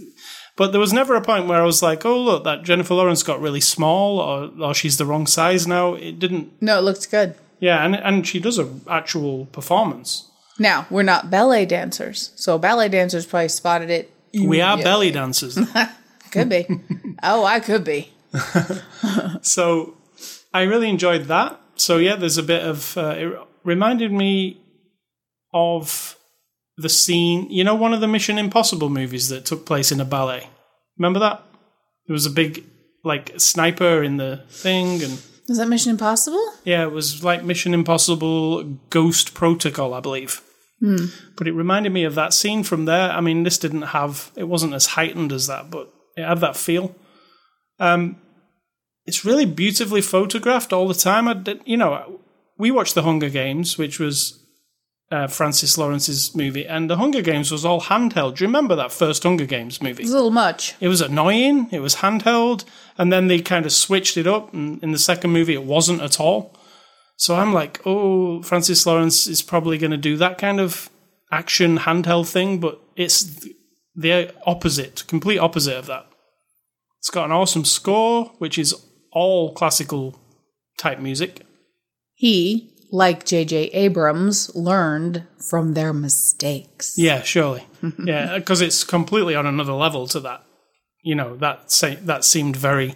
But 0.57 0.73
there 0.73 0.81
was 0.81 0.93
never 0.95 1.15
a 1.15 1.21
point 1.21 1.47
where 1.47 1.61
I 1.61 1.67
was 1.67 1.83
like, 1.83 2.07
"Oh, 2.07 2.19
look, 2.19 2.45
that 2.45 2.63
Jennifer 2.65 2.95
Lawrence 2.95 3.23
got 3.23 3.41
really 3.41 3.61
small, 3.61 4.19
or, 4.19 4.51
or 4.61 4.73
she's 4.75 4.97
the 4.97 5.05
wrong 5.07 5.27
size 5.27 5.67
now." 5.69 5.95
It 5.95 6.19
didn't. 6.19 6.61
no, 6.63 6.79
it 6.79 6.83
looked 6.83 7.11
good. 7.11 7.35
Yeah, 7.61 7.85
and 7.85 7.95
and 7.95 8.27
she 8.27 8.41
does 8.41 8.59
an 8.59 8.81
actual 8.89 9.47
performance. 9.47 10.29
Now, 10.59 10.87
we're 10.91 11.03
not 11.03 11.31
ballet 11.31 11.67
dancers. 11.67 12.33
So 12.37 12.59
ballet 12.59 12.89
dancers 12.89 13.27
probably 13.27 13.49
spotted 13.49 13.91
it. 13.91 14.11
We 14.33 14.61
are 14.61 14.77
belly 14.77 15.11
dancers. 15.11 15.59
Could 16.31 16.49
be. 16.49 16.67
oh, 17.23 17.45
I 17.45 17.61
could 17.61 17.85
be. 17.85 18.13
So 19.43 19.97
I 20.53 20.63
really 20.63 20.89
enjoyed 20.89 21.25
that. 21.25 21.61
So 21.77 21.99
yeah, 21.99 22.17
there's 22.17 22.39
a 22.39 22.43
bit 22.43 22.63
of 22.63 22.97
uh, 22.97 23.15
it 23.17 23.39
reminded 23.63 24.11
me 24.11 24.61
of 25.53 26.17
the 26.77 26.89
scene. 26.89 27.51
You 27.51 27.63
know, 27.63 27.75
one 27.75 27.93
of 27.93 28.01
the 28.01 28.09
Mission 28.09 28.39
Impossible 28.39 28.89
movies 28.89 29.29
that 29.29 29.45
took 29.45 29.67
place 29.67 29.93
in 29.93 30.01
a 30.01 30.05
ballet. 30.05 30.49
Remember 30.99 31.19
that? 31.21 31.43
There 32.07 32.15
was 32.15 32.27
a 32.27 32.31
big 32.31 32.65
like 33.05 33.33
sniper 33.37 34.03
in 34.03 34.17
the 34.17 34.45
thing, 34.49 35.03
and 35.03 35.23
Is 35.49 35.59
that 35.59 35.69
Mission 35.69 35.91
Impossible? 35.91 36.43
yeah, 36.65 36.83
it 36.85 36.93
was 36.93 37.23
like 37.23 37.45
Mission 37.45 37.75
Impossible 37.75 38.65
Ghost 38.91 39.35
Protocol, 39.35 39.93
I 39.95 40.01
believe. 40.01 40.41
But 41.37 41.49
it 41.49 41.53
reminded 41.53 41.93
me 41.93 42.05
of 42.05 42.15
that 42.17 42.35
scene 42.35 42.63
from 42.63 42.85
there. 42.85 43.11
I 43.11 43.23
mean, 43.23 43.43
this 43.43 43.57
didn't 43.57 43.83
have 43.83 44.31
it 44.37 44.45
wasn't 44.45 44.75
as 44.75 44.85
heightened 44.87 45.33
as 45.33 45.47
that, 45.47 45.71
but 45.71 45.91
it 46.15 46.27
had 46.27 46.41
that 46.41 46.59
feel. 46.59 46.95
Um, 47.81 48.17
it's 49.07 49.25
really 49.25 49.47
beautifully 49.47 50.03
photographed 50.03 50.75
all 50.75 50.87
the 50.87 50.93
time. 50.93 51.27
I 51.27 51.33
did, 51.33 51.63
you 51.65 51.79
know, 51.79 52.21
we 52.59 52.71
watched 52.71 52.95
the 52.95 53.03
Hunger 53.03 53.31
Games, 53.31 53.79
which 53.79 53.99
was 53.99 54.45
uh, 55.11 55.27
Francis 55.27 55.79
Lawrence's 55.79 56.35
movie, 56.35 56.67
and 56.67 56.91
the 56.91 56.97
Hunger 56.99 57.23
Games 57.23 57.51
was 57.51 57.65
all 57.65 57.81
handheld. 57.81 58.37
Do 58.37 58.45
you 58.45 58.49
remember 58.49 58.77
that 58.77 58.93
first 58.93 59.23
Hunger 59.23 59.47
Games 59.47 59.81
movie? 59.81 60.03
It's 60.03 60.13
a 60.13 60.15
little 60.15 60.31
much. 60.31 60.75
it 60.81 60.89
was 60.89 61.01
annoying. 61.01 61.69
It 61.73 61.81
was 61.81 61.97
handheld, 61.97 62.65
and 62.99 63.13
then 63.13 63.27
they 63.27 63.41
kind 63.41 63.67
of 63.67 63.73
switched 63.73 64.17
it 64.17 64.27
up. 64.27 64.53
And 64.53 64.83
in 64.83 64.93
the 64.93 64.99
second 64.99 65.31
movie, 65.31 65.55
it 65.55 65.65
wasn't 65.65 66.03
at 66.03 66.21
all. 66.21 66.57
So 67.17 67.37
I'm 67.37 67.53
like, 67.53 67.81
oh, 67.87 68.43
Francis 68.43 68.87
Lawrence 68.87 69.27
is 69.27 69.43
probably 69.43 69.79
going 69.79 69.91
to 69.93 69.97
do 69.97 70.17
that 70.17 70.39
kind 70.39 70.61
of 70.61 70.91
action 71.31 71.79
handheld 71.79 72.29
thing, 72.29 72.59
but 72.59 72.81
it's 72.97 73.47
the 73.95 74.33
opposite, 74.47 75.05
complete 75.07 75.39
opposite 75.39 75.77
of 75.77 75.87
that. 75.87 76.07
It's 76.99 77.11
got 77.11 77.27
an 77.27 77.33
awesome 77.33 77.65
score, 77.65 78.33
which 78.39 78.59
is 78.59 78.75
all 79.13 79.53
classical 79.53 80.19
type 80.79 80.99
music. 80.99 81.43
He, 82.15 82.73
like 82.91 83.25
J.J. 83.25 83.67
Abrams, 83.67 84.55
learned 84.55 85.27
from 85.49 85.75
their 85.75 85.93
mistakes. 85.93 86.95
Yeah, 86.97 87.23
surely. 87.23 87.67
yeah, 88.05 88.39
because 88.39 88.61
it's 88.61 88.85
completely 88.85 89.35
on 89.35 89.47
another 89.47 89.73
level 89.73 90.07
to 90.09 90.21
that. 90.21 90.44
You 91.05 91.15
know, 91.15 91.37
that 91.37 91.71
say, 91.71 91.97
that 91.97 92.25
seemed 92.25 92.57
very, 92.57 92.95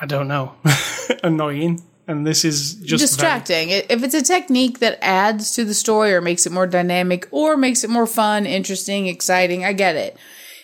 I 0.00 0.06
don't 0.06 0.26
know, 0.28 0.54
annoying. 1.22 1.82
And 2.08 2.26
this 2.26 2.44
is 2.44 2.74
just 2.74 3.02
Distracting. 3.02 3.70
I- 3.70 3.86
If 3.88 4.02
it's 4.02 4.14
a 4.14 4.22
technique 4.22 4.80
that 4.80 4.98
adds 5.00 5.52
to 5.54 5.64
the 5.64 5.74
story 5.74 6.12
or 6.12 6.20
makes 6.20 6.46
it 6.46 6.52
more 6.52 6.66
dynamic 6.66 7.28
or 7.30 7.56
makes 7.56 7.84
it 7.84 7.90
more 7.90 8.06
fun, 8.06 8.46
interesting, 8.46 9.06
exciting, 9.06 9.64
I 9.64 9.72
get 9.74 9.94
it. 9.94 10.16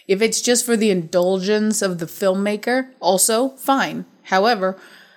If 0.08 0.22
it's 0.22 0.40
just 0.40 0.64
for 0.64 0.76
the 0.76 0.90
indulgence 0.90 1.82
of 1.82 1.98
the 1.98 2.06
filmmaker, 2.06 2.88
also 3.00 3.50
fine. 3.50 4.06
However, 4.24 4.76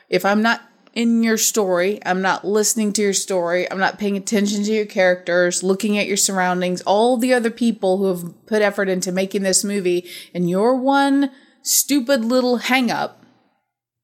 if 0.09 0.25
I'm 0.25 0.41
not 0.41 0.61
in 0.99 1.23
your 1.23 1.37
story, 1.37 1.99
I'm 2.05 2.21
not 2.21 2.45
listening 2.45 2.91
to 2.93 3.01
your 3.01 3.13
story, 3.13 3.69
I'm 3.71 3.79
not 3.79 3.99
paying 3.99 4.17
attention 4.17 4.63
to 4.63 4.71
your 4.73 4.85
characters, 4.85 5.63
looking 5.63 5.97
at 5.97 6.07
your 6.07 6.17
surroundings, 6.17 6.81
all 6.81 7.17
the 7.17 7.33
other 7.33 7.51
people 7.51 7.97
who 7.97 8.07
have 8.07 8.45
put 8.45 8.61
effort 8.61 8.89
into 8.89 9.11
making 9.11 9.43
this 9.43 9.63
movie, 9.63 10.05
and 10.33 10.49
your 10.49 10.75
one 10.75 11.31
stupid 11.63 12.25
little 12.25 12.57
hang 12.57 12.91
up 12.91 13.15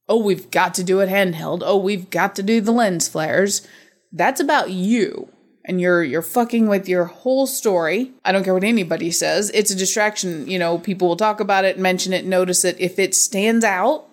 oh, 0.08 0.18
we've 0.18 0.52
got 0.52 0.76
to 0.76 0.84
do 0.84 1.00
it 1.00 1.10
handheld. 1.10 1.64
Oh, 1.66 1.78
we've 1.78 2.10
got 2.12 2.36
to 2.36 2.44
do 2.44 2.62
the 2.62 2.72
lens 2.72 3.08
flares. 3.08 3.68
That's 4.12 4.40
about 4.40 4.70
you. 4.70 5.30
and 5.68 5.82
you're 5.82 6.04
you're 6.04 6.22
fucking 6.22 6.68
with 6.68 6.88
your 6.88 7.06
whole 7.06 7.48
story. 7.48 8.12
I 8.24 8.32
don't 8.32 8.44
care 8.44 8.54
what 8.54 8.64
anybody 8.64 9.12
says. 9.12 9.52
It's 9.54 9.72
a 9.72 9.76
distraction. 9.76 10.48
You 10.48 10.60
know, 10.60 10.78
people 10.78 11.08
will 11.08 11.16
talk 11.16 11.40
about 11.40 11.66
it, 11.66 11.80
mention 11.80 12.14
it, 12.14 12.26
notice 12.26 12.64
it. 12.64 12.80
If 12.80 13.00
it 13.00 13.16
stands 13.16 13.66
out, 13.66 14.08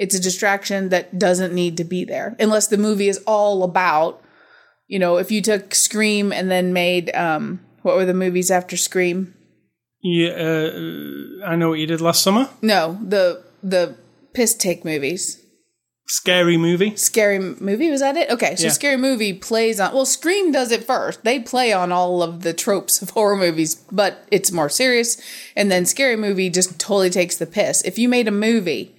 it's 0.00 0.14
a 0.16 0.20
distraction 0.20 0.88
that 0.88 1.18
doesn't 1.18 1.52
need 1.54 1.76
to 1.76 1.84
be 1.84 2.04
there 2.04 2.34
unless 2.40 2.66
the 2.68 2.78
movie 2.78 3.08
is 3.08 3.18
all 3.26 3.62
about, 3.62 4.20
you 4.88 4.98
know, 4.98 5.18
if 5.18 5.30
you 5.30 5.40
took 5.42 5.74
Scream 5.74 6.32
and 6.32 6.50
then 6.50 6.72
made 6.72 7.14
um 7.14 7.60
what 7.82 7.96
were 7.96 8.06
the 8.06 8.14
movies 8.24 8.50
after 8.50 8.76
Scream? 8.76 9.34
Yeah, 10.02 10.30
uh, 10.30 11.46
I 11.46 11.56
know 11.56 11.68
what 11.70 11.78
you 11.78 11.86
did 11.86 12.00
last 12.00 12.22
summer. 12.22 12.48
No, 12.62 12.98
the 13.14 13.42
the 13.62 13.94
piss 14.32 14.54
take 14.54 14.84
movies. 14.84 15.36
Scary 16.06 16.56
movie. 16.56 16.96
Scary 16.96 17.38
movie 17.38 17.88
was 17.90 18.00
that 18.00 18.16
it? 18.16 18.28
Okay, 18.30 18.56
so 18.56 18.64
Yeah. 18.64 18.70
scary 18.70 18.96
movie 18.96 19.32
plays 19.32 19.78
on. 19.78 19.94
Well, 19.94 20.06
Scream 20.06 20.50
does 20.50 20.72
it 20.72 20.82
first. 20.84 21.22
They 21.22 21.38
play 21.38 21.72
on 21.72 21.92
all 21.92 22.20
of 22.22 22.42
the 22.42 22.52
tropes 22.52 23.00
of 23.00 23.10
horror 23.10 23.36
movies, 23.36 23.76
but 23.92 24.26
it's 24.30 24.50
more 24.50 24.68
serious. 24.68 25.18
And 25.54 25.70
then 25.70 25.86
scary 25.86 26.16
movie 26.16 26.50
just 26.50 26.80
totally 26.80 27.10
takes 27.10 27.36
the 27.36 27.46
piss. 27.46 27.82
If 27.82 27.96
you 27.96 28.08
made 28.08 28.26
a 28.26 28.32
movie 28.48 28.92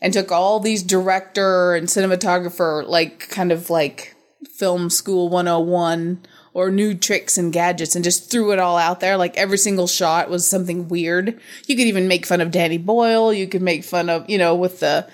and 0.00 0.12
took 0.12 0.30
all 0.30 0.60
these 0.60 0.82
director 0.82 1.74
and 1.74 1.88
cinematographer 1.88 2.86
like 2.86 3.28
kind 3.28 3.52
of 3.52 3.70
like 3.70 4.14
film 4.56 4.90
school 4.90 5.28
101 5.28 6.24
or 6.54 6.70
new 6.70 6.94
tricks 6.94 7.36
and 7.36 7.52
gadgets 7.52 7.94
and 7.94 8.04
just 8.04 8.30
threw 8.30 8.52
it 8.52 8.58
all 8.58 8.76
out 8.76 9.00
there. 9.00 9.16
Like 9.16 9.36
every 9.36 9.58
single 9.58 9.86
shot 9.86 10.30
was 10.30 10.46
something 10.46 10.88
weird. 10.88 11.38
You 11.66 11.76
could 11.76 11.86
even 11.86 12.08
make 12.08 12.26
fun 12.26 12.40
of 12.40 12.50
danny 12.50 12.78
boyle. 12.78 13.32
You 13.32 13.46
could 13.46 13.62
make 13.62 13.84
fun 13.84 14.08
of 14.08 14.28
you 14.28 14.38
know 14.38 14.54
with 14.54 14.80
the 14.80 15.08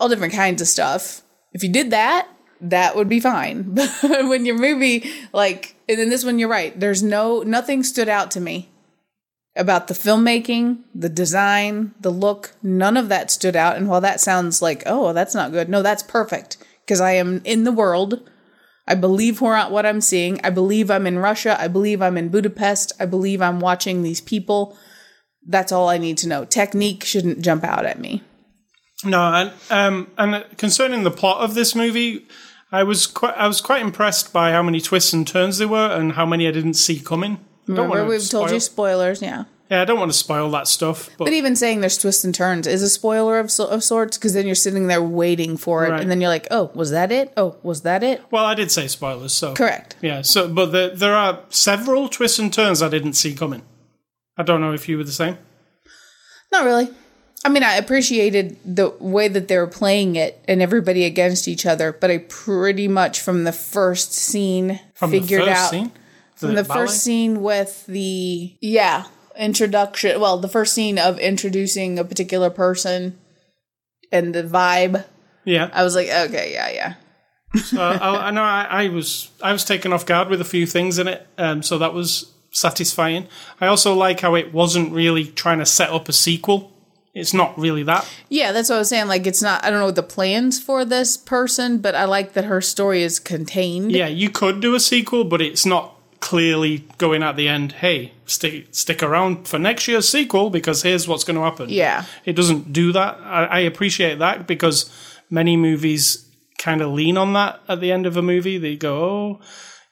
all 0.00 0.08
different 0.08 0.34
kinds 0.34 0.60
of 0.60 0.68
stuff. 0.68 1.22
If 1.52 1.62
you 1.62 1.70
did 1.70 1.90
that 1.90 2.28
that 2.62 2.94
would 2.94 3.08
be 3.08 3.20
fine. 3.20 3.74
But 4.02 4.28
when 4.28 4.46
your 4.46 4.58
movie 4.58 5.10
like 5.32 5.76
and 5.88 5.98
then 5.98 6.10
this 6.10 6.24
one 6.24 6.38
you're 6.38 6.48
right. 6.48 6.78
There's 6.78 7.02
no 7.02 7.42
nothing 7.42 7.82
stood 7.82 8.08
out 8.08 8.30
to 8.32 8.40
me 8.40 8.71
about 9.54 9.88
the 9.88 9.94
filmmaking, 9.94 10.78
the 10.94 11.08
design, 11.08 11.94
the 12.00 12.10
look, 12.10 12.54
none 12.62 12.96
of 12.96 13.08
that 13.08 13.30
stood 13.30 13.54
out. 13.54 13.76
And 13.76 13.88
while 13.88 14.00
that 14.00 14.20
sounds 14.20 14.62
like, 14.62 14.82
oh, 14.86 15.12
that's 15.12 15.34
not 15.34 15.52
good, 15.52 15.68
no, 15.68 15.82
that's 15.82 16.02
perfect 16.02 16.56
because 16.84 17.00
I 17.00 17.12
am 17.12 17.42
in 17.44 17.64
the 17.64 17.72
world. 17.72 18.28
I 18.86 18.94
believe 18.94 19.40
what 19.40 19.86
I'm 19.86 20.00
seeing. 20.00 20.40
I 20.42 20.50
believe 20.50 20.90
I'm 20.90 21.06
in 21.06 21.18
Russia. 21.18 21.56
I 21.60 21.68
believe 21.68 22.02
I'm 22.02 22.18
in 22.18 22.30
Budapest. 22.30 22.92
I 22.98 23.06
believe 23.06 23.40
I'm 23.40 23.60
watching 23.60 24.02
these 24.02 24.20
people. 24.20 24.76
That's 25.46 25.72
all 25.72 25.88
I 25.88 25.98
need 25.98 26.18
to 26.18 26.28
know. 26.28 26.44
Technique 26.44 27.04
shouldn't 27.04 27.42
jump 27.42 27.64
out 27.64 27.86
at 27.86 28.00
me. 28.00 28.22
No, 29.04 29.20
and 29.20 29.52
um, 29.70 30.10
and 30.18 30.44
concerning 30.56 31.02
the 31.02 31.10
plot 31.10 31.42
of 31.42 31.54
this 31.54 31.74
movie, 31.74 32.26
I 32.70 32.84
was 32.84 33.06
quite 33.06 33.36
I 33.36 33.48
was 33.48 33.60
quite 33.60 33.82
impressed 33.82 34.32
by 34.32 34.52
how 34.52 34.62
many 34.62 34.80
twists 34.80 35.12
and 35.12 35.26
turns 35.26 35.58
there 35.58 35.68
were, 35.68 35.90
and 35.90 36.12
how 36.12 36.26
many 36.26 36.46
I 36.46 36.52
didn't 36.52 36.74
see 36.74 37.00
coming. 37.00 37.38
Remember, 37.66 38.04
we've 38.04 38.28
told 38.28 38.50
you 38.50 38.60
spoil- 38.60 38.86
spoilers, 38.98 39.22
yeah. 39.22 39.44
Yeah, 39.70 39.80
I 39.80 39.84
don't 39.86 39.98
want 39.98 40.10
to 40.12 40.16
spoil 40.18 40.50
that 40.50 40.68
stuff, 40.68 41.08
but, 41.16 41.24
But 41.24 41.32
even 41.32 41.56
saying 41.56 41.80
there's 41.80 41.96
twists 41.96 42.24
and 42.24 42.34
turns 42.34 42.66
is 42.66 42.82
a 42.82 42.90
spoiler 42.90 43.38
of, 43.38 43.50
so- 43.50 43.68
of 43.68 43.82
sorts 43.82 44.18
because 44.18 44.34
then 44.34 44.44
you're 44.44 44.54
sitting 44.54 44.86
there 44.88 45.02
waiting 45.02 45.56
for 45.56 45.86
it, 45.86 45.90
Right. 45.90 46.00
and 46.02 46.10
then 46.10 46.20
you're 46.20 46.28
like, 46.28 46.46
oh, 46.50 46.70
was 46.74 46.90
that 46.90 47.10
it? 47.10 47.32
Oh, 47.38 47.56
was 47.62 47.80
that 47.82 48.02
it? 48.02 48.20
well, 48.30 48.44
I 48.44 48.54
did 48.54 48.70
say 48.70 48.86
spoilers, 48.86 49.32
so 49.32 49.54
Correct. 49.54 49.96
yeah. 50.02 50.20
So, 50.22 50.46
but 50.48 50.72
there 50.72 50.90
there 50.90 51.14
are 51.14 51.40
several 51.48 52.08
twists 52.10 52.38
and 52.38 52.52
turns 52.52 52.82
I 52.82 52.88
didn't 52.90 53.14
see 53.14 53.32
coming. 53.34 53.62
I 54.36 54.42
don't 54.42 54.60
know 54.60 54.74
if 54.74 54.88
you 54.90 54.98
were 54.98 55.04
the 55.04 55.12
same. 55.12 55.38
Not 56.50 56.64
really. 56.64 56.90
I 57.44 57.48
mean, 57.48 57.62
I 57.64 57.74
appreciated 57.76 58.56
the 58.64 58.90
way 59.00 59.26
that 59.28 59.48
they 59.48 59.56
were 59.56 59.66
playing 59.66 60.16
it 60.16 60.38
and 60.46 60.62
everybody 60.62 61.04
against 61.04 61.48
each 61.48 61.66
other, 61.66 61.92
but 61.92 62.10
I 62.10 62.18
pretty 62.18 62.86
much 62.88 63.20
from 63.20 63.44
the 63.44 63.52
first 63.52 64.12
scene 64.12 64.80
From 64.94 65.10
figured 65.10 65.42
the 65.42 65.46
first 65.46 65.60
out 65.60 65.70
scene, 65.70 65.92
from 66.42 66.54
the 66.54 66.64
ballet? 66.64 66.80
first 66.80 67.02
scene 67.02 67.42
with 67.42 67.86
the 67.86 68.56
yeah 68.60 69.06
introduction. 69.36 70.20
Well, 70.20 70.38
the 70.38 70.48
first 70.48 70.74
scene 70.74 70.98
of 70.98 71.18
introducing 71.18 71.98
a 71.98 72.04
particular 72.04 72.50
person 72.50 73.18
and 74.10 74.34
the 74.34 74.42
vibe. 74.42 75.04
Yeah, 75.44 75.70
I 75.72 75.82
was 75.82 75.94
like, 75.94 76.08
okay, 76.08 76.52
yeah, 76.52 76.70
yeah. 76.70 76.94
uh, 77.76 77.98
I, 78.00 78.28
I 78.28 78.30
know 78.30 78.42
I, 78.42 78.66
I 78.70 78.88
was 78.88 79.30
I 79.42 79.52
was 79.52 79.64
taken 79.64 79.92
off 79.92 80.06
guard 80.06 80.28
with 80.28 80.40
a 80.40 80.44
few 80.44 80.66
things 80.66 80.98
in 80.98 81.08
it, 81.08 81.26
um, 81.38 81.62
so 81.62 81.78
that 81.78 81.94
was 81.94 82.32
satisfying. 82.52 83.26
I 83.60 83.66
also 83.66 83.94
like 83.94 84.20
how 84.20 84.34
it 84.34 84.52
wasn't 84.52 84.92
really 84.92 85.24
trying 85.24 85.58
to 85.58 85.66
set 85.66 85.90
up 85.90 86.08
a 86.08 86.12
sequel. 86.12 86.72
It's 87.14 87.34
not 87.34 87.58
really 87.58 87.82
that. 87.82 88.08
Yeah, 88.30 88.52
that's 88.52 88.70
what 88.70 88.76
I 88.76 88.78
was 88.78 88.88
saying. 88.88 89.06
Like, 89.06 89.26
it's 89.26 89.42
not, 89.42 89.62
I 89.64 89.70
don't 89.70 89.80
know 89.80 89.90
the 89.90 90.02
plans 90.02 90.58
for 90.58 90.84
this 90.84 91.18
person, 91.18 91.78
but 91.78 91.94
I 91.94 92.04
like 92.04 92.32
that 92.32 92.46
her 92.46 92.62
story 92.62 93.02
is 93.02 93.18
contained. 93.18 93.92
Yeah, 93.92 94.06
you 94.06 94.30
could 94.30 94.60
do 94.60 94.74
a 94.74 94.80
sequel, 94.80 95.24
but 95.24 95.42
it's 95.42 95.66
not 95.66 95.94
clearly 96.22 96.86
going 96.96 97.22
at 97.22 97.36
the 97.36 97.48
end. 97.48 97.72
Hey, 97.72 98.12
stick 98.24 98.68
stick 98.70 99.02
around 99.02 99.46
for 99.48 99.58
next 99.58 99.86
year's 99.88 100.08
sequel 100.08 100.48
because 100.48 100.82
here's 100.82 101.06
what's 101.06 101.24
going 101.24 101.36
to 101.36 101.42
happen. 101.42 101.68
Yeah. 101.68 102.04
it 102.24 102.34
doesn't 102.34 102.72
do 102.72 102.92
that. 102.92 103.18
I, 103.20 103.44
I 103.44 103.58
appreciate 103.60 104.20
that 104.20 104.46
because 104.46 104.88
many 105.28 105.56
movies 105.56 106.30
kind 106.58 106.80
of 106.80 106.92
lean 106.92 107.16
on 107.18 107.32
that 107.34 107.60
at 107.68 107.80
the 107.80 107.90
end 107.92 108.06
of 108.06 108.16
a 108.16 108.22
movie. 108.22 108.56
They 108.56 108.76
go, 108.76 108.94
"Oh, 109.04 109.40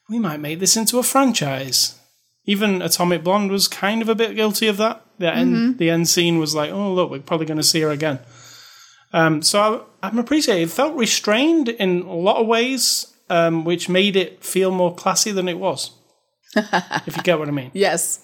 we 0.09 0.19
might 0.19 0.41
make 0.41 0.61
this 0.61 0.77
into 0.77 0.99
a 0.99 1.03
franchise." 1.03 1.99
Even 2.47 2.81
Atomic 2.81 3.23
Blonde 3.23 3.51
was 3.51 3.69
kind 3.69 4.01
of 4.01 4.09
a 4.09 4.15
bit 4.15 4.35
guilty 4.35 4.67
of 4.69 4.77
that. 4.79 5.03
The 5.19 5.35
end, 5.35 5.77
the 5.79 5.91
end 5.91 6.09
scene 6.09 6.39
was 6.39 6.55
like, 6.55 6.71
"Oh, 6.71 6.93
look, 6.95 7.11
we're 7.11 7.19
probably 7.21 7.47
going 7.47 7.59
to 7.59 7.63
see 7.73 7.81
her 7.83 7.91
again." 7.91 8.21
Um, 9.13 9.43
so 9.43 9.87
I, 10.03 10.07
I'm 10.09 10.19
appreciating. 10.19 10.63
It 10.65 10.71
felt 10.71 10.97
restrained 10.97 11.69
in 11.69 12.03
a 12.03 12.15
lot 12.15 12.37
of 12.37 12.47
ways, 12.47 13.13
um, 13.29 13.65
which 13.65 13.89
made 13.89 14.15
it 14.17 14.45
feel 14.45 14.71
more 14.71 14.95
classy 14.95 15.33
than 15.33 15.49
it 15.49 15.59
was. 15.59 15.91
If 16.57 17.17
you 17.17 17.23
get 17.23 17.39
what 17.39 17.49
I 17.49 17.53
mean 17.53 17.71
Yes. 17.75 18.21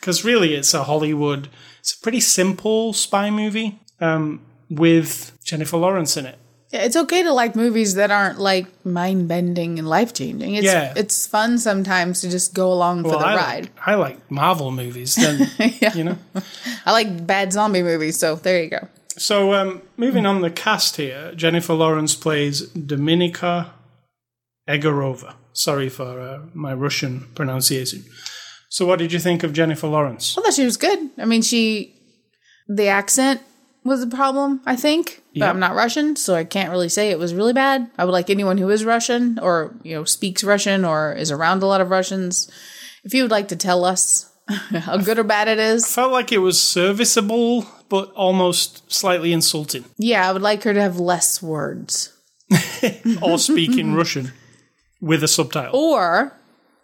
because 0.00 0.24
really 0.24 0.54
it's 0.54 0.74
a 0.74 0.84
Hollywood, 0.84 1.48
it's 1.80 1.94
a 1.94 1.98
pretty 1.98 2.20
simple 2.20 2.92
spy 2.92 3.30
movie 3.30 3.80
um, 4.00 4.40
with 4.70 5.32
Jennifer 5.44 5.76
Lawrence 5.76 6.16
in 6.16 6.26
it. 6.26 6.38
Yeah, 6.70 6.82
it's 6.82 6.96
okay 6.96 7.22
to 7.22 7.32
like 7.32 7.54
movies 7.54 7.94
that 7.94 8.10
aren't 8.10 8.40
like 8.40 8.66
mind 8.84 9.28
bending 9.28 9.78
and 9.78 9.88
life 9.88 10.12
changing. 10.12 10.56
It's 10.56 10.64
Yeah. 10.66 10.92
it's 10.96 11.24
fun 11.26 11.58
sometimes 11.58 12.20
to 12.22 12.30
just 12.30 12.52
go 12.52 12.72
along 12.72 13.04
for 13.04 13.10
the 13.10 13.18
I 13.18 13.36
ride. 13.36 13.62
like, 13.76 13.88
I 13.88 13.94
like 13.94 14.30
Marvel 14.30 14.70
movies, 14.72 15.14
then 15.14 15.48
Yeah. 15.80 15.94
you 15.94 16.04
know. 16.04 16.18
I 16.84 16.90
like 16.92 17.26
bad 17.26 17.52
zombie 17.52 17.82
movies, 17.84 18.18
so 18.18 18.34
there 18.36 18.62
you 18.62 18.70
go. 18.70 18.88
So 19.16 19.54
um, 19.54 19.82
moving 19.96 20.26
on 20.26 20.40
the 20.40 20.50
cast 20.50 20.96
here, 20.96 21.32
Jennifer 21.36 21.74
Lawrence 21.74 22.16
plays 22.16 22.66
Dominika 22.70 23.68
Egorova. 24.68 25.34
Sorry 25.54 25.88
for 25.88 26.20
uh, 26.20 26.40
my 26.52 26.74
Russian 26.74 27.28
pronunciation. 27.34 28.04
So 28.68 28.84
what 28.86 28.98
did 28.98 29.12
you 29.12 29.18
think 29.20 29.42
of 29.44 29.52
Jennifer 29.52 29.86
Lawrence? 29.86 30.36
I 30.36 30.42
thought 30.42 30.52
she 30.54 30.64
was 30.64 30.76
good. 30.76 31.10
I 31.16 31.24
mean, 31.24 31.42
she 31.42 31.94
the 32.68 32.88
accent 32.88 33.40
was 33.84 34.02
a 34.02 34.06
problem, 34.06 34.60
I 34.66 34.76
think. 34.76 35.22
But 35.34 35.40
Yep. 35.40 35.50
I'm 35.50 35.60
not 35.60 35.74
Russian, 35.74 36.16
so 36.16 36.34
I 36.34 36.44
can't 36.44 36.70
really 36.70 36.88
say 36.88 37.10
it 37.10 37.18
was 37.18 37.34
really 37.34 37.52
bad. 37.52 37.90
I 37.98 38.04
would 38.04 38.12
like 38.12 38.30
anyone 38.30 38.58
who 38.58 38.70
is 38.70 38.84
Russian 38.84 39.38
or 39.40 39.74
you 39.82 39.94
know 39.94 40.04
speaks 40.04 40.42
Russian 40.44 40.84
or 40.84 41.12
is 41.12 41.30
around 41.30 41.62
a 41.62 41.66
lot 41.66 41.80
of 41.80 41.90
Russians. 41.90 42.50
If 43.04 43.14
you 43.14 43.22
would 43.22 43.30
like 43.30 43.48
to 43.48 43.56
tell 43.56 43.84
us 43.84 44.30
how 44.48 44.96
good 44.98 45.18
or 45.18 45.24
bad 45.24 45.46
it 45.48 45.58
is, 45.58 45.86
Felt 45.86 46.12
like 46.12 46.32
it 46.32 46.38
was 46.38 46.60
serviceable, 46.60 47.66
but 47.88 48.10
almost 48.14 48.90
slightly 48.92 49.32
insulting. 49.32 49.84
yeah, 49.98 50.28
I 50.28 50.32
would 50.32 50.42
like 50.42 50.62
her 50.64 50.74
to 50.74 50.80
have 50.80 50.98
less 50.98 51.40
words. 51.42 52.10
Or 53.22 53.38
speak 53.38 53.78
in 53.78 53.94
Russian 54.00 54.32
with 55.04 55.22
a 55.22 55.28
subtitle. 55.28 55.76
or 55.78 56.32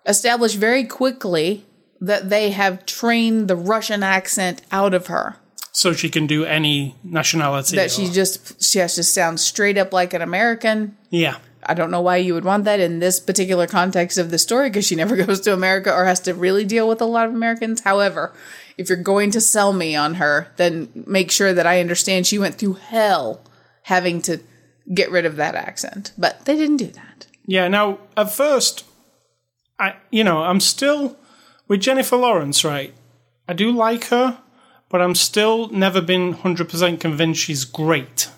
establish 0.07 0.55
very 0.55 0.85
quickly 0.85 1.65
that 2.01 2.31
they 2.31 2.51
have 2.51 2.87
trained 2.87 3.49
the 3.49 3.57
Russian 3.57 4.03
accent 4.03 4.63
out 4.73 4.95
of 4.95 5.07
her. 5.09 5.37
so 5.73 5.93
she 5.93 6.09
can 6.09 6.27
do 6.27 6.45
any 6.45 6.95
nationality. 7.05 7.77
That 7.77 7.87
or- 7.87 7.89
she 7.91 8.09
just 8.11 8.63
she 8.63 8.79
has 8.81 8.95
to 8.97 9.03
sound 9.03 9.39
straight 9.41 9.79
up 9.79 9.93
like 9.93 10.13
an 10.15 10.23
American. 10.23 10.97
yeah, 11.11 11.37
I 11.65 11.75
don't 11.75 11.91
know 11.91 12.01
why 12.01 12.17
you 12.17 12.33
would 12.35 12.45
want 12.45 12.65
that 12.65 12.81
in 12.81 12.99
this 13.01 13.21
particular 13.21 13.67
context 13.67 14.17
of 14.19 14.31
the 14.31 14.39
story 14.39 14.71
because 14.71 14.87
she 14.87 14.97
never 14.97 15.15
goes 15.27 15.41
to 15.43 15.53
America 15.53 15.93
or 15.93 16.05
has 16.07 16.21
to 16.21 16.33
really 16.35 16.65
deal 16.65 16.89
with 16.89 17.01
a 17.03 17.05
lot 17.17 17.27
of 17.29 17.35
Americans. 17.35 17.83
However, 17.83 18.33
if 18.79 18.89
you're 18.89 18.97
going 19.13 19.31
to 19.33 19.41
sell 19.41 19.73
me 19.75 19.95
on 19.95 20.15
her, 20.15 20.49
then 20.57 20.89
make 21.07 21.31
sure 21.31 21.53
that 21.53 21.67
I 21.67 21.81
understand 21.81 22.27
she 22.27 22.39
went 22.39 22.55
through 22.57 22.75
hell 22.75 23.43
having 23.83 24.23
to 24.23 24.41
get 24.95 25.11
rid 25.11 25.27
of 25.27 25.37
that 25.37 25.55
accent. 25.55 26.13
But 26.17 26.47
they 26.47 26.57
didn't 26.57 26.79
do 26.79 26.87
that. 26.87 27.10
Yeah. 27.51 27.67
Now, 27.69 27.99
at 28.17 28.33
first, 28.33 28.85
I 29.79 29.97
you 30.11 30.25
know 30.25 30.39
I'm 30.43 30.61
still 30.61 31.17
with 31.67 31.81
Jennifer 31.81 32.17
Lawrence, 32.17 32.65
right? 32.65 32.95
I 33.49 33.53
do 33.53 33.73
like 33.73 34.05
her, 34.05 34.39
but 34.89 35.03
I'm 35.03 35.17
still 35.17 35.69
never 35.71 36.01
been 36.01 36.33
hundred 36.33 36.69
percent 36.69 37.01
convinced 37.01 37.41
she's 37.41 37.65
great. 37.65 38.29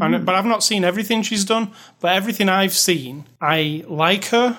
And, 0.00 0.24
but 0.24 0.34
I've 0.34 0.46
not 0.46 0.64
seen 0.64 0.84
everything 0.84 1.22
she's 1.22 1.44
done. 1.44 1.70
But 2.00 2.16
everything 2.16 2.48
I've 2.48 2.72
seen, 2.72 3.26
I 3.42 3.84
like 3.86 4.24
her, 4.26 4.58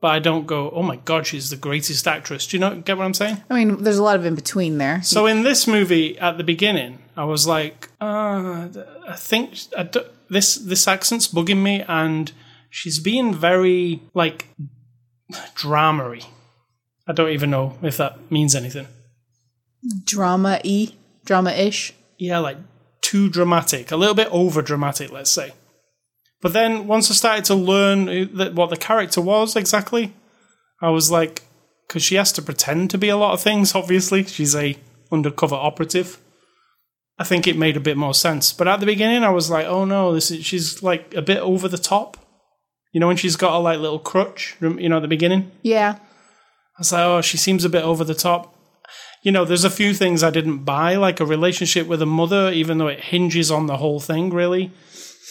but 0.00 0.08
I 0.08 0.18
don't 0.18 0.46
go, 0.46 0.70
"Oh 0.70 0.82
my 0.82 0.96
god, 0.96 1.26
she's 1.26 1.48
the 1.50 1.56
greatest 1.56 2.06
actress." 2.06 2.46
Do 2.46 2.56
you 2.56 2.60
know 2.60 2.82
get 2.82 2.98
what 2.98 3.04
I'm 3.04 3.14
saying? 3.14 3.42
I 3.48 3.54
mean, 3.54 3.82
there's 3.82 3.98
a 3.98 4.02
lot 4.02 4.16
of 4.16 4.26
in 4.26 4.34
between 4.34 4.78
there. 4.78 5.02
So 5.02 5.26
in 5.26 5.42
this 5.42 5.66
movie, 5.66 6.18
at 6.18 6.36
the 6.36 6.44
beginning, 6.44 6.98
I 7.16 7.24
was 7.24 7.46
like, 7.46 7.88
uh, 8.00 8.68
I 9.08 9.16
think 9.16 9.56
I 9.78 9.88
this 10.28 10.56
this 10.56 10.86
accent's 10.88 11.28
bugging 11.28 11.62
me, 11.62 11.82
and 11.86 12.32
she's 12.76 12.98
being 12.98 13.32
very 13.32 14.02
like 14.12 14.46
dramery. 15.54 16.26
I 17.08 17.12
don't 17.12 17.30
even 17.30 17.50
know 17.50 17.78
if 17.82 17.96
that 17.96 18.30
means 18.30 18.54
anything. 18.54 18.86
Drama 20.04 20.60
y, 20.62 20.92
drama 21.24 21.52
ish. 21.52 21.94
Yeah, 22.18 22.38
like 22.38 22.58
too 23.00 23.30
dramatic, 23.30 23.90
a 23.90 23.96
little 23.96 24.14
bit 24.14 24.28
over 24.30 24.60
dramatic, 24.60 25.10
let's 25.10 25.30
say. 25.30 25.52
But 26.42 26.52
then 26.52 26.86
once 26.86 27.10
I 27.10 27.14
started 27.14 27.46
to 27.46 27.54
learn 27.54 28.36
that 28.36 28.54
what 28.54 28.68
the 28.68 28.76
character 28.76 29.22
was 29.22 29.56
exactly, 29.56 30.12
I 30.82 30.90
was 30.90 31.10
like, 31.10 31.44
because 31.88 32.02
she 32.02 32.16
has 32.16 32.30
to 32.32 32.42
pretend 32.42 32.90
to 32.90 32.98
be 32.98 33.08
a 33.08 33.16
lot 33.16 33.32
of 33.32 33.40
things. 33.40 33.74
Obviously, 33.74 34.24
she's 34.24 34.54
a 34.54 34.76
undercover 35.10 35.54
operative. 35.54 36.18
I 37.18 37.24
think 37.24 37.46
it 37.46 37.56
made 37.56 37.78
a 37.78 37.88
bit 37.88 37.96
more 37.96 38.12
sense. 38.12 38.52
But 38.52 38.68
at 38.68 38.80
the 38.80 38.86
beginning, 38.86 39.24
I 39.24 39.30
was 39.30 39.48
like, 39.48 39.66
oh 39.66 39.86
no, 39.86 40.12
this 40.12 40.30
is 40.30 40.44
she's 40.44 40.82
like 40.82 41.14
a 41.14 41.22
bit 41.22 41.38
over 41.38 41.68
the 41.68 41.78
top. 41.78 42.18
You 42.96 43.00
know, 43.00 43.08
when 43.08 43.18
she's 43.18 43.36
got 43.36 43.52
a 43.52 43.58
like 43.58 43.78
little 43.78 43.98
crutch, 43.98 44.56
you 44.62 44.88
know, 44.88 44.96
at 44.96 45.02
the 45.02 45.06
beginning. 45.06 45.50
Yeah. 45.60 45.96
I 45.98 46.78
was 46.78 46.92
like, 46.92 47.04
oh, 47.04 47.20
she 47.20 47.36
seems 47.36 47.62
a 47.62 47.68
bit 47.68 47.84
over 47.84 48.04
the 48.04 48.14
top. 48.14 48.54
You 49.22 49.32
know, 49.32 49.44
there's 49.44 49.64
a 49.64 49.70
few 49.70 49.92
things 49.92 50.22
I 50.22 50.30
didn't 50.30 50.60
buy, 50.64 50.96
like 50.96 51.20
a 51.20 51.26
relationship 51.26 51.86
with 51.88 52.00
a 52.00 52.06
mother, 52.06 52.50
even 52.50 52.78
though 52.78 52.86
it 52.86 53.00
hinges 53.00 53.50
on 53.50 53.66
the 53.66 53.76
whole 53.76 54.00
thing. 54.00 54.30
Really, 54.30 54.70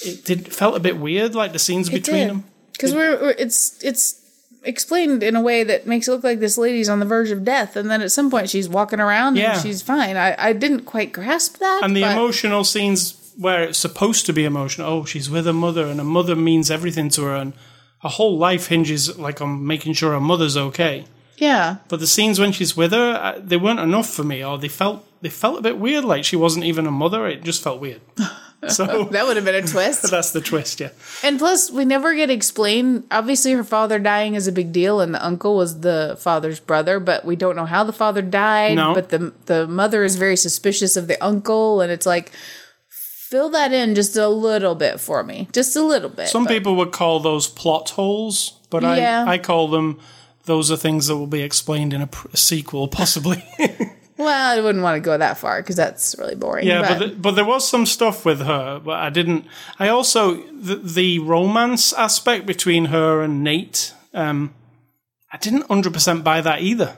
it 0.05 0.23
did 0.25 0.53
felt 0.53 0.77
a 0.77 0.79
bit 0.79 0.97
weird, 0.97 1.33
like 1.33 1.53
the 1.53 1.57
scenes 1.57 1.89
between 1.89 2.27
them. 2.27 2.43
Because 2.73 2.93
we're, 2.93 3.19
we're 3.19 3.35
it's 3.39 3.83
it's 3.83 4.21
explained 4.63 5.23
in 5.23 5.35
a 5.35 5.41
way 5.41 5.63
that 5.63 5.87
makes 5.87 6.07
it 6.07 6.11
look 6.11 6.23
like 6.23 6.39
this 6.39 6.59
lady's 6.59 6.87
on 6.87 6.99
the 6.99 7.05
verge 7.07 7.31
of 7.31 7.43
death, 7.43 7.75
and 7.75 7.89
then 7.89 8.03
at 8.03 8.11
some 8.11 8.29
point 8.29 8.47
she's 8.47 8.69
walking 8.69 8.99
around 8.99 9.37
Yeah. 9.37 9.53
and 9.53 9.61
she's 9.63 9.81
fine. 9.81 10.17
I, 10.17 10.35
I 10.37 10.53
didn't 10.53 10.81
quite 10.81 11.11
grasp 11.11 11.57
that. 11.57 11.79
And 11.81 11.95
the 11.95 12.03
emotional 12.03 12.63
scenes 12.63 13.24
where 13.37 13.63
it's 13.63 13.77
supposed 13.77 14.25
to 14.25 14.33
be 14.33 14.45
emotional. 14.45 14.89
Oh, 14.89 15.05
she's 15.05 15.29
with 15.29 15.45
her 15.45 15.53
mother, 15.53 15.85
and 15.85 15.99
her 15.99 16.05
mother 16.05 16.35
means 16.35 16.71
everything 16.71 17.09
to 17.09 17.23
her, 17.23 17.35
and 17.35 17.53
her 18.01 18.09
whole 18.09 18.37
life 18.37 18.67
hinges 18.67 19.17
like 19.17 19.41
on 19.41 19.65
making 19.65 19.93
sure 19.93 20.11
her 20.11 20.19
mother's 20.19 20.57
okay. 20.57 21.05
Yeah. 21.37 21.77
But 21.89 21.99
the 21.99 22.07
scenes 22.07 22.39
when 22.39 22.51
she's 22.51 22.77
with 22.77 22.91
her, 22.91 23.13
uh, 23.13 23.39
they 23.43 23.57
weren't 23.57 23.79
enough 23.79 24.09
for 24.09 24.23
me, 24.23 24.43
or 24.43 24.57
they 24.57 24.69
felt 24.69 25.05
they 25.21 25.29
felt 25.29 25.59
a 25.59 25.61
bit 25.61 25.77
weird. 25.77 26.05
Like 26.05 26.23
she 26.23 26.35
wasn't 26.35 26.65
even 26.65 26.87
a 26.87 26.91
mother; 26.91 27.27
it 27.27 27.43
just 27.43 27.63
felt 27.63 27.81
weird. 27.81 28.01
So 28.69 29.03
That 29.11 29.25
would 29.25 29.35
have 29.35 29.45
been 29.45 29.55
a 29.55 29.67
twist. 29.67 30.03
that's 30.11 30.31
the 30.31 30.41
twist, 30.41 30.79
yeah. 30.79 30.89
And 31.23 31.37
plus, 31.37 31.71
we 31.71 31.85
never 31.85 32.15
get 32.15 32.29
explained. 32.29 33.03
Obviously, 33.11 33.51
her 33.53 33.63
father 33.63 33.99
dying 33.99 34.35
is 34.35 34.47
a 34.47 34.51
big 34.51 34.71
deal, 34.71 35.01
and 35.01 35.13
the 35.13 35.23
uncle 35.23 35.55
was 35.55 35.81
the 35.81 36.17
father's 36.19 36.59
brother, 36.59 36.99
but 36.99 37.25
we 37.25 37.35
don't 37.35 37.55
know 37.55 37.65
how 37.65 37.83
the 37.83 37.93
father 37.93 38.21
died. 38.21 38.75
No. 38.75 38.93
But 38.93 39.09
the 39.09 39.33
the 39.45 39.67
mother 39.67 40.03
is 40.03 40.15
very 40.15 40.37
suspicious 40.37 40.95
of 40.95 41.07
the 41.07 41.23
uncle, 41.23 41.81
and 41.81 41.91
it's 41.91 42.05
like, 42.05 42.31
fill 43.29 43.49
that 43.49 43.73
in 43.73 43.95
just 43.95 44.15
a 44.15 44.27
little 44.27 44.75
bit 44.75 44.99
for 44.99 45.23
me, 45.23 45.47
just 45.51 45.75
a 45.75 45.81
little 45.83 46.09
bit. 46.09 46.27
Some 46.27 46.43
but- 46.45 46.51
people 46.51 46.75
would 46.75 46.91
call 46.91 47.19
those 47.19 47.47
plot 47.47 47.89
holes, 47.91 48.59
but 48.69 48.83
Yeah. 48.83 49.25
I, 49.27 49.33
I 49.33 49.37
call 49.37 49.67
them 49.67 49.99
those 50.45 50.69
are 50.71 50.77
things 50.77 51.07
that 51.07 51.17
will 51.17 51.25
be 51.27 51.41
explained 51.41 51.91
in 51.93 52.01
a, 52.01 52.07
pr- 52.07 52.27
a 52.33 52.37
sequel, 52.37 52.87
possibly. 52.87 53.43
Well, 54.17 54.57
I 54.57 54.61
wouldn't 54.61 54.81
want 54.81 54.95
to 54.95 55.01
go 55.05 55.17
that 55.17 55.37
far 55.37 55.61
because 55.61 55.75
that's 55.75 56.15
really 56.17 56.35
boring. 56.35 56.65
yeah, 56.65 56.79
but, 56.81 56.99
but 56.99 56.99
the, 57.09 57.15
but 57.15 57.31
there 57.31 57.43
was 57.43 57.67
some 57.67 57.85
stuff 57.85 58.23
with 58.23 58.39
her, 58.39 58.79
but 58.79 58.97
I 58.97 59.09
didn't. 59.09 59.45
I 59.77 59.89
also 59.89 60.35
the, 60.53 60.77
the 60.77 61.19
romance 61.19 61.91
aspect 61.91 62.45
between 62.45 62.85
her 62.85 63.21
and 63.21 63.43
Nate. 63.43 63.93
Um, 64.13 64.53
I 65.33 65.37
didn't 65.37 65.67
hundred 65.67 65.91
percent 65.93 66.23
buy 66.23 66.39
that 66.39 66.61
either. 66.61 66.95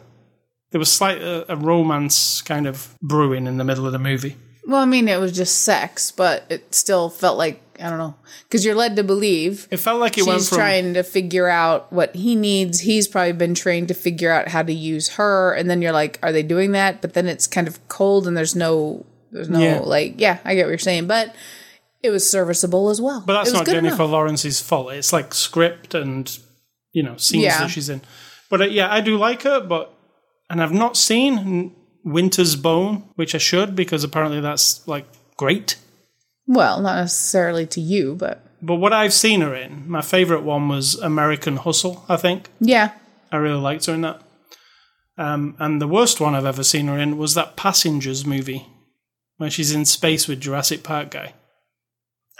There 0.70 0.78
was 0.78 0.92
slight 0.92 1.20
uh, 1.20 1.46
a 1.50 1.56
romance 1.56 2.44
kind 2.44 2.68
of 2.68 2.96
brewing 3.02 3.48
in 3.48 3.58
the 3.58 3.64
middle 3.64 3.88
of 3.88 3.94
the 3.94 4.00
movie. 4.00 4.36
Well, 4.68 4.82
I 4.82 4.86
mean, 4.86 5.08
it 5.08 5.20
was 5.20 5.32
just 5.32 5.64
sex, 5.64 6.12
but 6.12 6.46
it 6.50 6.76
still 6.76 7.10
felt 7.10 7.38
like 7.38 7.62
I 7.80 7.90
don't 7.90 8.00
know 8.00 8.16
because 8.44 8.66
you're 8.66 8.76
led 8.76 8.96
to 8.96 9.04
believe 9.04 9.68
It 9.70 9.78
felt 9.78 10.00
like 10.00 10.18
it 10.18 10.26
went 10.26 10.40
she's 10.40 10.50
from 10.50 10.58
trying 10.58 10.94
to 10.96 11.04
figure 11.04 11.48
out 11.48 11.92
what 11.94 12.16
he 12.16 12.36
needs. 12.36 12.80
He's 12.80 13.08
probably 13.08 13.34
been 13.34 13.54
trained 13.54 13.88
to 13.90 13.94
figure 13.94 14.32
out 14.32 14.48
how 14.48 14.64
to 14.64 14.74
use 14.74 15.10
her, 15.10 15.54
and 15.54 15.70
then 15.70 15.82
you're 15.82 15.92
like, 15.92 16.20
are 16.24 16.32
they 16.32 16.44
doing 16.44 16.72
that? 16.74 17.02
But 17.02 17.14
then 17.14 17.28
it's 17.28 17.48
kind 17.48 17.68
of 17.68 17.88
cold, 17.88 18.28
and 18.28 18.36
there's 18.36 18.56
no, 18.56 19.06
there's 19.32 19.50
no 19.50 19.60
Yeah. 19.60 19.80
like, 19.80 20.16
yeah, 20.20 20.40
I 20.44 20.56
get 20.56 20.64
what 20.66 20.70
you're 20.70 20.78
saying, 20.80 21.08
but 21.08 21.34
it 22.04 22.10
was 22.10 22.30
serviceable 22.30 22.90
as 22.90 23.00
well. 23.00 23.24
But 23.26 23.34
that's 23.34 23.54
not 23.54 23.66
Jennifer 23.66 23.96
enough. 23.96 24.10
Lawrence's 24.12 24.60
fault. 24.62 24.92
It's 24.94 25.14
like 25.14 25.34
script 25.34 25.94
and 25.96 26.36
you 26.94 27.04
know 27.04 27.16
scenes 27.18 27.44
Yeah. 27.44 27.60
that 27.60 27.70
she's 27.70 27.90
in. 27.90 28.02
But 28.50 28.62
uh, 28.62 28.66
yeah, 28.66 28.92
I 28.92 29.02
do 29.02 29.18
like 29.18 29.44
her. 29.44 29.60
But 29.62 29.94
and 30.50 30.62
I've 30.64 30.74
not 30.74 30.98
seen 30.98 31.76
Winter's 32.08 32.56
Bone, 32.56 33.04
which 33.16 33.36
I 33.36 33.38
should 33.38 33.76
because 33.76 34.04
apparently 34.04 34.40
that's 34.40 34.88
like 34.88 35.06
great. 35.36 35.78
Well, 36.48 36.82
not 36.82 36.96
necessarily 36.96 37.66
to 37.68 37.82
you, 37.82 38.16
but 38.16 38.44
But 38.62 38.76
what 38.76 38.94
I've 38.94 39.14
seen 39.14 39.42
her 39.42 39.54
in, 39.54 39.90
my 39.90 40.02
favorite 40.02 40.44
one 40.44 40.70
was 40.70 40.96
American 40.96 41.58
Hustle. 41.58 42.06
I 42.08 42.16
think 42.18 42.50
yeah, 42.60 42.92
I 43.32 43.38
really 43.38 43.60
liked 43.60 43.86
her 43.88 43.94
in 43.94 44.02
that. 44.02 44.22
Um, 45.18 45.56
and 45.60 45.82
the 45.82 45.88
worst 45.88 46.22
one 46.22 46.36
I've 46.36 46.46
ever 46.46 46.64
seen 46.64 46.88
her 46.88 46.98
in 46.98 47.18
was 47.18 47.34
that 47.34 47.56
Passengers 47.56 48.26
movie, 48.26 48.68
where 49.38 49.50
she's 49.50 49.74
in 49.74 49.84
space 49.86 50.28
with 50.28 50.40
Jurassic 50.40 50.84
Park 50.84 51.10
guy. 51.12 51.34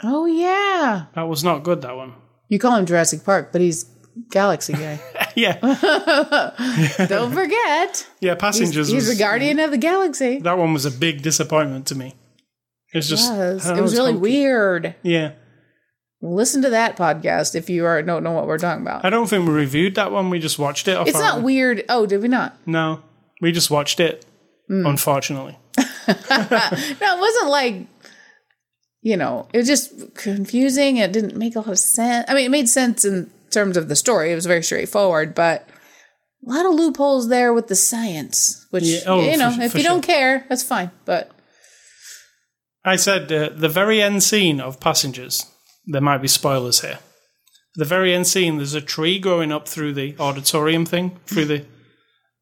oh 0.02 0.26
yeah. 0.26 1.06
That 1.14 1.28
was 1.28 1.42
not 1.44 1.62
good. 1.64 1.82
That 1.82 1.96
one. 1.96 2.14
You 2.48 2.58
call 2.58 2.76
him 2.76 2.86
Jurassic 2.86 3.24
Park, 3.24 3.50
but 3.52 3.60
he's 3.60 3.84
Galaxy 4.30 4.72
guy. 4.72 5.00
yeah, 5.36 5.58
Don't 7.08 7.32
forget, 7.32 8.06
yeah. 8.20 8.34
Passengers. 8.34 8.88
he's 8.88 9.06
was, 9.06 9.16
the 9.16 9.22
guardian 9.22 9.58
of 9.58 9.70
the 9.70 9.78
galaxy. 9.78 10.38
That 10.40 10.58
one 10.58 10.72
was 10.72 10.86
a 10.86 10.90
big 10.90 11.22
disappointment 11.22 11.86
to 11.88 11.94
me. 11.94 12.14
It 12.92 12.98
was 12.98 13.08
just. 13.08 13.30
It 13.32 13.36
was, 13.36 13.66
it 13.68 13.80
was 13.80 13.94
really 13.94 14.14
weird. 14.14 14.94
Yeah, 15.02 15.32
Listen 16.20 16.62
to 16.62 16.70
that 16.70 16.96
podcast 16.96 17.54
if 17.54 17.70
you 17.70 17.84
are 17.84 18.02
don't 18.02 18.24
know 18.24 18.32
what 18.32 18.48
we're 18.48 18.58
talking 18.58 18.82
about. 18.82 19.04
I 19.04 19.10
don't 19.10 19.28
think 19.28 19.46
we 19.46 19.54
reviewed 19.54 19.94
that 19.94 20.10
one. 20.10 20.30
We 20.30 20.40
just 20.40 20.58
watched 20.58 20.88
it. 20.88 20.98
It's 21.06 21.18
not 21.18 21.42
weird. 21.42 21.84
Oh, 21.88 22.06
did 22.06 22.22
we 22.22 22.28
not? 22.28 22.56
No, 22.66 23.02
we 23.40 23.52
just 23.52 23.70
watched 23.70 24.00
it. 24.00 24.26
Hmm. 24.66 24.84
Unfortunately, 24.84 25.56
No, 25.78 25.84
it 26.08 27.20
wasn't 27.20 27.50
like 27.50 27.86
you 29.00 29.16
know. 29.16 29.46
It 29.52 29.58
was 29.58 29.68
just 29.68 30.16
confusing. 30.16 30.96
It 30.96 31.12
didn't 31.12 31.36
make 31.36 31.54
a 31.54 31.60
lot 31.60 31.68
of 31.68 31.78
sense. 31.78 32.28
I 32.28 32.34
mean, 32.34 32.46
it 32.46 32.50
made 32.50 32.68
sense 32.68 33.04
in 33.04 33.30
terms 33.50 33.76
of 33.76 33.88
the 33.88 33.96
story. 33.96 34.32
It 34.32 34.34
was 34.34 34.46
very 34.46 34.62
straightforward, 34.62 35.34
but 35.34 35.68
a 36.46 36.50
lot 36.50 36.66
of 36.66 36.74
loopholes 36.74 37.28
there 37.28 37.52
with 37.52 37.68
the 37.68 37.74
science. 37.76 38.66
Which 38.70 38.84
Yeah, 38.84 39.00
oh, 39.06 39.20
you 39.20 39.36
know, 39.36 39.50
for- 39.50 39.62
if 39.62 39.72
for 39.72 39.78
you 39.78 39.84
don't 39.84 40.02
care, 40.02 40.44
that's 40.48 40.62
fine. 40.62 40.90
But 41.04 41.30
I 42.84 42.96
said 42.96 43.30
uh, 43.32 43.50
the 43.54 43.68
very 43.68 44.00
end 44.02 44.22
scene 44.22 44.60
of 44.60 44.80
Passengers. 44.80 45.44
There 45.86 46.00
might 46.00 46.18
be 46.22 46.28
spoilers 46.28 46.80
here. 46.82 46.98
The 47.74 47.84
very 47.84 48.14
end 48.14 48.26
scene. 48.26 48.56
There's 48.56 48.74
a 48.74 48.80
tree 48.80 49.18
growing 49.18 49.52
up 49.52 49.68
through 49.68 49.94
the 49.94 50.14
auditorium 50.18 50.84
thing 50.86 51.18
through 51.26 51.44
the. 51.46 51.64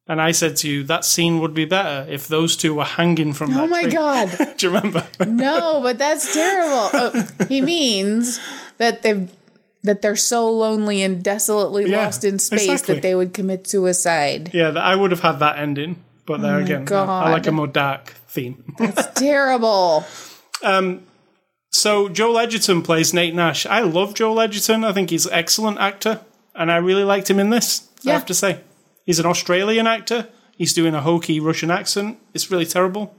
And 0.09 0.21
I 0.21 0.31
said 0.31 0.55
to 0.57 0.69
you, 0.69 0.83
that 0.83 1.03
scene 1.03 1.39
would 1.41 1.53
be 1.53 1.65
better 1.65 2.09
if 2.09 2.27
those 2.29 2.55
two 2.55 2.73
were 2.75 2.85
hanging 2.85 3.33
from 3.33 3.51
that 3.53 3.63
oh 3.63 3.67
my 3.67 3.83
tree. 3.83 3.91
god, 3.91 4.37
Do 4.57 4.67
you 4.67 4.73
remember? 4.73 5.05
no! 5.27 5.81
But 5.81 5.97
that's 5.97 6.33
terrible. 6.33 6.89
Oh, 6.93 7.27
he 7.49 7.61
means 7.61 8.39
that 8.77 9.01
they've. 9.01 9.29
That 9.83 10.01
they're 10.01 10.15
so 10.15 10.49
lonely 10.51 11.01
and 11.03 11.23
desolately 11.23 11.89
Yeah, 11.89 12.05
lost 12.05 12.23
in 12.23 12.39
space 12.39 12.63
exactly. 12.63 12.95
that 12.95 13.01
they 13.01 13.15
would 13.15 13.33
commit 13.33 13.67
suicide. 13.67 14.51
yeah, 14.53 14.69
I 14.69 14.95
would 14.95 15.11
have 15.11 15.21
had 15.21 15.39
that 15.39 15.57
ending. 15.59 16.03
But 16.25 16.41
there 16.41 16.55
oh 16.55 16.61
again, 16.63 16.87
I- 16.91 16.95
I 17.25 17.31
like 17.31 17.47
a 17.47 17.51
more 17.53 17.67
dark 17.67 18.09
theme. 18.27 18.73
That's 18.77 19.07
terrible. 19.19 20.03
Um, 20.61 21.03
so 21.71 22.09
Joel 22.09 22.39
Edgerton 22.39 22.81
plays 22.81 23.13
Nate 23.13 23.33
Nash. 23.35 23.65
I 23.65 23.79
love 23.81 24.13
Joel 24.13 24.41
Edgerton. 24.41 24.83
I 24.83 24.91
think 24.93 25.09
he's 25.09 25.25
an 25.25 25.33
excellent 25.33 25.77
actor, 25.79 26.19
and 26.55 26.71
I 26.71 26.77
really 26.77 27.03
liked 27.05 27.29
him 27.29 27.39
in 27.39 27.49
this. 27.49 27.87
I 28.05 28.11
have 28.11 28.25
to 28.27 28.33
say, 28.33 28.59
he's 29.05 29.19
an 29.19 29.25
Australian 29.25 29.87
actor. 29.87 30.27
He's 30.57 30.73
doing 30.73 30.95
a 30.95 31.01
hokey 31.01 31.39
Russian 31.39 31.69
accent. 31.71 32.17
It's 32.33 32.49
really 32.51 32.65
terrible 32.65 33.15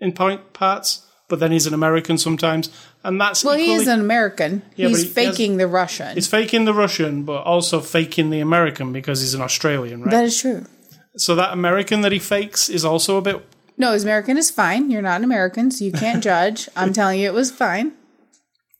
in 0.00 0.12
point 0.12 0.52
parts, 0.52 1.06
but 1.32 1.40
then 1.40 1.50
he's 1.50 1.66
an 1.66 1.72
American 1.72 2.18
sometimes, 2.18 2.68
and 3.02 3.18
that's 3.18 3.42
Well, 3.42 3.56
he 3.56 3.72
is 3.72 3.88
an 3.88 4.00
American. 4.00 4.60
Yeah, 4.76 4.88
he's 4.88 4.98
but 5.06 5.22
he 5.22 5.26
has- 5.26 5.34
faking 5.36 5.56
the 5.56 5.66
Russian. 5.66 6.14
He's 6.14 6.26
faking 6.28 6.66
the 6.66 6.74
Russian, 6.74 7.22
but 7.22 7.40
also 7.44 7.80
faking 7.80 8.28
the 8.28 8.40
American 8.40 8.92
because 8.92 9.22
he's 9.22 9.32
an 9.32 9.40
Australian, 9.40 10.02
right? 10.02 10.10
That 10.10 10.24
is 10.24 10.38
true. 10.38 10.66
so 11.16 11.34
that 11.36 11.54
American 11.54 12.02
that 12.02 12.12
he 12.12 12.18
fakes 12.18 12.68
is 12.68 12.84
also 12.84 13.16
a 13.16 13.22
bit. 13.22 13.40
No, 13.78 13.92
his 13.92 14.02
American 14.04 14.36
is 14.36 14.50
fine. 14.50 14.90
You're 14.90 15.00
not 15.00 15.20
an 15.20 15.24
American, 15.24 15.70
so 15.70 15.86
you 15.86 15.92
can't 15.92 16.22
judge. 16.32 16.68
I'm 16.76 16.92
telling 16.92 17.18
you, 17.18 17.26
it 17.28 17.34
was 17.34 17.50
fine. 17.50 17.92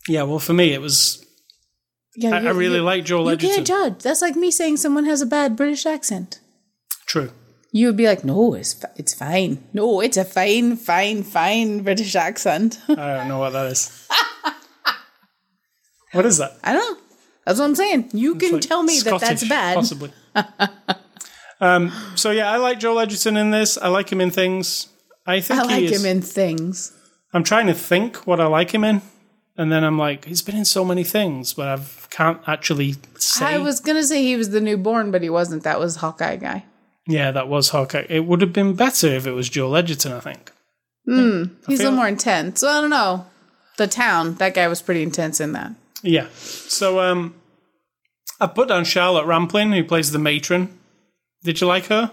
Yeah, 0.06 0.24
well, 0.24 0.38
for 0.38 0.52
me, 0.52 0.74
it 0.74 0.82
was. 0.82 1.24
Yeah, 2.14 2.34
I, 2.36 2.40
I 2.48 2.50
really 2.50 2.80
like 2.80 3.06
Joel 3.06 3.24
You 3.24 3.30
Edgerton. 3.32 3.54
can't 3.54 3.66
judge. 3.66 4.02
That's 4.02 4.20
like 4.20 4.36
me 4.36 4.50
saying 4.50 4.76
someone 4.76 5.06
has 5.06 5.22
a 5.22 5.26
bad 5.26 5.56
British 5.56 5.86
accent. 5.86 6.40
True. 7.06 7.30
You 7.74 7.86
would 7.86 7.96
be 7.96 8.06
like, 8.06 8.22
no, 8.22 8.54
it's 8.54 8.84
it's 8.96 9.14
fine. 9.14 9.64
No, 9.72 10.00
it's 10.00 10.18
a 10.18 10.24
fine, 10.24 10.76
fine, 10.76 11.22
fine 11.22 11.82
British 11.82 12.14
accent. 12.14 12.78
I 12.88 12.94
don't 12.94 13.28
know 13.28 13.38
what 13.38 13.54
that 13.54 13.66
is. 13.72 14.06
what 16.12 16.26
is 16.26 16.36
that? 16.36 16.58
I 16.62 16.74
don't 16.74 16.98
know. 16.98 17.02
That's 17.46 17.58
what 17.58 17.64
I'm 17.64 17.74
saying. 17.74 18.10
You 18.12 18.34
can 18.34 18.52
like 18.52 18.62
tell 18.62 18.82
me 18.82 19.00
that 19.00 19.20
that's 19.20 19.48
bad. 19.48 19.74
Possibly. 19.74 20.12
um, 21.60 21.90
so 22.14 22.30
yeah, 22.30 22.52
I 22.52 22.58
like 22.58 22.78
Joel 22.78 23.00
Edgerton 23.00 23.38
in 23.38 23.50
this. 23.50 23.78
I 23.78 23.88
like 23.88 24.12
him 24.12 24.20
in 24.20 24.30
things. 24.30 24.88
I 25.26 25.40
think 25.40 25.60
I 25.60 25.64
like 25.64 25.90
him 25.90 26.04
in 26.04 26.20
things. 26.20 26.92
I'm 27.32 27.42
trying 27.42 27.66
to 27.68 27.74
think 27.74 28.26
what 28.26 28.38
I 28.38 28.46
like 28.46 28.74
him 28.74 28.84
in, 28.84 29.00
and 29.56 29.72
then 29.72 29.82
I'm 29.82 29.98
like, 29.98 30.26
he's 30.26 30.42
been 30.42 30.56
in 30.56 30.66
so 30.66 30.84
many 30.84 31.04
things, 31.04 31.54
but 31.54 31.68
I've 31.68 32.02
can't 32.10 32.40
actually 32.46 32.96
say. 33.16 33.46
I 33.46 33.58
was 33.58 33.80
gonna 33.80 34.04
say 34.04 34.22
he 34.22 34.36
was 34.36 34.50
the 34.50 34.60
new 34.60 34.76
Bourne, 34.76 35.10
but 35.10 35.22
he 35.22 35.30
wasn't. 35.30 35.62
That 35.64 35.80
was 35.80 35.96
Hawkeye 35.96 36.36
guy. 36.36 36.66
Yeah, 37.06 37.30
that 37.30 37.48
was 37.48 37.70
Hawkeye. 37.70 38.06
It 38.08 38.26
would 38.26 38.40
have 38.40 38.52
been 38.52 38.74
better 38.74 39.08
if 39.08 39.26
it 39.26 39.32
was 39.32 39.48
Joel 39.48 39.76
Edgerton, 39.76 40.12
I 40.12 40.20
think. 40.20 40.52
He's 41.04 41.80
a 41.80 41.84
little 41.84 41.92
more 41.92 42.08
intense. 42.08 42.60
So 42.60 42.68
I 42.68 42.80
don't 42.80 42.90
know. 42.90 43.26
The 43.76 43.86
town, 43.86 44.34
that 44.36 44.54
guy 44.54 44.68
was 44.68 44.82
pretty 44.82 45.02
intense 45.02 45.40
in 45.40 45.52
that. 45.52 45.72
Yeah. 46.02 46.28
So 46.34 47.00
um, 47.00 47.34
I 48.40 48.46
put 48.46 48.68
down 48.68 48.84
Charlotte 48.84 49.26
Rampling, 49.26 49.72
who 49.72 49.82
plays 49.84 50.12
the 50.12 50.18
matron. 50.18 50.78
Did 51.42 51.60
you 51.60 51.66
like 51.66 51.86
her? 51.86 52.12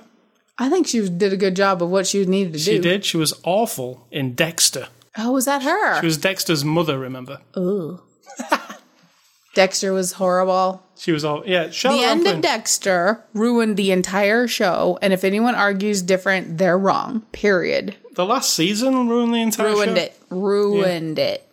I 0.58 0.69
think 0.69 0.88
she 0.88 1.08
did 1.08 1.34
a 1.34 1.38
good 1.38 1.56
job 1.56 1.84
of 1.84 1.89
what 1.89 2.08
she 2.08 2.25
needed 2.25 2.54
to 2.54 2.60
She 2.60 2.71
do. 2.71 2.78
She 2.78 2.82
did. 2.82 3.06
She 3.06 3.17
was 3.17 3.34
awful 3.43 4.08
in 4.12 4.34
Dexter. 4.34 4.88
Oh, 5.17 5.32
was 5.32 5.45
that 5.45 5.63
her? 5.63 5.99
She 5.99 6.06
was 6.06 6.17
Dexter's 6.17 6.65
mother. 6.65 6.97
Remember? 6.97 7.41
Ooh. 7.58 8.02
Dexter 9.54 9.93
was 9.93 10.13
horrible. 10.13 10.84
She 11.00 11.12
was 11.14 11.24
all 11.24 11.44
yeah. 11.46 11.68
The 11.68 11.72
Charlotte 11.72 12.04
end 12.06 12.28
of 12.28 12.42
Dexter 12.42 13.24
ruined 13.34 13.78
the 13.78 13.92
entire 13.92 14.48
show, 14.48 15.00
and 15.02 15.14
if 15.14 15.24
anyone 15.24 15.56
argues 15.56 16.02
different, 16.02 16.58
they're 16.58 16.78
wrong. 16.78 17.22
Period. 17.32 17.96
the 18.16 18.26
last 18.26 18.54
season 18.54 19.08
ruined 19.08 19.34
the 19.34 19.38
entire 19.42 19.70
show. 19.70 19.76
Ruined 19.76 19.98
show. 19.98 20.04
it. 20.04 20.22
Ruined 20.30 21.20
it. 21.20 21.46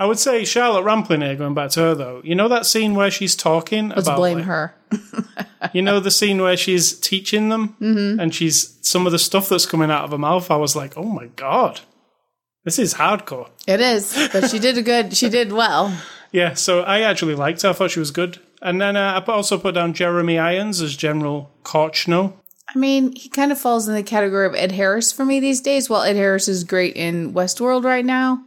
I 0.00 0.06
would 0.06 0.20
say 0.20 0.44
Charlotte 0.44 0.84
Rampling 0.84 1.22
here, 1.22 1.34
going 1.34 1.54
back 1.54 1.70
to 1.72 1.80
her 1.80 1.94
though. 1.96 2.20
You 2.22 2.36
know 2.36 2.46
that 2.48 2.66
scene 2.66 2.94
where 2.94 3.10
she's 3.10 3.34
talking 3.34 3.88
Let's 3.88 4.02
about 4.02 4.16
blame 4.18 4.38
like, 4.38 4.46
her. 4.46 4.74
You 5.72 5.82
know 5.82 5.98
the 5.98 6.12
scene 6.12 6.40
where 6.40 6.56
she's 6.56 6.92
teaching 6.98 7.48
them 7.48 7.74
Mm-hmm. 7.80 8.20
and 8.20 8.32
she's 8.32 8.78
some 8.80 9.06
of 9.06 9.12
the 9.12 9.18
stuff 9.18 9.48
that's 9.48 9.66
coming 9.66 9.90
out 9.90 10.04
of 10.04 10.12
her 10.12 10.18
mouth. 10.18 10.52
I 10.52 10.56
was 10.56 10.76
like, 10.76 10.96
oh 10.96 11.02
my 11.02 11.26
god, 11.34 11.80
this 12.64 12.78
is 12.78 12.94
hardcore. 12.94 13.48
It 13.66 13.80
is, 13.80 14.28
but 14.32 14.48
she 14.50 14.60
did 14.60 14.78
a 14.78 14.82
good. 14.82 15.16
She 15.16 15.28
did 15.28 15.52
well. 15.52 15.92
Yeah, 16.30 16.52
so 16.52 16.82
I 16.82 17.00
actually 17.00 17.34
liked 17.34 17.62
her. 17.62 17.70
I 17.70 17.72
thought 17.72 17.90
she 17.90 18.00
was 18.00 18.10
good. 18.10 18.38
And 18.60 18.80
then 18.80 18.96
uh, 18.96 19.22
I 19.26 19.32
also 19.32 19.58
put 19.58 19.74
down 19.74 19.94
Jeremy 19.94 20.38
Irons 20.38 20.80
as 20.80 20.96
General 20.96 21.50
Korchnoi. 21.62 22.32
I 22.74 22.78
mean, 22.78 23.14
he 23.16 23.28
kind 23.28 23.50
of 23.50 23.58
falls 23.58 23.88
in 23.88 23.94
the 23.94 24.02
category 24.02 24.46
of 24.46 24.54
Ed 24.54 24.72
Harris 24.72 25.10
for 25.10 25.24
me 25.24 25.40
these 25.40 25.60
days. 25.60 25.88
While 25.88 26.02
Ed 26.02 26.16
Harris 26.16 26.48
is 26.48 26.64
great 26.64 26.96
in 26.96 27.32
Westworld 27.32 27.84
right 27.84 28.04
now, 28.04 28.44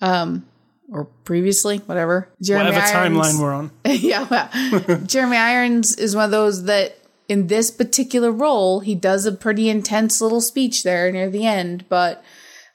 um, 0.00 0.46
or 0.90 1.04
previously, 1.24 1.78
whatever. 1.78 2.28
Jeremy 2.42 2.70
Whatever 2.70 2.86
Irons- 2.86 3.18
timeline 3.18 3.40
we're 3.40 3.52
on. 3.52 3.70
yeah, 3.84 4.26
well, 4.30 4.98
Jeremy 5.06 5.36
Irons 5.36 5.96
is 5.96 6.16
one 6.16 6.24
of 6.26 6.30
those 6.30 6.64
that 6.64 6.98
in 7.28 7.46
this 7.46 7.70
particular 7.70 8.30
role, 8.30 8.80
he 8.80 8.94
does 8.94 9.26
a 9.26 9.32
pretty 9.32 9.68
intense 9.68 10.20
little 10.20 10.40
speech 10.40 10.82
there 10.82 11.10
near 11.10 11.30
the 11.30 11.46
end. 11.46 11.84
But 11.88 12.22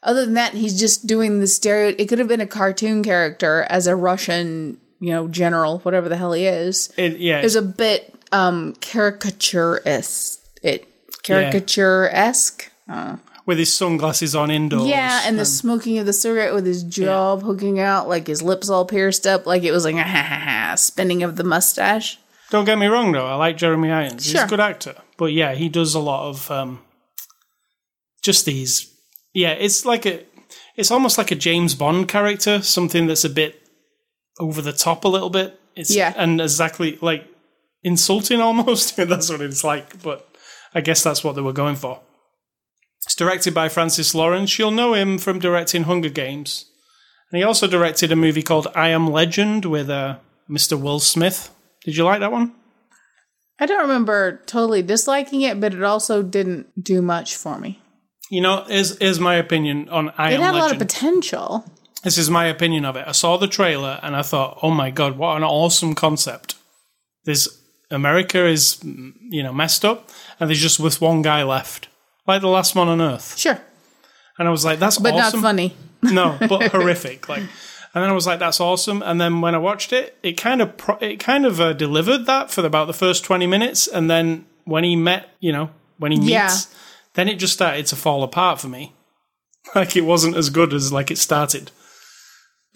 other 0.03 0.25
than 0.25 0.36
that, 0.36 0.53
he's 0.53 0.80
just 0.80 1.06
doing 1.06 1.39
the 1.39 1.47
stereo. 1.47 1.93
It 1.97 2.08
could 2.08 2.19
have 2.19 2.27
been 2.27 2.41
a 2.41 2.47
cartoon 2.47 3.03
character 3.03 3.65
as 3.69 3.88
a 3.88 3.95
Russian, 3.95 4.80
you 4.99 5.12
know, 5.12 5.27
general, 5.27 5.79
whatever 5.79 6.10
the 6.10 6.17
hell 6.17 6.33
he 6.33 6.45
is. 6.45 6.93
It, 6.97 7.17
yeah, 7.19 7.41
was 7.41 7.55
a 7.55 7.62
bit 7.62 8.13
um 8.31 8.75
caricature-esque. 8.81 10.39
It 10.63 10.88
caricature-esque. 11.23 12.71
with 13.45 13.57
his 13.57 13.73
sunglasses 13.73 14.36
on 14.36 14.51
indoors. 14.51 14.88
Yeah, 14.88 15.21
and 15.25 15.39
the 15.39 15.45
smoking 15.45 15.97
of 15.97 16.05
the 16.05 16.13
cigarette 16.13 16.53
with 16.53 16.65
his 16.65 16.83
jaw 16.83 17.38
poking 17.38 17.79
out, 17.79 18.10
like 18.10 18.27
his 18.27 18.43
lips 18.43 18.69
all 18.69 18.86
pierced 18.86 19.25
up, 19.25 19.45
like 19.45 19.63
it 19.63 19.71
was 19.71 19.86
like 19.86 19.95
a 19.95 20.03
ha 20.03 20.21
ha 20.21 20.39
ha 20.39 20.75
spinning 20.75 21.23
of 21.23 21.38
the 21.38 21.43
mustache. 21.43 22.19
Don't 22.49 22.65
get 22.65 22.77
me 22.77 22.88
wrong, 22.88 23.12
though. 23.12 23.25
I 23.25 23.36
like 23.36 23.57
Jeremy 23.57 23.91
Irons. 23.91 24.25
He's 24.25 24.41
a 24.41 24.47
good 24.47 24.60
actor. 24.60 24.95
But 25.17 25.33
yeah, 25.33 25.53
he 25.53 25.69
does 25.69 25.95
a 25.95 25.99
lot 25.99 26.29
of 26.29 26.49
um, 26.51 26.79
just 28.21 28.45
these. 28.45 28.93
Yeah, 29.33 29.51
it's 29.51 29.86
like 29.86 30.05
a. 30.05 30.23
It's 30.75 30.91
almost 30.91 31.17
like 31.17 31.31
a 31.31 31.36
James 31.36 31.73
Bond 31.73 32.07
character, 32.07 32.62
something 32.62 33.07
that's 33.07 33.25
a 33.25 33.29
bit 33.29 33.66
over 34.39 34.62
the 34.62 34.73
top 34.73 35.04
a 35.04 35.08
little 35.08 35.30
bit. 35.30 35.60
It's, 35.76 35.93
Yeah. 35.93 36.13
And 36.15 36.41
exactly 36.41 36.97
like 37.02 37.28
insulting 37.84 38.41
almost. 38.41 38.95
that's 38.97 39.30
what 39.30 39.41
it's 39.41 39.63
like. 39.63 40.02
But 40.02 40.28
I 40.73 40.82
guess 40.82 41.04
that's 41.04 41.23
what 41.23 41.36
they 41.36 41.41
were 41.41 41.54
going 41.54 41.76
for. 41.76 42.02
It's 43.06 43.15
directed 43.15 43.54
by 43.54 43.69
Francis 43.69 44.13
Lawrence. 44.13 44.60
You'll 44.60 44.71
know 44.71 44.93
him 44.93 45.17
from 45.17 45.39
directing 45.39 45.84
Hunger 45.84 46.10
Games. 46.10 46.65
And 47.32 47.39
he 47.39 47.43
also 47.43 47.67
directed 47.67 48.12
a 48.12 48.15
movie 48.15 48.43
called 48.43 48.67
I 48.76 48.89
Am 48.89 49.10
Legend 49.10 49.65
with 49.65 49.89
uh, 49.89 50.17
Mr. 50.50 50.80
Will 50.80 51.00
Smith. 51.00 51.54
Did 51.84 51.95
you 51.95 52.04
like 52.04 52.19
that 52.21 52.32
one? 52.32 52.54
I 53.60 53.65
don't 53.65 53.82
remember 53.82 54.41
totally 54.45 54.82
disliking 54.82 55.41
it, 55.41 55.60
but 55.60 55.73
it 55.73 55.84
also 55.84 56.21
didn't 56.21 56.84
do 56.84 57.02
much 57.02 57.36
for 57.36 57.58
me. 57.60 57.82
You 58.30 58.41
know, 58.41 58.65
is 58.69 58.97
is 58.97 59.19
my 59.19 59.36
opinion 59.36 59.88
on 59.89 60.12
I 60.17 60.32
It 60.32 60.36
Am 60.36 60.41
had 60.41 60.56
a 60.56 60.58
lot 60.58 60.71
of 60.71 60.78
potential. 60.80 61.65
This 62.08 62.17
is 62.17 62.30
my 62.30 62.46
opinion 62.46 62.86
of 62.86 62.96
it. 62.96 63.06
I 63.08 63.12
saw 63.12 63.36
the 63.38 63.48
trailer 63.48 64.00
and 64.02 64.15
I 64.15 64.22
thought, 64.22 64.60
oh 64.63 64.72
my 64.72 64.89
god, 64.91 65.17
what 65.17 65.36
an 65.36 65.43
awesome 65.43 65.93
concept! 65.93 66.56
There's 67.26 67.48
America 67.91 68.46
is 68.48 68.80
you 68.84 69.43
know 69.43 69.52
messed 69.54 69.84
up, 69.84 70.10
and 70.39 70.50
there's 70.50 70.62
just 70.62 70.80
with 70.80 71.02
one 71.02 71.22
guy 71.22 71.43
left, 71.43 71.89
like 72.26 72.41
the 72.41 72.48
last 72.48 72.76
one 72.76 72.88
on 72.88 73.02
Earth. 73.02 73.38
Sure, 73.38 73.60
And 74.39 74.48
I 74.48 74.52
was 74.52 74.63
like, 74.63 74.80
that's 74.80 74.98
but 74.98 75.13
awesome. 75.13 75.41
not 75.41 75.48
funny. 75.50 75.76
no, 76.02 76.38
but 76.39 76.72
horrific. 76.76 77.28
Like, 77.28 77.41
and 77.93 78.04
then 78.04 78.10
I 78.10 78.13
was 78.13 78.28
like, 78.28 78.39
"That's 78.39 78.60
awesome." 78.62 79.02
And 79.02 79.20
then 79.20 79.41
when 79.41 79.56
I 79.56 79.58
watched 79.58 79.91
it, 79.91 80.17
it 80.24 80.34
kind 80.34 80.62
of 80.62 80.78
pro- 80.78 80.98
it 81.02 81.17
kind 81.20 81.46
of 81.46 81.60
uh, 81.60 81.74
delivered 81.74 82.26
that 82.28 82.52
for 82.52 82.65
about 82.65 82.86
the 82.88 82.93
first 82.93 83.24
twenty 83.26 83.48
minutes, 83.48 83.88
and 83.88 84.10
then 84.10 84.46
when 84.65 84.84
he 84.84 84.96
met, 84.96 85.30
you 85.39 85.52
know, 85.52 85.70
when 85.98 86.12
he 86.12 86.20
meets, 86.20 86.30
Yeah. 86.32 86.50
then 87.15 87.28
it 87.28 87.39
just 87.39 87.54
started 87.54 87.86
to 87.88 87.96
fall 87.96 88.24
apart 88.24 88.60
for 88.62 88.67
me. 88.70 88.93
Like 89.76 89.98
it 89.98 90.06
wasn't 90.06 90.38
as 90.38 90.50
good 90.50 90.74
as 90.74 90.93
like 90.93 91.12
it 91.12 91.17
started. 91.17 91.72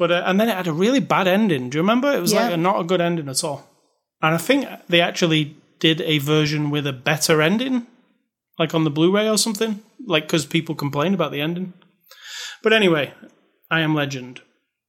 But 0.01 0.11
uh, 0.11 0.23
and 0.25 0.39
then 0.39 0.49
it 0.49 0.55
had 0.55 0.65
a 0.65 0.73
really 0.73 0.99
bad 0.99 1.27
ending. 1.27 1.69
Do 1.69 1.77
you 1.77 1.83
remember? 1.83 2.11
It 2.11 2.21
was 2.21 2.33
like 2.33 2.51
a, 2.51 2.57
not 2.57 2.81
a 2.81 2.83
good 2.83 3.01
ending 3.01 3.29
at 3.29 3.43
all. 3.43 3.69
And 4.19 4.33
I 4.33 4.39
think 4.39 4.67
they 4.89 4.99
actually 4.99 5.55
did 5.77 6.01
a 6.01 6.17
version 6.17 6.71
with 6.71 6.87
a 6.87 6.91
better 6.91 7.39
ending, 7.39 7.85
like 8.57 8.73
on 8.73 8.83
the 8.83 8.89
Blu-ray 8.89 9.29
or 9.29 9.37
something, 9.37 9.79
like 10.07 10.23
because 10.23 10.47
people 10.47 10.73
complained 10.73 11.13
about 11.13 11.31
the 11.31 11.39
ending. 11.39 11.73
But 12.63 12.73
anyway, 12.73 13.13
I 13.69 13.81
Am 13.81 13.93
Legend. 13.93 14.41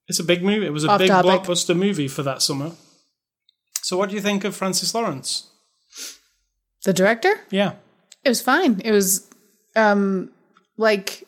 It's 0.09 0.18
a 0.18 0.25
big 0.25 0.42
movie. 0.42 0.64
It 0.64 0.72
was 0.72 0.85
a 0.85 0.88
Off 0.88 0.98
big 0.98 1.09
topic. 1.09 1.31
blockbuster 1.31 1.77
movie 1.77 2.09
for 2.09 2.22
that 2.22 2.40
summer. 2.40 2.72
So, 3.83 3.98
what 3.98 4.09
do 4.09 4.14
you 4.14 4.22
think 4.22 4.44
of 4.44 4.57
Francis 4.57 4.94
Lawrence? 4.94 5.51
The 6.85 6.94
director? 6.94 7.35
Yeah, 7.51 7.72
It 8.25 8.31
was 8.31 8.40
fine. 8.40 8.81
It 8.83 8.92
was 8.92 9.29
um 9.77 10.31
like 10.79 11.25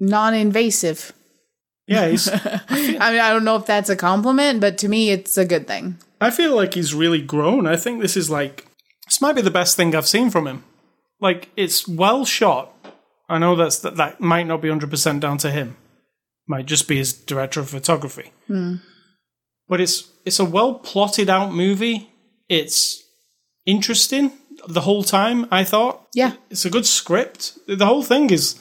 non-invasive. 0.00 1.12
Yeah. 1.86 2.08
He's, 2.08 2.28
I 2.34 2.60
mean, 2.70 3.00
I 3.00 3.30
don't 3.30 3.44
know 3.44 3.56
if 3.56 3.66
that's 3.66 3.90
a 3.90 3.96
compliment, 3.96 4.60
but 4.60 4.78
to 4.78 4.88
me, 4.88 5.10
it's 5.10 5.36
a 5.38 5.44
good 5.44 5.66
thing. 5.66 5.98
I 6.20 6.30
feel 6.30 6.54
like 6.56 6.74
he's 6.74 6.94
really 6.94 7.20
grown. 7.22 7.66
I 7.66 7.76
think 7.76 8.00
this 8.00 8.16
is 8.16 8.30
like 8.30 8.66
this 9.06 9.20
might 9.20 9.34
be 9.34 9.42
the 9.42 9.50
best 9.50 9.76
thing 9.76 9.94
I've 9.94 10.08
seen 10.08 10.30
from 10.30 10.46
him. 10.46 10.64
Like 11.20 11.50
it's 11.56 11.86
well 11.86 12.24
shot. 12.24 12.72
I 13.28 13.38
know 13.38 13.54
that's 13.56 13.78
that, 13.80 13.96
that 13.96 14.20
might 14.20 14.46
not 14.46 14.62
be 14.62 14.68
hundred 14.68 14.90
percent 14.90 15.20
down 15.20 15.38
to 15.38 15.50
him. 15.50 15.76
Might 16.48 16.66
just 16.66 16.86
be 16.88 16.96
his 16.96 17.12
director 17.12 17.60
of 17.60 17.70
photography. 17.70 18.32
Hmm. 18.46 18.76
But 19.68 19.80
it's 19.80 20.08
it's 20.24 20.38
a 20.38 20.44
well 20.44 20.74
plotted 20.74 21.28
out 21.28 21.52
movie. 21.52 22.10
It's 22.48 23.02
interesting 23.66 24.32
the 24.68 24.82
whole 24.82 25.02
time. 25.04 25.46
I 25.50 25.64
thought 25.64 26.06
Yeah. 26.14 26.32
it's 26.50 26.64
a 26.64 26.70
good 26.70 26.86
script. 26.86 27.58
The 27.66 27.86
whole 27.86 28.02
thing 28.02 28.30
is 28.30 28.58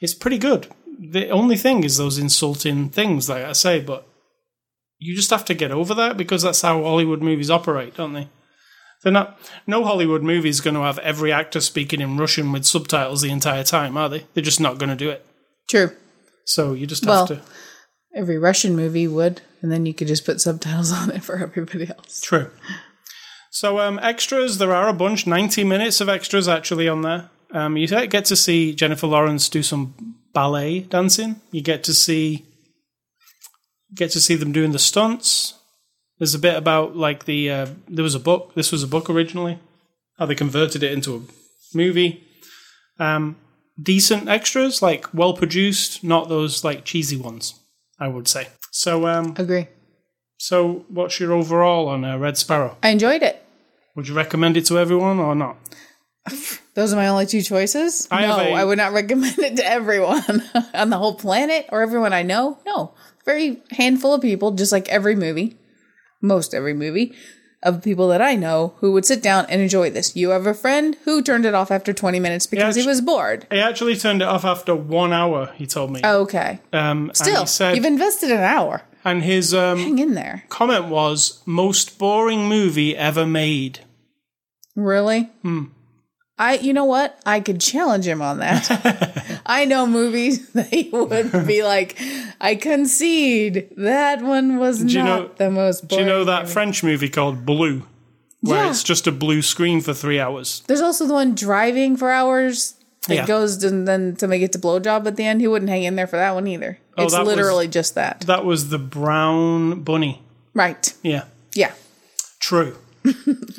it's 0.00 0.14
pretty 0.14 0.38
good. 0.38 0.68
The 0.98 1.28
only 1.30 1.56
thing 1.56 1.84
is 1.84 1.96
those 1.96 2.18
insulting 2.18 2.90
things, 2.90 3.28
like 3.28 3.44
I 3.44 3.52
say, 3.52 3.80
but 3.80 4.06
you 4.98 5.14
just 5.14 5.30
have 5.30 5.44
to 5.46 5.54
get 5.54 5.70
over 5.70 5.94
that 5.94 6.16
because 6.16 6.42
that's 6.42 6.62
how 6.62 6.82
Hollywood 6.82 7.22
movies 7.22 7.50
operate, 7.50 7.94
don't 7.94 8.14
they? 8.14 8.28
They're 9.02 9.12
not. 9.12 9.38
No 9.66 9.84
Hollywood 9.84 10.22
movie 10.24 10.48
is 10.48 10.60
going 10.60 10.74
to 10.74 10.80
have 10.82 10.98
every 10.98 11.30
actor 11.32 11.60
speaking 11.60 12.00
in 12.00 12.16
Russian 12.16 12.50
with 12.50 12.64
subtitles 12.64 13.22
the 13.22 13.30
entire 13.30 13.62
time, 13.62 13.96
are 13.96 14.08
they? 14.08 14.26
They're 14.34 14.42
just 14.42 14.60
not 14.60 14.78
going 14.78 14.88
to 14.90 14.96
do 14.96 15.08
it. 15.10 15.24
True. 15.70 15.92
So 16.44 16.72
you 16.72 16.86
just 16.86 17.06
Well- 17.06 17.26
have 17.26 17.38
to. 17.38 17.44
Every 18.16 18.38
Russian 18.38 18.74
movie 18.74 19.06
would, 19.06 19.42
and 19.62 19.70
then 19.70 19.86
you 19.86 19.94
could 19.94 20.08
just 20.08 20.24
put 20.24 20.40
subtitles 20.40 20.90
on 21.00 21.10
it 21.12 21.22
for 21.22 21.36
everybody 21.36 21.88
else. 21.88 22.20
True. 22.22 22.50
So 23.50 23.78
um, 23.78 24.00
extras, 24.02 24.58
there 24.58 24.74
are 24.74 24.88
a 24.88 24.92
bunch. 24.92 25.26
Ninety 25.26 25.62
minutes 25.62 26.00
of 26.00 26.08
extras 26.08 26.48
actually 26.48 26.88
on 26.88 27.02
there. 27.02 27.30
Um, 27.52 27.76
you 27.76 27.86
get 27.86 28.24
to 28.26 28.36
see 28.36 28.74
Jennifer 28.74 29.06
Lawrence 29.06 29.48
do 29.48 29.62
some 29.62 30.16
ballet 30.38 30.80
dancing. 30.80 31.40
You 31.50 31.62
get 31.62 31.82
to 31.84 31.92
see 31.92 32.46
get 34.00 34.10
to 34.12 34.20
see 34.20 34.36
them 34.36 34.52
doing 34.52 34.72
the 34.72 34.78
stunts. 34.90 35.54
There's 36.18 36.36
a 36.36 36.38
bit 36.48 36.56
about 36.56 36.96
like 36.96 37.24
the 37.24 37.40
uh, 37.50 37.66
there 37.88 38.04
was 38.04 38.14
a 38.14 38.26
book. 38.30 38.54
This 38.54 38.70
was 38.70 38.82
a 38.84 38.92
book 38.94 39.10
originally. 39.10 39.58
How 40.16 40.26
they 40.26 40.36
converted 40.36 40.82
it 40.84 40.92
into 40.92 41.10
a 41.16 41.20
movie. 41.76 42.12
Um, 43.00 43.36
decent 43.92 44.28
extras, 44.28 44.80
like 44.80 45.12
well 45.12 45.34
produced, 45.34 46.04
not 46.04 46.28
those 46.28 46.62
like 46.68 46.84
cheesy 46.84 47.16
ones. 47.16 47.54
I 47.98 48.06
would 48.06 48.28
say. 48.28 48.44
So 48.70 49.08
um, 49.08 49.34
Agree. 49.36 49.66
so 50.36 50.84
what's 50.88 51.18
your 51.18 51.32
overall 51.32 51.88
on 51.88 52.04
uh, 52.04 52.16
Red 52.16 52.38
Sparrow? 52.38 52.76
I 52.80 52.90
enjoyed 52.90 53.22
it. 53.24 53.44
Would 53.96 54.06
you 54.06 54.14
recommend 54.14 54.56
it 54.56 54.66
to 54.66 54.78
everyone 54.78 55.18
or 55.18 55.34
not? 55.34 55.56
Those 56.74 56.92
are 56.92 56.96
my 56.96 57.08
only 57.08 57.26
two 57.26 57.42
choices. 57.42 58.06
I 58.10 58.22
no, 58.26 58.36
a- 58.38 58.52
I 58.52 58.64
would 58.64 58.78
not 58.78 58.92
recommend 58.92 59.38
it 59.38 59.56
to 59.56 59.64
everyone 59.66 60.42
on 60.74 60.90
the 60.90 60.96
whole 60.98 61.14
planet 61.14 61.66
or 61.70 61.82
everyone 61.82 62.12
I 62.12 62.22
know. 62.22 62.58
No, 62.66 62.94
very 63.24 63.62
handful 63.72 64.14
of 64.14 64.22
people, 64.22 64.52
just 64.52 64.72
like 64.72 64.88
every 64.88 65.16
movie. 65.16 65.56
most 66.22 66.54
every 66.54 66.74
movie 66.74 67.14
of 67.64 67.82
people 67.82 68.06
that 68.08 68.22
I 68.22 68.36
know 68.36 68.74
who 68.78 68.92
would 68.92 69.04
sit 69.04 69.20
down 69.22 69.44
and 69.48 69.60
enjoy 69.60 69.90
this. 69.90 70.14
You 70.14 70.30
have 70.30 70.46
a 70.46 70.54
friend 70.54 70.96
who 71.04 71.20
turned 71.22 71.44
it 71.44 71.54
off 71.54 71.72
after 71.72 71.92
20 71.92 72.20
minutes 72.20 72.46
because 72.46 72.76
he 72.76 72.82
actu- 72.82 72.88
was 72.88 73.00
bored. 73.00 73.46
He 73.50 73.58
actually 73.58 73.96
turned 73.96 74.22
it 74.22 74.28
off 74.28 74.44
after 74.44 74.76
one 74.76 75.12
hour. 75.12 75.52
He 75.56 75.66
told 75.66 75.90
me. 75.90 76.00
Okay. 76.04 76.60
um, 76.72 77.08
and 77.08 77.16
Still, 77.16 77.40
he 77.40 77.46
said, 77.48 77.74
you've 77.74 77.84
invested 77.84 78.30
an 78.30 78.38
hour. 78.44 78.82
and 79.04 79.24
his 79.24 79.52
um, 79.54 79.78
Hang 79.80 79.98
in 79.98 80.14
there. 80.14 80.44
comment 80.48 80.84
was 80.86 81.42
most 81.46 81.98
boring 81.98 82.48
movie 82.48 82.96
ever 82.96 83.26
made. 83.26 83.80
Really? 84.76 85.28
I, 86.38 86.54
you 86.58 86.72
know 86.72 86.84
what? 86.84 87.18
I 87.26 87.40
could 87.40 87.60
challenge 87.60 88.06
him 88.06 88.22
on 88.22 88.38
that. 88.38 89.40
I 89.46 89.64
know 89.64 89.86
movies 89.86 90.48
that 90.52 90.66
he 90.68 90.88
would 90.90 91.46
be 91.46 91.62
like, 91.64 91.98
I 92.40 92.54
concede 92.54 93.68
that 93.76 94.22
one 94.22 94.58
was 94.58 94.82
not 94.84 94.92
you 94.92 95.02
know- 95.02 95.30
the 95.36 95.50
most 95.50 95.88
Do 95.88 95.96
you 95.96 96.04
know 96.04 96.24
that 96.24 96.42
movie." 96.42 96.52
French 96.52 96.84
movie 96.84 97.08
called 97.08 97.44
Blue, 97.44 97.82
where 98.40 98.64
Yeah. 98.64 98.70
it's 98.70 98.82
just 98.84 99.06
a 99.06 99.12
blue 99.12 99.42
screen 99.42 99.80
for 99.80 99.92
three 99.94 100.20
hours? 100.20 100.62
There's 100.68 100.80
also 100.80 101.06
the 101.06 101.14
one 101.14 101.34
driving 101.34 101.96
for 101.96 102.10
hours. 102.10 102.74
It 103.08 103.14
Yeah. 103.14 103.26
goes 103.26 103.64
and 103.64 103.88
then 103.88 104.18
somebody 104.18 104.40
gets 104.40 104.54
a 104.56 104.60
blowjob 104.60 105.06
at 105.06 105.16
the 105.16 105.24
end. 105.24 105.40
He 105.40 105.48
wouldn't 105.48 105.70
hang 105.70 105.84
in 105.84 105.96
there 105.96 106.06
for 106.06 106.16
that 106.16 106.34
one 106.34 106.46
either. 106.46 106.78
Oh, 106.96 107.04
it's 107.04 107.14
that 107.14 107.24
was- 107.24 107.34
literally 107.36 107.66
just 107.68 107.94
that. 107.96 108.20
That 108.26 108.44
was 108.44 108.68
the 108.68 108.78
brown 108.78 109.80
bunny. 109.82 110.22
Right. 110.54 110.92
Yeah, 111.02 111.24
Yeah. 111.54 111.72
true. 112.38 112.76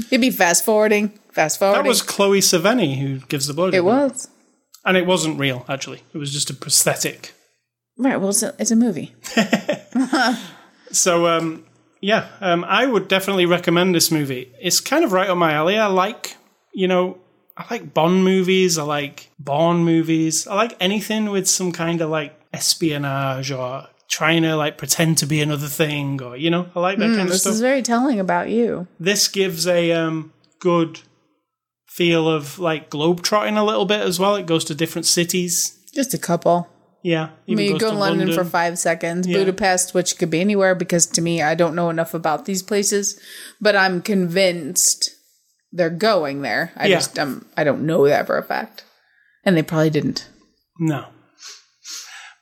He'd 0.09 0.21
be 0.21 0.29
fast 0.31 0.63
forwarding. 0.65 1.11
Fast 1.39 1.57
forwarding. 1.59 1.83
That 1.83 1.87
was 1.87 2.01
Chloe 2.01 2.41
Sevigny 2.41 2.97
who 2.97 3.19
gives 3.27 3.47
the 3.47 3.53
blowjob. 3.53 3.73
it 3.73 3.85
was. 3.85 4.27
and 4.85 4.97
it 4.97 5.05
wasn't 5.05 5.39
real. 5.39 5.65
Actually, 5.69 6.01
it 6.13 6.17
was 6.17 6.33
just 6.33 6.49
a 6.49 6.53
prosthetic. 6.53 7.33
Right. 7.97 8.17
Well, 8.19 8.29
it's 8.29 8.43
a, 8.43 8.53
it's 8.59 8.71
a 8.71 8.75
movie. 8.75 9.15
So, 10.91 11.27
um, 11.27 11.65
yeah, 12.01 12.27
um, 12.41 12.63
I 12.63 12.87
would 12.87 13.07
definitely 13.07 13.45
recommend 13.45 13.93
this 13.93 14.09
movie. 14.09 14.51
It's 14.59 14.79
kind 14.79 15.03
of 15.05 15.11
right 15.11 15.29
on 15.29 15.37
my 15.37 15.53
alley. 15.53 15.77
I 15.77 15.85
like, 15.85 16.35
you 16.73 16.87
know, 16.87 17.19
I 17.55 17.65
like 17.69 17.93
Bond 17.93 18.23
movies. 18.23 18.77
I 18.79 18.83
like 18.83 19.29
Bond 19.37 19.85
movies. 19.85 20.47
I 20.47 20.55
like 20.55 20.75
anything 20.79 21.29
with 21.29 21.47
some 21.47 21.71
kind 21.71 22.01
of 22.01 22.09
like 22.09 22.33
espionage 22.53 23.51
or 23.51 23.87
trying 24.07 24.41
to 24.41 24.55
like 24.55 24.77
pretend 24.79 25.19
to 25.19 25.27
be 25.27 25.41
another 25.41 25.67
thing 25.67 26.21
or, 26.23 26.35
you 26.35 26.49
know, 26.49 26.67
I 26.75 26.79
like 26.79 26.97
that 26.97 27.05
kind 27.09 27.21
of 27.21 27.27
This 27.29 27.41
stuff. 27.41 27.53
is 27.53 27.61
very 27.61 27.83
telling 27.83 28.19
about 28.19 28.49
you. 28.49 28.87
this 28.99 29.27
gives 29.27 29.67
a 29.67 29.91
um, 29.91 30.33
good 30.59 31.01
feel 31.99 32.29
of 32.29 32.57
like 32.59 32.89
globetrotting 32.89 33.57
a 33.57 33.63
little 33.65 33.85
bit 33.85 33.99
as 33.99 34.17
well. 34.19 34.37
It 34.37 34.45
goes 34.45 34.63
to 34.65 34.73
different 34.73 35.05
cities. 35.05 35.77
Just 35.93 36.13
a 36.13 36.17
couple. 36.17 36.65
Yeah. 37.03 37.25
I 37.47 37.53
mean, 37.55 37.73
you 37.73 37.77
go 37.79 37.91
to 37.91 37.97
London, 37.97 38.31
for 38.33 38.45
five 38.45 38.79
seconds, 38.79 39.27
Budapest, 39.27 39.93
which 39.93 40.17
could 40.17 40.29
be 40.29 40.39
anywhere 40.39 40.75
because 40.75 41.05
to 41.07 41.21
me, 41.21 41.41
I 41.41 41.55
don't 41.55 41.75
know 41.75 41.89
enough 41.89 42.13
about 42.13 42.45
these 42.45 42.63
places, 42.63 43.19
but 43.59 43.75
I'm 43.75 44.01
convinced 44.01 45.09
they're 45.73 45.89
going 45.89 46.41
there. 46.41 46.71
I 46.77 46.87
Yeah. 46.87 46.95
just, 46.95 47.19
um, 47.19 47.45
I 47.57 47.65
don't 47.65 47.85
know 47.85 48.07
that 48.07 48.27
for 48.27 48.37
a 48.37 48.43
fact. 48.43 48.85
And 49.43 49.57
they 49.57 49.63
probably 49.63 49.89
didn't. 49.89 50.27
No. 50.79 51.05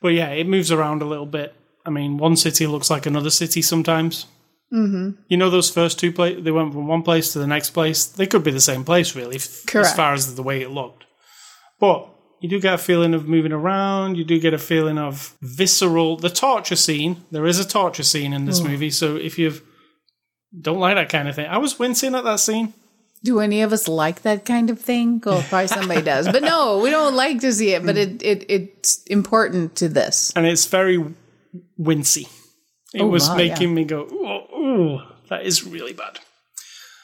But 0.01 0.09
yeah, 0.09 0.29
it 0.29 0.47
moves 0.47 0.71
around 0.71 1.01
a 1.01 1.05
little 1.05 1.25
bit. 1.25 1.55
I 1.83 1.89
mean, 1.89 2.17
one 2.17 2.35
city 2.35 2.67
looks 2.67 2.89
like 2.91 3.07
another 3.07 3.31
city 3.31 3.61
sometimes. 3.63 4.27
Mm-hmm. 4.73 5.21
You 5.29 5.37
know, 5.37 5.49
those 5.49 5.69
first 5.69 5.97
two 5.99 6.11
places, 6.11 6.43
they 6.43 6.51
went 6.51 6.73
from 6.73 6.87
one 6.87 7.01
place 7.03 7.33
to 7.33 7.39
the 7.39 7.47
next 7.47 7.69
place. 7.71 8.05
They 8.05 8.27
could 8.27 8.43
be 8.43 8.51
the 8.51 8.59
same 8.59 8.83
place, 8.83 9.15
really, 9.15 9.37
f- 9.37 9.75
as 9.75 9.93
far 9.93 10.13
as 10.13 10.35
the 10.35 10.43
way 10.43 10.61
it 10.61 10.71
looked. 10.71 11.05
But 11.79 12.09
you 12.41 12.49
do 12.49 12.59
get 12.59 12.73
a 12.73 12.77
feeling 12.77 13.13
of 13.13 13.27
moving 13.27 13.53
around. 13.53 14.15
You 14.17 14.25
do 14.25 14.39
get 14.39 14.53
a 14.53 14.57
feeling 14.57 14.97
of 14.97 15.35
visceral. 15.41 16.17
The 16.17 16.29
torture 16.29 16.75
scene, 16.75 17.23
there 17.31 17.45
is 17.45 17.59
a 17.59 17.67
torture 17.67 18.03
scene 18.03 18.33
in 18.33 18.45
this 18.45 18.59
movie. 18.61 18.89
So 18.91 19.15
if 19.15 19.39
you 19.39 19.53
don't 20.59 20.79
like 20.79 20.95
that 20.95 21.09
kind 21.09 21.29
of 21.29 21.35
thing, 21.35 21.47
I 21.47 21.57
was 21.59 21.79
wincing 21.79 22.13
at 22.15 22.23
that 22.25 22.39
scene. 22.41 22.73
Do 23.23 23.39
any 23.39 23.61
of 23.61 23.73
us 23.73 23.87
like 23.87 24.21
that 24.23 24.45
kind 24.45 24.69
of 24.69 24.79
thing? 24.79 25.21
Well, 25.25 25.41
probably 25.49 25.67
somebody 25.67 26.01
does, 26.01 26.27
but 26.27 26.43
no, 26.43 26.79
we 26.79 26.89
don't 26.89 27.15
like 27.15 27.39
to 27.41 27.51
see 27.53 27.73
it. 27.73 27.85
But 27.85 27.97
it, 27.97 28.21
it 28.21 28.45
it's 28.49 29.01
important 29.05 29.75
to 29.77 29.87
this. 29.89 30.31
and 30.35 30.45
it's 30.45 30.65
very 30.65 31.03
wincy. 31.79 32.27
It 32.93 33.01
Oh, 33.01 33.07
was 33.07 33.27
wow, 33.27 33.35
making 33.35 33.73
me 33.73 33.83
go, 33.83 34.05
ooh, 34.77 34.99
that 35.29 35.45
is 35.45 35.65
really 35.65 35.93
bad. 35.93 36.19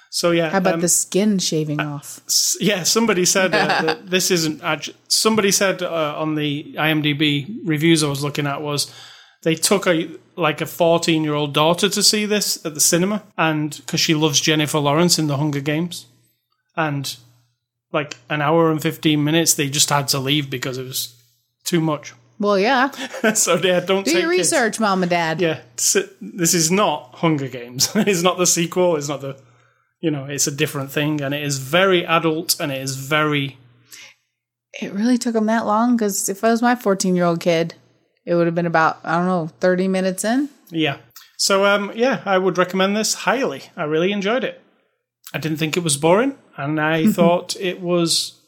So 0.09 0.29
yeah, 0.31 0.49
How 0.51 0.59
about 0.59 0.75
um, 0.75 0.81
the 0.81 0.87
skin 0.89 1.39
shaving 1.39 1.79
off? 1.81 2.19
yeah. 2.59 2.83
Somebody 2.83 3.25
said 3.25 3.53
uh, 3.55 3.81
that 3.85 4.09
this 4.11 4.29
isn't. 4.29 4.63
actu- 4.63 4.93
Somebody 5.07 5.51
said 5.51 5.81
uh, 5.81 6.13
on 6.17 6.35
the 6.35 6.75
IMDb 6.77 7.57
reviews 7.65 8.03
I 8.03 8.07
was 8.09 8.23
looking 8.23 8.45
at 8.45 8.61
was 8.61 8.93
they 9.41 9.55
took 9.55 9.87
a 9.87 10.09
like 10.35 10.61
a 10.61 10.65
fourteen 10.67 11.23
year 11.23 11.33
old 11.33 11.53
daughter 11.53 11.89
to 11.89 12.03
see 12.03 12.25
this 12.27 12.63
at 12.65 12.75
the 12.75 12.79
cinema, 12.79 13.23
and 13.37 13.75
because 13.77 13.99
she 13.99 14.13
loves 14.13 14.39
Jennifer 14.39 14.77
Lawrence 14.79 15.17
in 15.17 15.25
the 15.27 15.37
Hunger 15.37 15.61
Games, 15.61 16.05
and 16.77 17.15
like 17.91 18.17
an 18.29 18.41
hour 18.41 18.69
and 18.71 18.81
fifteen 18.81 19.23
minutes, 19.23 19.55
they 19.55 19.67
just 19.67 19.89
had 19.89 20.07
to 20.09 20.19
leave 20.19 20.47
because 20.49 20.77
it 20.77 20.83
was 20.85 21.15
too 21.63 21.81
much. 21.81 22.13
Well, 22.43 22.59
yeah. 22.59 22.89
so 23.33 23.55
yeah, 23.55 23.79
don't 23.79 24.03
Do 24.03 24.11
take 24.11 24.21
your 24.21 24.31
kids. 24.31 24.51
research, 24.51 24.79
mom 24.79 25.01
and 25.03 25.09
dad. 25.09 25.41
Yeah, 25.41 25.61
this 25.75 26.53
is 26.53 26.69
not 26.69 27.15
Hunger 27.15 27.47
Games. 27.47 27.91
it's 27.95 28.21
not 28.21 28.37
the 28.37 28.45
sequel. 28.45 28.97
It's 28.97 29.07
not 29.07 29.21
the, 29.21 29.39
you 30.01 30.11
know, 30.11 30.25
it's 30.25 30.45
a 30.45 30.51
different 30.51 30.91
thing, 30.91 31.21
and 31.21 31.33
it 31.33 31.41
is 31.41 31.57
very 31.57 32.05
adult, 32.05 32.59
and 32.59 32.71
it 32.71 32.81
is 32.81 32.97
very. 32.97 33.57
It 34.81 34.91
really 34.91 35.17
took 35.17 35.33
them 35.33 35.45
that 35.45 35.65
long 35.65 35.95
because 35.95 36.29
if 36.29 36.43
I 36.43 36.49
was 36.49 36.61
my 36.61 36.75
14 36.75 37.15
year 37.15 37.25
old 37.25 37.39
kid, 37.39 37.75
it 38.25 38.35
would 38.35 38.47
have 38.47 38.55
been 38.55 38.65
about, 38.65 38.99
I 39.03 39.17
don't 39.17 39.27
know, 39.27 39.47
30 39.59 39.87
minutes 39.87 40.23
in. 40.23 40.49
Yeah. 40.69 40.97
So 41.37 41.65
um, 41.65 41.91
yeah, 41.95 42.21
I 42.25 42.37
would 42.37 42.57
recommend 42.57 42.95
this 42.95 43.13
highly. 43.13 43.63
I 43.75 43.83
really 43.83 44.11
enjoyed 44.11 44.43
it. 44.43 44.61
I 45.33 45.39
didn't 45.39 45.57
think 45.57 45.75
it 45.75 45.83
was 45.83 45.97
boring, 45.97 46.37
and 46.57 46.79
I 46.79 47.07
thought 47.07 47.55
it 47.59 47.81
was, 47.81 48.39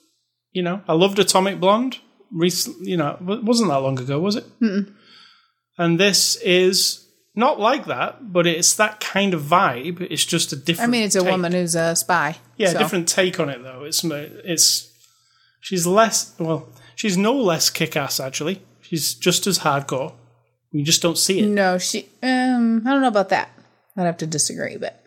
you 0.51 0.61
know, 0.61 0.81
I 0.87 0.93
loved 0.93 1.19
Atomic 1.19 1.59
Blonde. 1.59 1.99
Recent, 2.31 2.85
you 2.85 2.97
know, 2.97 3.17
it 3.29 3.43
wasn't 3.43 3.69
that 3.69 3.77
long 3.77 3.99
ago, 3.99 4.19
was 4.19 4.35
it? 4.35 4.45
And 5.77 5.99
this 5.99 6.35
is 6.37 7.05
not 7.35 7.59
like 7.59 7.85
that, 7.85 8.31
but 8.31 8.47
it's 8.47 8.75
that 8.75 8.99
kind 8.99 9.33
of 9.33 9.41
vibe. 9.41 10.01
It's 10.09 10.25
just 10.25 10.53
a 10.53 10.55
different. 10.55 10.89
I 10.89 10.91
mean, 10.91 11.03
it's 11.03 11.15
a 11.15 11.21
take. 11.21 11.31
woman 11.31 11.51
who's 11.51 11.75
a 11.75 11.95
spy. 11.95 12.37
Yeah, 12.57 12.69
so. 12.69 12.79
different 12.79 13.07
take 13.07 13.39
on 13.39 13.49
it 13.49 13.61
though. 13.61 13.83
It's 13.83 14.03
it's 14.03 14.91
she's 15.59 15.85
less 15.85 16.33
well, 16.39 16.69
she's 16.95 17.17
no 17.17 17.33
less 17.33 17.69
kick-ass 17.69 18.19
actually. 18.19 18.61
She's 18.81 19.13
just 19.13 19.47
as 19.47 19.59
hardcore. 19.59 20.13
You 20.71 20.83
just 20.83 21.01
don't 21.01 21.17
see 21.17 21.39
it. 21.39 21.47
No, 21.47 21.77
she, 21.77 22.09
um, 22.21 22.83
I 22.85 22.91
don't 22.91 23.01
know 23.01 23.07
about 23.07 23.29
that. 23.29 23.49
I'd 23.97 24.03
have 24.03 24.17
to 24.17 24.27
disagree, 24.27 24.77
but 24.77 25.03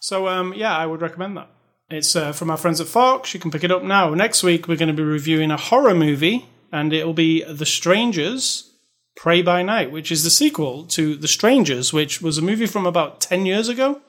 So 0.00 0.28
um, 0.28 0.52
yeah, 0.54 0.76
I 0.76 0.86
would 0.86 1.00
recommend 1.00 1.36
that. 1.36 1.48
It's 1.92 2.16
uh, 2.16 2.32
from 2.32 2.50
our 2.50 2.56
friends 2.56 2.80
at 2.80 2.86
Fox. 2.86 3.34
You 3.34 3.40
can 3.40 3.50
pick 3.50 3.64
it 3.64 3.70
up 3.70 3.82
now. 3.82 4.14
Next 4.14 4.42
week 4.42 4.66
we're 4.66 4.78
going 4.78 4.88
to 4.88 4.94
be 4.94 5.02
reviewing 5.02 5.50
a 5.50 5.56
horror 5.58 5.94
movie, 5.94 6.46
and 6.72 6.92
it'll 6.92 7.12
be 7.12 7.44
The 7.44 7.66
Strangers. 7.66 8.70
Prey 9.14 9.42
by 9.42 9.62
Night, 9.62 9.92
which 9.92 10.10
is 10.10 10.24
the 10.24 10.30
sequel 10.30 10.84
to 10.86 11.14
The 11.14 11.28
Strangers, 11.28 11.92
which 11.92 12.22
was 12.22 12.38
a 12.38 12.42
movie 12.42 12.66
from 12.66 12.86
about 12.86 13.20
10 13.20 13.44
years 13.44 13.68
ago 13.68 14.00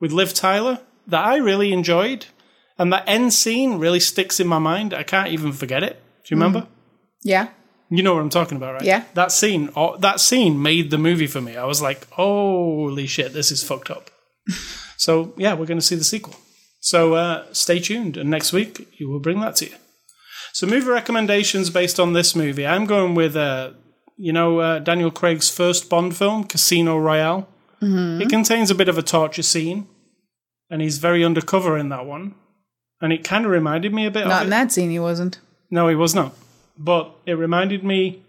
with 0.00 0.10
Liv 0.10 0.34
Tyler 0.34 0.80
that 1.06 1.24
I 1.24 1.36
really 1.36 1.72
enjoyed. 1.72 2.26
And 2.76 2.92
that 2.92 3.04
end 3.06 3.32
scene 3.32 3.78
really 3.78 4.00
sticks 4.00 4.40
in 4.40 4.48
my 4.48 4.58
mind. 4.58 4.92
I 4.92 5.04
can't 5.04 5.28
even 5.28 5.52
forget 5.52 5.84
it. 5.84 6.02
Do 6.24 6.34
you 6.34 6.36
remember? 6.36 6.66
yeah. 7.22 7.48
You 7.88 8.02
know 8.02 8.14
what 8.14 8.22
I'm 8.22 8.30
talking 8.30 8.56
about, 8.56 8.74
right? 8.74 8.84
Yeah. 8.84 9.04
That 9.14 9.30
scene, 9.32 9.70
oh, 9.76 9.96
that 9.98 10.18
scene 10.18 10.60
made 10.60 10.90
the 10.90 10.98
movie 10.98 11.26
for 11.26 11.40
me. 11.40 11.56
I 11.56 11.66
was 11.66 11.82
like, 11.82 12.08
holy 12.10 13.06
shit, 13.06 13.32
this 13.32 13.52
is 13.52 13.62
fucked 13.62 13.90
up. 13.90 14.10
so 14.96 15.34
yeah, 15.36 15.52
we're 15.52 15.66
going 15.66 15.78
to 15.78 15.86
see 15.86 15.96
the 15.96 16.02
sequel. 16.02 16.34
So 16.82 17.14
uh, 17.14 17.44
stay 17.52 17.78
tuned, 17.78 18.16
and 18.16 18.28
next 18.28 18.52
week 18.52 18.88
you 18.98 19.08
will 19.08 19.20
bring 19.20 19.40
that 19.40 19.54
to 19.56 19.66
you. 19.66 19.76
So 20.52 20.66
movie 20.66 20.88
recommendations 20.88 21.70
based 21.70 22.00
on 22.00 22.12
this 22.12 22.34
movie. 22.34 22.66
I'm 22.66 22.86
going 22.86 23.14
with, 23.14 23.36
uh, 23.36 23.70
you 24.16 24.32
know, 24.32 24.58
uh, 24.58 24.78
Daniel 24.80 25.12
Craig's 25.12 25.48
first 25.48 25.88
Bond 25.88 26.16
film, 26.16 26.42
Casino 26.44 26.98
Royale. 26.98 27.48
It 27.84 28.28
contains 28.28 28.70
a 28.70 28.76
bit 28.76 28.88
of 28.88 28.96
a 28.96 29.02
torture 29.02 29.42
scene, 29.42 29.88
and 30.70 30.80
he's 30.82 30.98
very 30.98 31.24
undercover 31.24 31.76
in 31.78 31.88
that 31.88 32.04
one. 32.04 32.34
And 33.00 33.12
it 33.12 33.24
kind 33.24 33.44
of 33.44 33.50
reminded 33.50 33.92
me 33.92 34.06
a 34.06 34.10
bit 34.10 34.26
Not 34.26 34.42
of 34.42 34.44
in 34.44 34.50
that 34.50 34.70
scene, 34.70 34.90
he 34.90 35.00
wasn't. 35.00 35.40
No, 35.70 35.88
he 35.88 35.96
was 35.96 36.14
not. 36.14 36.32
But 36.78 37.12
it 37.26 37.32
reminded 37.32 37.82
me. 37.82 38.22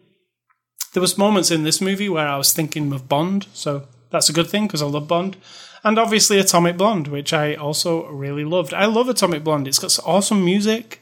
There 0.93 1.01
was 1.01 1.17
moments 1.17 1.51
in 1.51 1.63
this 1.63 1.81
movie 1.81 2.09
where 2.09 2.27
I 2.27 2.37
was 2.37 2.51
thinking 2.51 2.91
of 2.93 3.09
Bond, 3.09 3.47
so 3.53 3.87
that's 4.13 4.29
a 4.29 4.33
good 4.33 4.47
thing 4.47 4.67
because 4.67 4.81
I 4.81 4.85
love 4.85 5.09
Bond, 5.09 5.35
and 5.83 5.99
obviously 5.99 6.39
Atomic 6.39 6.77
Blonde, 6.77 7.09
which 7.09 7.33
I 7.33 7.55
also 7.55 8.07
really 8.07 8.45
loved. 8.45 8.73
I 8.73 8.85
love 8.85 9.09
Atomic 9.09 9.43
Blonde. 9.43 9.67
It's 9.67 9.79
got 9.79 9.91
some 9.91 10.05
awesome 10.07 10.45
music. 10.45 11.01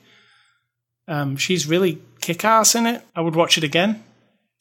Um, 1.08 1.38
she's 1.38 1.68
really 1.68 2.02
kick-ass 2.22 2.74
in 2.74 2.88
it. 2.88 3.04
I 3.16 3.22
would 3.22 3.36
watch 3.36 3.58
it 3.60 3.64
again. 3.64 4.04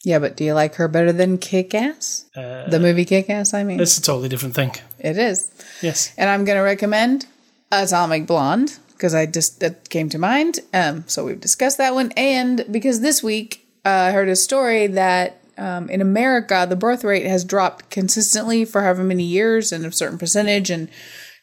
Yeah, 0.04 0.18
but 0.18 0.36
do 0.36 0.44
you 0.44 0.54
like 0.54 0.74
her 0.76 0.88
better 0.88 1.12
than 1.12 1.38
Kick 1.38 1.74
Ass? 1.74 2.26
the 2.34 2.78
movie 2.80 3.04
Kick 3.04 3.30
Ass, 3.30 3.54
I 3.54 3.64
mean. 3.64 3.80
It's 3.80 3.98
a 3.98 4.02
totally 4.02 4.28
different 4.28 4.54
thing. 4.54 4.72
It 4.98 5.18
is. 5.18 5.50
Yes. 5.82 6.12
And 6.16 6.28
I'm 6.28 6.44
going 6.44 6.56
to 6.56 6.62
recommend 6.62 7.26
Atomic 7.70 8.26
Blonde 8.26 8.78
because 8.92 9.14
I 9.14 9.26
just 9.26 9.60
that 9.60 9.88
came 9.90 10.08
to 10.10 10.18
mind. 10.18 10.60
Um, 10.74 11.04
so 11.06 11.24
we've 11.24 11.40
discussed 11.40 11.78
that 11.78 11.94
one, 11.94 12.12
and 12.16 12.64
because 12.70 13.00
this 13.00 13.22
week 13.22 13.66
uh, 13.84 13.88
I 13.88 14.12
heard 14.12 14.28
a 14.28 14.36
story 14.36 14.88
that 14.88 15.39
um, 15.60 15.90
in 15.90 16.00
America, 16.00 16.66
the 16.68 16.74
birth 16.74 17.04
rate 17.04 17.26
has 17.26 17.44
dropped 17.44 17.90
consistently 17.90 18.64
for 18.64 18.80
however 18.80 19.04
many 19.04 19.24
years 19.24 19.72
and 19.72 19.84
a 19.84 19.92
certain 19.92 20.18
percentage, 20.18 20.70
and 20.70 20.88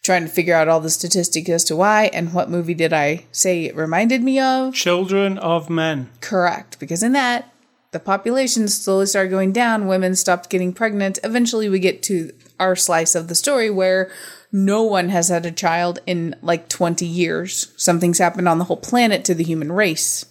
trying 0.03 0.24
to 0.24 0.30
figure 0.30 0.55
out 0.55 0.68
all 0.68 0.80
the 0.80 0.89
statistics 0.89 1.49
as 1.49 1.63
to 1.65 1.76
why. 1.76 2.05
And 2.05 2.34
what 2.34 2.49
movie 2.49 2.74
did 2.74 2.93
I 2.93 3.26
say 3.32 3.65
it 3.65 3.76
reminded 3.76 4.24
me 4.24 4.39
of? 4.39 4.74
Children 4.74 5.38
of 5.38 5.70
Men. 5.70 6.09
Correct, 6.20 6.80
because 6.80 7.03
in 7.03 7.11
that, 7.11 7.53
the 7.91 7.99
population 7.99 8.68
slowly 8.68 9.05
started 9.05 9.30
going 9.30 9.51
down, 9.51 9.88
women 9.88 10.15
stopped 10.15 10.49
getting 10.49 10.74
pregnant. 10.74 11.20
Eventually, 11.24 11.70
we 11.70 11.80
get 11.80 12.01
to 12.03 12.32
our 12.59 12.76
slice 12.76 13.13
of 13.13 13.28
the 13.28 13.36
story 13.36 13.70
where 13.70 14.11
no 14.51 14.82
one 14.82 15.09
has 15.09 15.30
had 15.30 15.45
a 15.45 15.51
child 15.51 15.99
in 16.07 16.36
like 16.41 16.70
20 16.70 17.05
years. 17.05 17.72
Something's 17.78 18.18
happened 18.18 18.49
on 18.49 18.57
the 18.57 18.65
whole 18.65 18.78
planet 18.78 19.24
to 19.26 19.36
the 19.36 19.43
human 19.43 19.72
race 19.72 20.26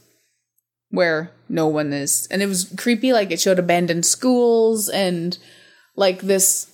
where 0.97 1.31
no 1.49 1.67
one 1.69 1.93
is. 1.93 2.27
And 2.31 2.43
it 2.43 2.47
was 2.47 2.73
creepy. 2.77 3.13
Like 3.13 3.31
it 3.31 3.41
showed 3.41 3.59
abandoned 3.59 4.05
schools 4.05 4.89
and 4.89 5.39
like 5.95 6.21
this 6.23 6.73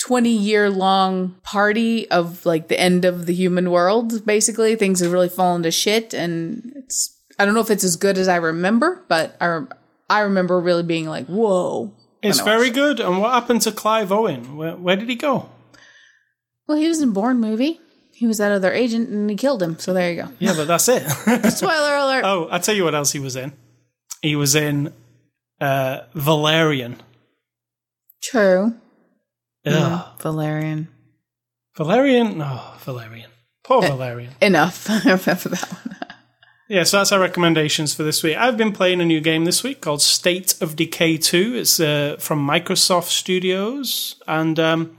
20 0.00 0.30
year 0.30 0.68
long 0.68 1.36
party 1.44 2.10
of 2.10 2.44
like 2.44 2.68
the 2.68 2.80
end 2.80 3.04
of 3.04 3.26
the 3.26 3.34
human 3.34 3.70
world, 3.70 4.26
basically. 4.26 4.74
Things 4.74 5.00
have 5.00 5.12
really 5.12 5.28
fallen 5.28 5.62
to 5.62 5.70
shit. 5.70 6.12
And 6.12 6.72
it's, 6.76 7.16
I 7.38 7.44
don't 7.44 7.54
know 7.54 7.60
if 7.60 7.70
it's 7.70 7.84
as 7.84 7.96
good 7.96 8.18
as 8.18 8.26
I 8.26 8.36
remember, 8.36 9.04
but 9.08 9.36
I, 9.40 9.62
I 10.10 10.20
remember 10.20 10.58
really 10.60 10.82
being 10.82 11.06
like, 11.06 11.26
whoa. 11.26 11.92
It's 12.22 12.40
very 12.40 12.70
good. 12.70 13.00
And 13.00 13.20
what 13.20 13.32
happened 13.32 13.62
to 13.62 13.72
Clive 13.72 14.12
Owen? 14.12 14.56
Where, 14.56 14.76
where 14.76 14.96
did 14.96 15.08
he 15.08 15.16
go? 15.16 15.48
Well, 16.68 16.78
he 16.78 16.86
was 16.86 17.00
in 17.00 17.12
Bourne 17.12 17.40
movie. 17.40 17.80
He 18.22 18.28
was 18.28 18.38
that 18.38 18.52
other 18.52 18.72
agent 18.72 19.08
and 19.08 19.28
he 19.28 19.34
killed 19.34 19.60
him. 19.60 19.80
So 19.80 19.92
there 19.92 20.08
you 20.12 20.22
go. 20.22 20.28
Yeah, 20.38 20.54
but 20.54 20.68
that's 20.68 20.88
it. 20.88 21.02
Spoiler 21.50 21.96
alert. 21.96 22.24
oh, 22.24 22.46
I'll 22.52 22.60
tell 22.60 22.76
you 22.76 22.84
what 22.84 22.94
else 22.94 23.10
he 23.10 23.18
was 23.18 23.34
in. 23.34 23.52
He 24.22 24.36
was 24.36 24.54
in 24.54 24.92
uh, 25.60 26.02
Valerian. 26.14 27.02
True. 28.22 28.76
Ugh. 29.66 30.20
Valerian. 30.20 30.86
Valerian? 31.76 32.38
No, 32.38 32.62
Valerian. 32.78 33.28
Poor 33.64 33.82
Valerian. 33.82 34.34
Enough. 34.40 34.86
I 34.88 34.98
remember 34.98 35.48
that 35.48 35.68
one. 35.84 35.96
Yeah, 36.68 36.84
so 36.84 36.98
that's 36.98 37.10
our 37.10 37.18
recommendations 37.18 37.92
for 37.92 38.04
this 38.04 38.22
week. 38.22 38.36
I've 38.36 38.56
been 38.56 38.70
playing 38.70 39.00
a 39.00 39.04
new 39.04 39.20
game 39.20 39.46
this 39.46 39.64
week 39.64 39.80
called 39.80 40.00
State 40.00 40.62
of 40.62 40.76
Decay 40.76 41.16
2. 41.18 41.56
It's 41.56 41.80
uh, 41.80 42.18
from 42.20 42.46
Microsoft 42.46 43.08
Studios, 43.08 44.14
and 44.28 44.60
um, 44.60 44.96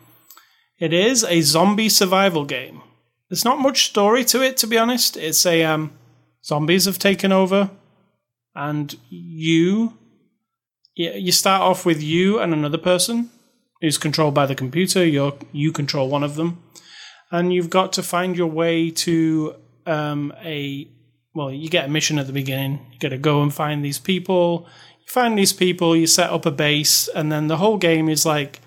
it 0.77 0.91
is 0.91 1.23
a 1.23 1.39
zombie 1.39 1.87
survival 1.87 2.43
game. 2.43 2.81
There's 3.33 3.45
not 3.45 3.57
much 3.57 3.85
story 3.85 4.23
to 4.25 4.43
it, 4.43 4.57
to 4.57 4.67
be 4.67 4.77
honest. 4.77 5.17
It's 5.17 5.43
a 5.43 5.63
um, 5.63 5.91
zombies 6.45 6.85
have 6.85 6.99
taken 6.99 7.31
over, 7.31 7.71
and 8.53 8.95
you 9.09 9.97
you 10.93 11.31
start 11.31 11.63
off 11.63 11.83
with 11.83 11.99
you 11.99 12.37
and 12.37 12.53
another 12.53 12.77
person 12.77 13.31
who's 13.81 13.97
controlled 13.97 14.35
by 14.35 14.45
the 14.45 14.53
computer. 14.53 15.03
You 15.03 15.35
you 15.51 15.71
control 15.71 16.09
one 16.09 16.21
of 16.21 16.35
them, 16.35 16.61
and 17.31 17.51
you've 17.51 17.71
got 17.71 17.91
to 17.93 18.03
find 18.03 18.37
your 18.37 18.51
way 18.51 18.91
to 18.91 19.55
um, 19.87 20.31
a 20.43 20.87
well. 21.33 21.51
You 21.51 21.69
get 21.69 21.85
a 21.85 21.89
mission 21.91 22.19
at 22.19 22.27
the 22.27 22.33
beginning. 22.33 22.85
You 22.91 22.99
got 22.99 23.09
to 23.09 23.17
go 23.17 23.41
and 23.41 23.51
find 23.51 23.83
these 23.83 23.97
people. 23.97 24.67
You 24.99 25.07
find 25.07 25.35
these 25.35 25.53
people. 25.53 25.95
You 25.95 26.05
set 26.05 26.29
up 26.29 26.45
a 26.45 26.51
base, 26.51 27.07
and 27.07 27.31
then 27.31 27.47
the 27.47 27.57
whole 27.57 27.79
game 27.79 28.09
is 28.09 28.27
like 28.27 28.59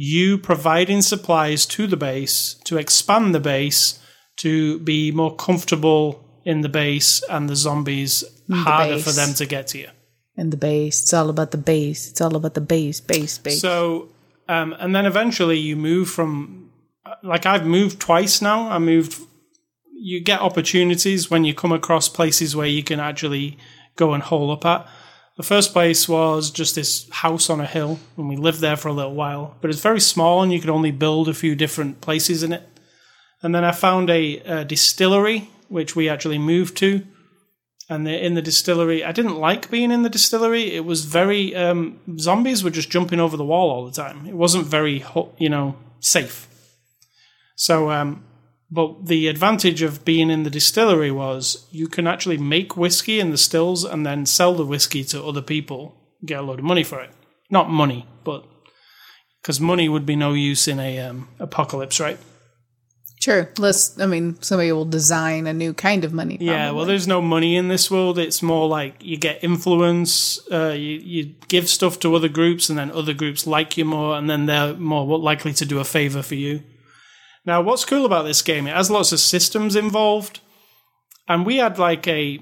you 0.00 0.38
providing 0.38 1.02
supplies 1.02 1.66
to 1.66 1.88
the 1.88 1.96
base 1.96 2.54
to 2.62 2.78
expand 2.78 3.34
the 3.34 3.40
base 3.40 3.98
to 4.36 4.78
be 4.78 5.10
more 5.10 5.34
comfortable 5.34 6.24
in 6.44 6.60
the 6.60 6.68
base 6.68 7.20
and 7.24 7.48
the 7.48 7.56
zombies 7.56 8.22
harder 8.48 8.94
base. 8.94 9.04
for 9.04 9.10
them 9.10 9.34
to 9.34 9.44
get 9.44 9.66
to 9.66 9.78
you. 9.78 9.88
And 10.36 10.52
the 10.52 10.56
base. 10.56 11.02
It's 11.02 11.12
all 11.12 11.28
about 11.28 11.50
the 11.50 11.58
base. 11.58 12.08
It's 12.08 12.20
all 12.20 12.36
about 12.36 12.54
the 12.54 12.60
base, 12.60 13.00
base, 13.00 13.38
base. 13.38 13.60
So, 13.60 14.10
um, 14.48 14.72
and 14.78 14.94
then 14.94 15.04
eventually 15.04 15.58
you 15.58 15.74
move 15.74 16.08
from, 16.08 16.70
like 17.24 17.44
I've 17.44 17.66
moved 17.66 17.98
twice 17.98 18.40
now. 18.40 18.70
I 18.70 18.78
moved, 18.78 19.20
you 19.92 20.20
get 20.20 20.40
opportunities 20.40 21.28
when 21.28 21.44
you 21.44 21.54
come 21.54 21.72
across 21.72 22.08
places 22.08 22.54
where 22.54 22.68
you 22.68 22.84
can 22.84 23.00
actually 23.00 23.58
go 23.96 24.14
and 24.14 24.22
hole 24.22 24.52
up 24.52 24.64
at. 24.64 24.86
The 25.38 25.44
first 25.44 25.72
place 25.72 26.08
was 26.08 26.50
just 26.50 26.74
this 26.74 27.08
house 27.10 27.48
on 27.48 27.60
a 27.60 27.66
hill, 27.66 28.00
and 28.16 28.28
we 28.28 28.34
lived 28.34 28.60
there 28.60 28.76
for 28.76 28.88
a 28.88 28.92
little 28.92 29.14
while. 29.14 29.56
But 29.60 29.70
it's 29.70 29.80
very 29.80 30.00
small, 30.00 30.42
and 30.42 30.52
you 30.52 30.60
could 30.60 30.68
only 30.68 30.90
build 30.90 31.28
a 31.28 31.32
few 31.32 31.54
different 31.54 32.00
places 32.00 32.42
in 32.42 32.52
it. 32.52 32.64
And 33.40 33.54
then 33.54 33.64
I 33.64 33.70
found 33.70 34.10
a, 34.10 34.38
a 34.38 34.64
distillery, 34.64 35.48
which 35.68 35.94
we 35.94 36.08
actually 36.08 36.38
moved 36.38 36.76
to. 36.78 37.06
And 37.88 38.04
the, 38.04 38.20
in 38.22 38.34
the 38.34 38.42
distillery, 38.42 39.04
I 39.04 39.12
didn't 39.12 39.36
like 39.36 39.70
being 39.70 39.92
in 39.92 40.02
the 40.02 40.10
distillery. 40.10 40.74
It 40.74 40.84
was 40.84 41.04
very 41.04 41.54
um, 41.54 42.00
zombies 42.18 42.64
were 42.64 42.70
just 42.70 42.90
jumping 42.90 43.20
over 43.20 43.36
the 43.36 43.44
wall 43.44 43.70
all 43.70 43.86
the 43.86 43.92
time. 43.92 44.26
It 44.26 44.34
wasn't 44.34 44.66
very, 44.66 45.04
you 45.38 45.48
know, 45.48 45.76
safe. 46.00 46.48
So, 47.54 47.92
um, 47.92 48.24
but 48.70 49.06
the 49.06 49.28
advantage 49.28 49.82
of 49.82 50.04
being 50.04 50.30
in 50.30 50.42
the 50.42 50.50
distillery 50.50 51.10
was 51.10 51.66
you 51.70 51.88
can 51.88 52.06
actually 52.06 52.36
make 52.36 52.76
whiskey 52.76 53.18
in 53.18 53.30
the 53.30 53.38
stills 53.38 53.84
and 53.84 54.04
then 54.04 54.26
sell 54.26 54.54
the 54.54 54.66
whiskey 54.66 55.04
to 55.04 55.24
other 55.24 55.42
people, 55.42 55.94
get 56.24 56.40
a 56.40 56.42
load 56.42 56.58
of 56.58 56.64
money 56.64 56.84
for 56.84 57.00
it. 57.00 57.10
Not 57.50 57.70
money, 57.70 58.06
but 58.24 58.44
because 59.40 59.60
money 59.60 59.88
would 59.88 60.04
be 60.04 60.16
no 60.16 60.34
use 60.34 60.68
in 60.68 60.78
a 60.78 60.98
um, 60.98 61.28
apocalypse, 61.38 61.98
right? 61.98 62.18
Sure. 63.20 63.50
Let's, 63.58 63.98
I 63.98 64.06
mean, 64.06 64.40
somebody 64.42 64.70
will 64.70 64.84
design 64.84 65.46
a 65.46 65.52
new 65.52 65.74
kind 65.74 66.04
of 66.04 66.12
money. 66.12 66.36
Yeah, 66.40 66.70
well, 66.70 66.84
there's 66.84 67.08
no 67.08 67.20
money 67.20 67.56
in 67.56 67.68
this 67.68 67.90
world. 67.90 68.18
It's 68.18 68.42
more 68.42 68.68
like 68.68 69.02
you 69.02 69.16
get 69.16 69.42
influence, 69.42 70.38
uh, 70.52 70.74
you, 70.76 70.98
you 70.98 71.34
give 71.48 71.68
stuff 71.68 71.98
to 72.00 72.14
other 72.14 72.28
groups, 72.28 72.68
and 72.68 72.78
then 72.78 72.92
other 72.92 73.14
groups 73.14 73.46
like 73.46 73.76
you 73.76 73.84
more, 73.84 74.16
and 74.16 74.30
then 74.30 74.46
they're 74.46 74.74
more 74.74 75.18
likely 75.18 75.52
to 75.54 75.64
do 75.64 75.80
a 75.80 75.84
favor 75.84 76.22
for 76.22 76.36
you. 76.36 76.62
Now, 77.48 77.62
what's 77.62 77.86
cool 77.86 78.04
about 78.04 78.24
this 78.24 78.42
game? 78.42 78.66
It 78.66 78.76
has 78.76 78.90
lots 78.90 79.10
of 79.10 79.20
systems 79.20 79.74
involved, 79.74 80.40
and 81.26 81.46
we 81.46 81.56
had 81.56 81.78
like 81.78 82.06
a, 82.06 82.40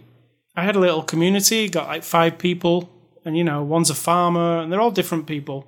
I 0.57 0.64
had 0.64 0.74
a 0.74 0.80
little 0.80 1.04
community, 1.04 1.68
got 1.68 1.86
like 1.86 2.02
five 2.02 2.38
people, 2.38 2.90
and 3.24 3.38
you 3.38 3.44
know, 3.44 3.62
one's 3.62 3.88
a 3.88 3.94
farmer, 3.94 4.59
and 4.59 4.72
they're 4.72 4.80
all 4.80 4.90
different 4.90 5.28
people. 5.28 5.64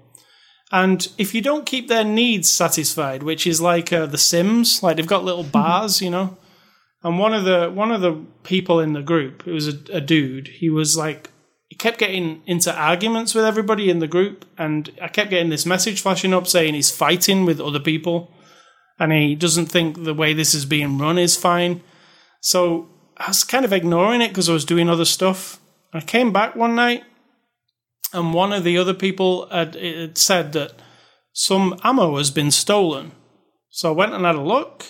And 0.72 1.06
if 1.18 1.36
you 1.36 1.40
don't 1.40 1.66
keep 1.66 1.86
their 1.86 2.02
needs 2.02 2.50
satisfied, 2.50 3.22
which 3.22 3.46
is 3.46 3.60
like 3.60 3.92
uh, 3.92 4.06
the 4.06 4.18
Sims, 4.18 4.82
like 4.82 4.96
they've 4.96 5.06
got 5.06 5.22
little 5.22 5.44
bars, 5.44 6.02
you 6.02 6.10
know. 6.10 6.36
And 7.04 7.20
one 7.20 7.32
of 7.32 7.44
the 7.44 7.70
one 7.70 7.92
of 7.92 8.00
the 8.00 8.20
people 8.42 8.80
in 8.80 8.92
the 8.92 9.02
group, 9.02 9.46
it 9.46 9.52
was 9.52 9.68
a, 9.68 9.78
a 9.92 10.00
dude. 10.00 10.48
He 10.48 10.68
was 10.68 10.96
like, 10.96 11.30
he 11.68 11.76
kept 11.76 11.98
getting 11.98 12.42
into 12.46 12.74
arguments 12.74 13.36
with 13.36 13.44
everybody 13.44 13.88
in 13.88 14.00
the 14.00 14.08
group, 14.08 14.46
and 14.58 14.90
I 15.00 15.06
kept 15.06 15.30
getting 15.30 15.50
this 15.50 15.64
message 15.64 16.00
flashing 16.02 16.34
up 16.34 16.48
saying 16.48 16.74
he's 16.74 16.90
fighting 16.90 17.44
with 17.44 17.60
other 17.60 17.78
people, 17.78 18.34
and 18.98 19.12
he 19.12 19.34
doesn't 19.34 19.66
think 19.66 20.04
the 20.04 20.14
way 20.14 20.32
this 20.32 20.54
is 20.54 20.64
being 20.64 20.98
run 20.98 21.18
is 21.18 21.36
fine. 21.36 21.82
So 22.40 22.88
I 23.16 23.28
was 23.28 23.44
kind 23.44 23.64
of 23.64 23.72
ignoring 23.72 24.20
it 24.20 24.28
because 24.28 24.48
I 24.48 24.52
was 24.52 24.64
doing 24.64 24.88
other 24.88 25.04
stuff. 25.04 25.60
I 25.92 26.00
came 26.00 26.32
back 26.32 26.54
one 26.54 26.74
night 26.74 27.04
and 28.12 28.34
one 28.34 28.52
of 28.52 28.64
the 28.64 28.78
other 28.78 28.94
people 28.94 29.48
had, 29.48 29.74
had 29.74 30.18
said 30.18 30.52
that 30.52 30.72
some 31.32 31.78
ammo 31.84 32.16
has 32.16 32.30
been 32.30 32.50
stolen. 32.50 33.12
So 33.70 33.90
I 33.90 33.96
went 33.96 34.14
and 34.14 34.24
had 34.24 34.34
a 34.34 34.40
look, 34.40 34.86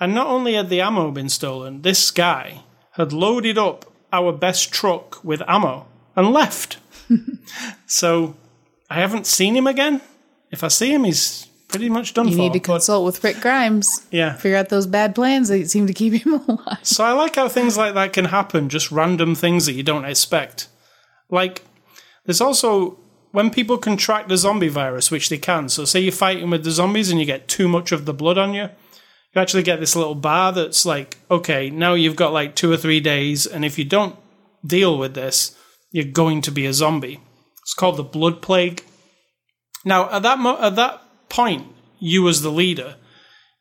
and 0.00 0.14
not 0.14 0.26
only 0.26 0.54
had 0.54 0.68
the 0.68 0.80
ammo 0.80 1.10
been 1.10 1.28
stolen, 1.28 1.82
this 1.82 2.10
guy 2.10 2.62
had 2.92 3.12
loaded 3.12 3.58
up 3.58 3.84
our 4.12 4.32
best 4.32 4.72
truck 4.72 5.22
with 5.22 5.42
ammo 5.46 5.86
and 6.16 6.32
left. 6.32 6.78
so 7.86 8.36
I 8.88 8.94
haven't 8.94 9.26
seen 9.26 9.56
him 9.56 9.66
again. 9.66 10.00
If 10.50 10.64
I 10.64 10.68
see 10.68 10.92
him, 10.92 11.04
he's 11.04 11.46
pretty 11.70 11.88
much 11.88 12.14
done 12.14 12.26
for 12.26 12.30
You 12.30 12.36
for. 12.36 12.42
need 12.42 12.52
to 12.54 12.60
consult 12.60 13.04
with 13.06 13.22
Rick 13.24 13.40
Grimes. 13.40 14.06
yeah. 14.10 14.34
Figure 14.34 14.58
out 14.58 14.68
those 14.68 14.86
bad 14.86 15.14
plans 15.14 15.48
that 15.48 15.68
seem 15.70 15.86
to 15.86 15.92
keep 15.92 16.12
him 16.12 16.34
alive. 16.48 16.78
So 16.82 17.04
I 17.04 17.12
like 17.12 17.36
how 17.36 17.48
things 17.48 17.76
like 17.76 17.94
that 17.94 18.12
can 18.12 18.26
happen, 18.26 18.68
just 18.68 18.90
random 18.90 19.34
things 19.34 19.66
that 19.66 19.72
you 19.72 19.82
don't 19.82 20.04
expect. 20.04 20.68
Like, 21.30 21.62
there's 22.26 22.40
also 22.40 22.98
when 23.32 23.50
people 23.50 23.78
contract 23.78 24.28
the 24.28 24.36
zombie 24.36 24.68
virus, 24.68 25.10
which 25.10 25.28
they 25.28 25.38
can. 25.38 25.68
So, 25.68 25.84
say 25.84 26.00
you're 26.00 26.12
fighting 26.12 26.50
with 26.50 26.64
the 26.64 26.70
zombies 26.72 27.10
and 27.10 27.20
you 27.20 27.26
get 27.26 27.46
too 27.48 27.68
much 27.68 27.92
of 27.92 28.04
the 28.04 28.12
blood 28.14 28.36
on 28.38 28.54
you, 28.54 28.64
you 29.32 29.40
actually 29.40 29.62
get 29.62 29.78
this 29.78 29.94
little 29.94 30.16
bar 30.16 30.52
that's 30.52 30.84
like, 30.84 31.16
okay, 31.30 31.70
now 31.70 31.94
you've 31.94 32.16
got 32.16 32.32
like 32.32 32.56
two 32.56 32.70
or 32.72 32.76
three 32.76 32.98
days, 33.00 33.46
and 33.46 33.64
if 33.64 33.78
you 33.78 33.84
don't 33.84 34.16
deal 34.66 34.98
with 34.98 35.14
this, 35.14 35.56
you're 35.92 36.04
going 36.04 36.42
to 36.42 36.50
be 36.50 36.66
a 36.66 36.72
zombie. 36.72 37.20
It's 37.62 37.74
called 37.74 37.96
the 37.96 38.02
blood 38.02 38.42
plague. 38.42 38.82
Now, 39.84 40.10
at 40.10 40.22
that 40.24 40.38
mo- 40.40 40.58
at 40.60 40.74
that 40.76 41.00
point, 41.30 41.66
you 41.98 42.28
as 42.28 42.42
the 42.42 42.50
leader, 42.50 42.96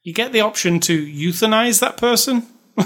you 0.04 0.14
get 0.14 0.34
the 0.34 0.42
option 0.42 0.80
to 0.82 1.06
euthanize 1.06 1.80
that 1.80 1.98
person. 1.98 2.48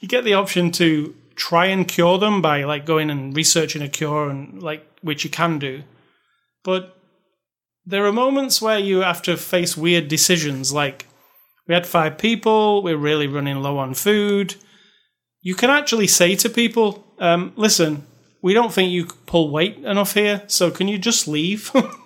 you 0.00 0.08
get 0.08 0.24
the 0.24 0.34
option 0.34 0.70
to 0.72 1.14
try 1.36 1.66
and 1.66 1.88
cure 1.88 2.18
them 2.18 2.42
by 2.42 2.64
like 2.64 2.86
going 2.86 3.10
and 3.10 3.36
researching 3.36 3.82
a 3.82 3.88
cure 3.88 4.28
and 4.28 4.62
like 4.62 4.86
which 5.00 5.24
you 5.24 5.30
can 5.30 5.58
do. 5.58 5.82
But 6.62 6.96
there 7.86 8.06
are 8.06 8.12
moments 8.12 8.62
where 8.62 8.78
you 8.78 8.98
have 8.98 9.22
to 9.22 9.36
face 9.36 9.76
weird 9.76 10.08
decisions 10.08 10.72
like 10.72 11.06
we 11.66 11.74
had 11.74 11.86
five 11.86 12.18
people, 12.18 12.82
we're 12.82 12.96
really 12.96 13.26
running 13.26 13.62
low 13.62 13.78
on 13.78 13.94
food. 13.94 14.56
You 15.40 15.54
can 15.54 15.70
actually 15.70 16.06
say 16.06 16.36
to 16.36 16.48
people, 16.48 17.06
um, 17.18 17.52
listen, 17.56 18.06
we 18.42 18.52
don't 18.52 18.72
think 18.72 18.90
you 18.90 19.06
pull 19.26 19.50
weight 19.50 19.78
enough 19.78 20.14
here, 20.14 20.42
so 20.46 20.70
can 20.70 20.88
you 20.88 20.98
just 20.98 21.26
leave? 21.26 21.70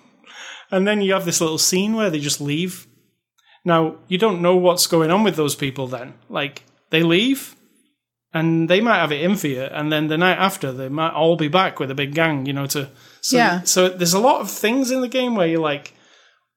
and 0.71 0.87
then 0.87 1.01
you 1.01 1.13
have 1.13 1.25
this 1.25 1.41
little 1.41 1.57
scene 1.57 1.93
where 1.95 2.09
they 2.09 2.19
just 2.19 2.41
leave. 2.41 2.87
Now, 3.65 3.95
you 4.07 4.17
don't 4.17 4.41
know 4.41 4.55
what's 4.55 4.87
going 4.87 5.11
on 5.11 5.23
with 5.23 5.35
those 5.35 5.55
people 5.55 5.87
then. 5.87 6.13
Like, 6.29 6.63
they 6.91 7.03
leave, 7.03 7.55
and 8.33 8.69
they 8.69 8.79
might 8.81 8.97
have 8.99 9.11
it 9.11 9.21
in 9.21 9.35
for 9.35 9.47
you, 9.47 9.63
and 9.63 9.91
then 9.91 10.07
the 10.07 10.17
night 10.17 10.37
after, 10.37 10.71
they 10.71 10.89
might 10.89 11.13
all 11.13 11.35
be 11.35 11.47
back 11.47 11.79
with 11.79 11.91
a 11.91 11.95
big 11.95 12.13
gang, 12.13 12.45
you 12.45 12.53
know, 12.53 12.67
to. 12.67 12.89
So, 13.21 13.37
Yeah. 13.37 13.61
So 13.63 13.89
there's 13.89 14.13
a 14.13 14.19
lot 14.19 14.41
of 14.41 14.49
things 14.49 14.91
in 14.91 15.01
the 15.01 15.07
game 15.07 15.35
where 15.35 15.47
you're 15.47 15.59
like, 15.59 15.93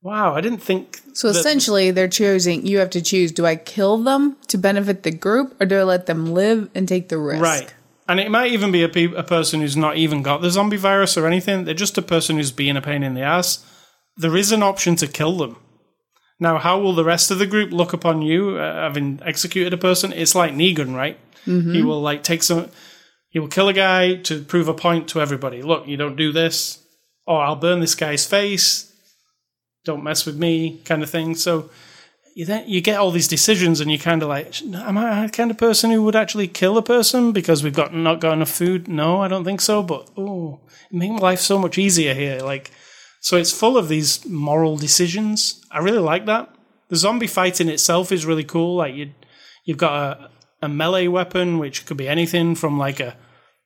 wow, 0.03 0.35
I 0.35 0.41
didn't 0.41 0.63
think. 0.63 1.01
So 1.15 1.33
that- 1.33 1.39
essentially, 1.41 1.91
they're 1.91 2.09
choosing. 2.09 2.67
You 2.67 2.79
have 2.79 2.91
to 2.91 3.03
choose: 3.03 3.33
do 3.33 3.47
I 3.47 3.57
kill 3.57 3.99
them 3.99 4.37
to 4.49 4.59
benefit 4.59 5.03
the 5.03 5.11
group, 5.11 5.55
or 5.61 5.67
do 5.67 5.79
I 5.79 5.83
let 5.83 6.07
them 6.07 6.33
live 6.33 6.71
and 6.75 6.87
take 6.89 7.09
the 7.09 7.19
risk? 7.19 7.43
Right. 7.43 7.75
And 8.09 8.19
it 8.21 8.31
might 8.31 8.53
even 8.53 8.73
be 8.73 8.83
a, 8.83 8.89
pe- 8.89 9.15
a 9.15 9.23
person 9.23 9.61
who's 9.61 9.77
not 9.77 9.97
even 9.97 10.23
got 10.23 10.43
the 10.43 10.51
zombie 10.51 10.77
virus 10.77 11.17
or 11.17 11.27
anything. 11.27 11.65
They're 11.65 11.73
just 11.75 11.97
a 11.99 12.03
person 12.03 12.37
who's 12.37 12.51
being 12.51 12.77
a 12.77 12.83
pain 12.83 13.03
in 13.03 13.15
the 13.15 13.23
ass. 13.23 13.65
There 14.17 14.37
is 14.37 14.53
an 14.53 14.63
option 14.63 14.97
to 14.97 15.07
kill 15.07 15.39
them. 15.39 15.57
Now, 16.39 16.59
how 16.59 16.81
will 16.81 16.95
the 16.95 17.05
rest 17.05 17.31
of 17.31 17.39
the 17.39 17.47
group 17.47 17.73
look 17.73 17.93
upon 17.93 18.21
you 18.23 18.59
uh, 18.59 18.83
having 18.83 19.21
executed 19.25 19.73
a 19.73 19.79
person? 19.79 20.13
It's 20.13 20.35
like 20.35 20.53
Negan, 20.53 20.95
right? 20.95 21.19
He 21.73 21.83
will 21.83 22.01
like 22.01 22.23
take 22.23 22.43
some. 22.43 22.69
He 23.31 23.39
will 23.39 23.49
kill 23.49 23.69
a 23.69 23.73
guy 23.73 24.17
to 24.17 24.43
prove 24.43 24.69
a 24.69 24.75
point 24.75 25.09
to 25.09 25.21
everybody. 25.21 25.63
Look, 25.63 25.87
you 25.89 25.97
don't 25.97 26.17
do 26.17 26.33
this, 26.33 26.85
or 27.27 27.43
I'll 27.43 27.57
burn 27.57 27.81
this 27.81 27.95
guy's 27.95 28.27
face. 28.27 28.93
Don't 29.85 30.05
mess 30.05 30.27
with 30.27 30.37
me, 30.37 30.81
kind 30.85 31.03
of 31.03 31.11
thing. 31.11 31.35
So 31.35 31.71
you 32.35 32.45
then 32.45 32.69
you 32.69 32.81
get 32.81 32.99
all 32.99 33.11
these 33.11 33.29
decisions, 33.29 33.81
and 33.81 33.91
you're 33.91 33.99
kind 33.99 34.23
of 34.23 34.29
like, 34.29 34.63
am 34.63 34.99
I 34.99 35.25
a 35.25 35.29
kind 35.29 35.51
of 35.51 35.59
person 35.59 35.91
who 35.91 36.03
would 36.03 36.17
actually 36.17 36.49
kill 36.49 36.77
a 36.79 36.83
person 36.83 37.33
because 37.33 37.63
we've 37.63 37.75
got 37.75 37.95
not 37.95 38.21
got 38.21 38.35
enough 38.35 38.51
food? 38.51 38.89
No, 38.89 39.23
I 39.23 39.29
don't 39.29 39.45
think 39.45 39.61
so. 39.61 39.83
But 39.83 40.11
oh, 40.17 40.61
it 40.91 40.97
makes 40.97 41.21
life 41.21 41.41
so 41.41 41.59
much 41.59 41.79
easier 41.79 42.15
here. 42.15 42.41
Like, 42.41 42.71
so 43.23 43.37
it's 43.37 43.53
full 43.53 43.79
of 43.79 43.89
these 43.89 44.27
moral 44.27 44.77
decisions. 44.77 45.65
I 45.71 45.79
really 45.79 46.01
like 46.01 46.27
that. 46.27 46.53
The 46.89 46.97
zombie 46.97 47.29
fighting 47.29 47.69
itself 47.69 48.11
is 48.11 48.27
really 48.27 48.43
cool. 48.43 48.75
Like 48.75 48.97
you, 48.97 49.13
you've 49.65 49.79
got 49.79 49.95
a, 49.95 50.31
a 50.63 50.69
melee 50.69 51.07
weapon 51.07 51.59
which 51.59 51.87
could 51.87 51.97
be 51.97 52.09
anything 52.09 52.57
from 52.57 52.79
like 52.79 52.99
a 52.99 53.17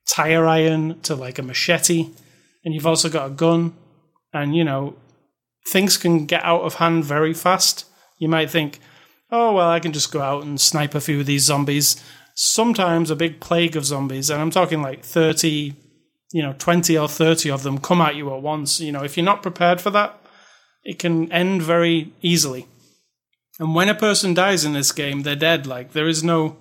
tire 0.06 0.46
iron 0.46 1.00
to 1.00 1.14
like 1.14 1.38
a 1.38 1.42
machete, 1.42 2.10
and 2.64 2.74
you've 2.74 2.86
also 2.86 3.08
got 3.08 3.28
a 3.28 3.34
gun. 3.34 3.74
And 4.34 4.54
you 4.54 4.62
know, 4.62 4.94
things 5.66 5.96
can 5.96 6.26
get 6.26 6.44
out 6.44 6.62
of 6.62 6.74
hand 6.74 7.06
very 7.06 7.32
fast. 7.32 7.86
You 8.18 8.28
might 8.28 8.50
think, 8.50 8.78
oh, 9.32 9.54
well, 9.54 9.70
I 9.70 9.80
can 9.80 9.94
just 9.94 10.12
go 10.12 10.20
out 10.20 10.42
and 10.42 10.60
snipe 10.60 10.94
a 10.94 11.00
few 11.00 11.20
of 11.20 11.26
these 11.26 11.44
zombies. 11.44 11.96
Sometimes 12.34 13.10
a 13.10 13.16
big 13.16 13.40
plague 13.40 13.74
of 13.74 13.86
zombies, 13.86 14.28
and 14.28 14.38
I'm 14.38 14.50
talking 14.50 14.82
like 14.82 15.02
30, 15.02 15.74
you 16.32 16.42
know, 16.42 16.54
20 16.58 16.96
or 16.98 17.08
30 17.08 17.50
of 17.50 17.62
them 17.62 17.78
come 17.78 18.00
at 18.00 18.16
you 18.16 18.34
at 18.34 18.42
once. 18.42 18.80
You 18.80 18.92
know, 18.92 19.04
if 19.04 19.16
you're 19.16 19.24
not 19.24 19.42
prepared 19.42 19.80
for 19.80 19.90
that, 19.90 20.18
it 20.84 20.98
can 20.98 21.30
end 21.32 21.62
very 21.62 22.12
easily. 22.22 22.66
And 23.58 23.74
when 23.74 23.88
a 23.88 23.94
person 23.94 24.34
dies 24.34 24.64
in 24.64 24.72
this 24.72 24.92
game, 24.92 25.22
they're 25.22 25.36
dead. 25.36 25.66
Like, 25.66 25.92
there 25.92 26.08
is 26.08 26.22
no, 26.22 26.58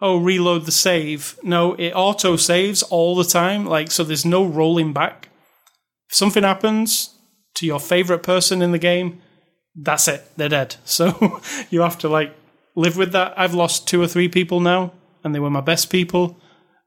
oh, 0.00 0.18
reload 0.18 0.64
the 0.64 0.72
save. 0.72 1.38
No, 1.42 1.74
it 1.74 1.92
auto 1.92 2.36
saves 2.36 2.82
all 2.84 3.14
the 3.14 3.24
time. 3.24 3.66
Like, 3.66 3.90
so 3.90 4.04
there's 4.04 4.24
no 4.24 4.44
rolling 4.44 4.92
back. 4.92 5.28
If 6.08 6.16
something 6.16 6.42
happens 6.42 7.14
to 7.54 7.66
your 7.66 7.80
favorite 7.80 8.22
person 8.22 8.62
in 8.62 8.72
the 8.72 8.78
game, 8.78 9.20
that's 9.76 10.08
it. 10.08 10.24
They're 10.36 10.48
dead. 10.48 10.76
So 10.84 11.40
you 11.70 11.82
have 11.82 11.98
to 11.98 12.08
like 12.08 12.34
live 12.74 12.96
with 12.96 13.12
that. 13.12 13.34
I've 13.38 13.54
lost 13.54 13.86
two 13.86 14.02
or 14.02 14.06
three 14.06 14.28
people 14.28 14.60
now, 14.60 14.92
and 15.22 15.34
they 15.34 15.38
were 15.38 15.50
my 15.50 15.60
best 15.60 15.90
people. 15.90 16.40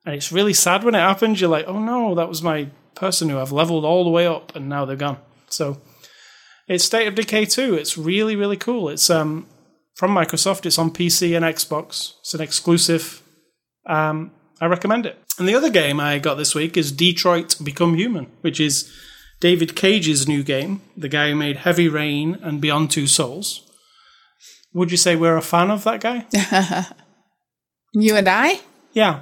And 0.05 0.15
it's 0.15 0.31
really 0.31 0.53
sad 0.53 0.83
when 0.83 0.95
it 0.95 0.99
happens. 0.99 1.39
You're 1.39 1.49
like, 1.49 1.67
oh 1.67 1.79
no, 1.79 2.15
that 2.15 2.29
was 2.29 2.41
my 2.41 2.69
person 2.95 3.29
who 3.29 3.39
I've 3.39 3.51
leveled 3.51 3.85
all 3.85 4.03
the 4.03 4.09
way 4.09 4.27
up, 4.27 4.55
and 4.55 4.67
now 4.69 4.85
they're 4.85 4.95
gone. 4.95 5.17
So 5.49 5.81
it's 6.67 6.83
State 6.83 7.07
of 7.07 7.15
Decay 7.15 7.45
2. 7.45 7.75
It's 7.75 7.97
really, 7.97 8.35
really 8.35 8.57
cool. 8.57 8.89
It's 8.89 9.09
um 9.09 9.47
from 9.95 10.11
Microsoft. 10.13 10.65
It's 10.65 10.77
on 10.79 10.91
PC 10.91 11.35
and 11.35 11.45
Xbox. 11.45 12.13
It's 12.21 12.33
an 12.33 12.41
exclusive. 12.41 13.21
Um, 13.85 14.31
I 14.61 14.65
recommend 14.65 15.05
it. 15.05 15.17
And 15.37 15.47
the 15.47 15.55
other 15.55 15.69
game 15.69 15.99
I 15.99 16.19
got 16.19 16.35
this 16.35 16.55
week 16.55 16.77
is 16.77 16.91
Detroit 16.91 17.55
Become 17.63 17.95
Human, 17.95 18.27
which 18.41 18.59
is 18.59 18.91
David 19.39 19.75
Cage's 19.75 20.27
new 20.27 20.43
game, 20.43 20.81
the 20.95 21.09
guy 21.09 21.29
who 21.29 21.35
made 21.35 21.57
Heavy 21.57 21.87
Rain 21.89 22.37
and 22.41 22.61
Beyond 22.61 22.91
Two 22.91 23.07
Souls. 23.07 23.69
Would 24.73 24.89
you 24.91 24.97
say 24.97 25.15
we're 25.15 25.37
a 25.37 25.41
fan 25.41 25.69
of 25.69 25.83
that 25.83 26.01
guy? 26.01 26.25
You 27.95 28.15
and 28.15 28.27
I? 28.27 28.59
yeah. 28.93 29.19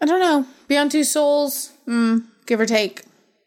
I 0.00 0.06
don't 0.06 0.20
know. 0.20 0.46
Beyond 0.68 0.90
Two 0.90 1.04
Souls, 1.04 1.72
mm, 1.86 2.24
give 2.46 2.60
or 2.60 2.66
take. 2.66 3.02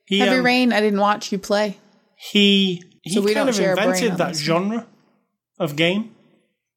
He, 0.06 0.20
Heavy 0.20 0.38
um, 0.38 0.46
Rain, 0.46 0.74
I 0.74 0.82
didn't 0.82 1.00
watch 1.00 1.32
you 1.32 1.38
play. 1.38 1.78
he 2.16 2.84
he 3.04 3.12
So 3.12 3.22
we 3.22 3.34
kind 3.34 3.48
don't 3.48 3.50
of 3.50 3.56
share 3.56 3.74
a 3.74 3.76
brain 3.76 3.90
invented 3.90 4.18
that 4.18 4.36
genre 4.36 4.88
of 5.60 5.76
game. 5.76 6.16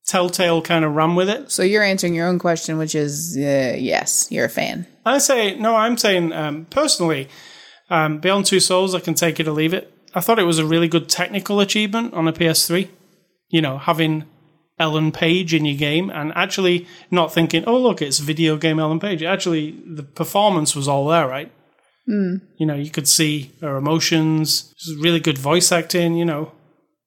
Telltale 0.06 0.60
kind 0.62 0.84
of 0.84 0.94
ran 0.94 1.14
with 1.14 1.28
it. 1.28 1.50
So 1.50 1.62
you're 1.62 1.82
answering 1.82 2.14
your 2.14 2.26
own 2.26 2.38
question, 2.38 2.76
which 2.76 2.94
is 2.94 3.36
uh, 3.36 3.76
yes, 3.78 4.28
you're 4.30 4.46
a 4.46 4.50
fan. 4.50 4.86
I 5.06 5.18
say 5.18 5.54
no. 5.56 5.76
I'm 5.76 5.96
saying 5.96 6.32
um, 6.32 6.66
personally, 6.66 7.28
um, 7.88 8.18
Beyond 8.18 8.46
Two 8.46 8.60
Souls, 8.60 8.94
I 8.94 9.00
can 9.00 9.14
take 9.14 9.40
it 9.40 9.48
or 9.48 9.52
leave 9.52 9.72
it. 9.72 9.92
I 10.14 10.20
thought 10.20 10.38
it 10.38 10.44
was 10.44 10.58
a 10.58 10.66
really 10.66 10.88
good 10.88 11.08
technical 11.08 11.60
achievement 11.60 12.14
on 12.14 12.28
a 12.28 12.32
PS3. 12.32 12.88
You 13.48 13.62
know, 13.62 13.78
having 13.78 14.24
Ellen 14.78 15.12
Page 15.12 15.54
in 15.54 15.64
your 15.64 15.76
game 15.78 16.10
and 16.10 16.32
actually 16.34 16.86
not 17.10 17.32
thinking, 17.32 17.64
oh 17.66 17.78
look, 17.78 18.00
it's 18.02 18.18
video 18.18 18.56
game 18.56 18.78
Ellen 18.80 19.00
Page. 19.00 19.22
Actually, 19.22 19.72
the 19.86 20.02
performance 20.02 20.74
was 20.74 20.88
all 20.88 21.06
there, 21.08 21.28
right? 21.28 21.50
You 22.06 22.66
know, 22.66 22.74
you 22.74 22.90
could 22.90 23.06
see 23.06 23.52
her 23.60 23.76
emotions. 23.76 24.74
Really 24.98 25.20
good 25.20 25.38
voice 25.38 25.70
acting. 25.70 26.16
You 26.16 26.24
know, 26.24 26.52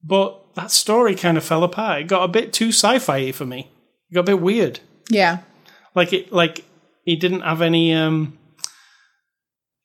but 0.04 0.42
that 0.56 0.72
story 0.72 1.16
kind 1.16 1.38
of 1.38 1.44
fell 1.44 1.64
apart. 1.64 2.02
It 2.02 2.08
got 2.08 2.24
a 2.24 2.30
bit 2.30 2.54
too 2.54 2.70
sci-fi 2.70 3.32
for 3.34 3.46
me. 3.46 3.70
It 4.10 4.14
got 4.16 4.22
a 4.22 4.24
bit 4.24 4.40
weird 4.42 4.80
Yeah. 5.10 5.40
like 5.96 6.14
it 6.14 6.32
like 6.32 6.64
he 7.04 7.16
didn't 7.18 7.42
have 7.42 7.62
any 7.62 7.94
um 7.94 8.38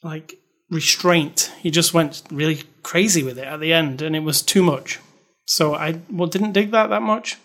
like 0.02 0.38
restraint 0.70 1.50
he 1.60 1.70
just 1.70 1.92
went 1.92 2.22
really 2.30 2.62
crazy 2.82 3.22
with 3.22 3.38
it 3.38 3.44
at 3.46 3.60
the 3.60 3.72
end 3.72 4.00
and 4.00 4.14
it 4.14 4.20
was 4.20 4.40
too 4.42 4.62
much 4.62 4.98
so 5.46 5.74
i 5.74 5.98
well 6.10 6.28
didn't 6.28 6.52
dig 6.52 6.70
that 6.70 6.88
that 6.90 7.02
much 7.02 7.36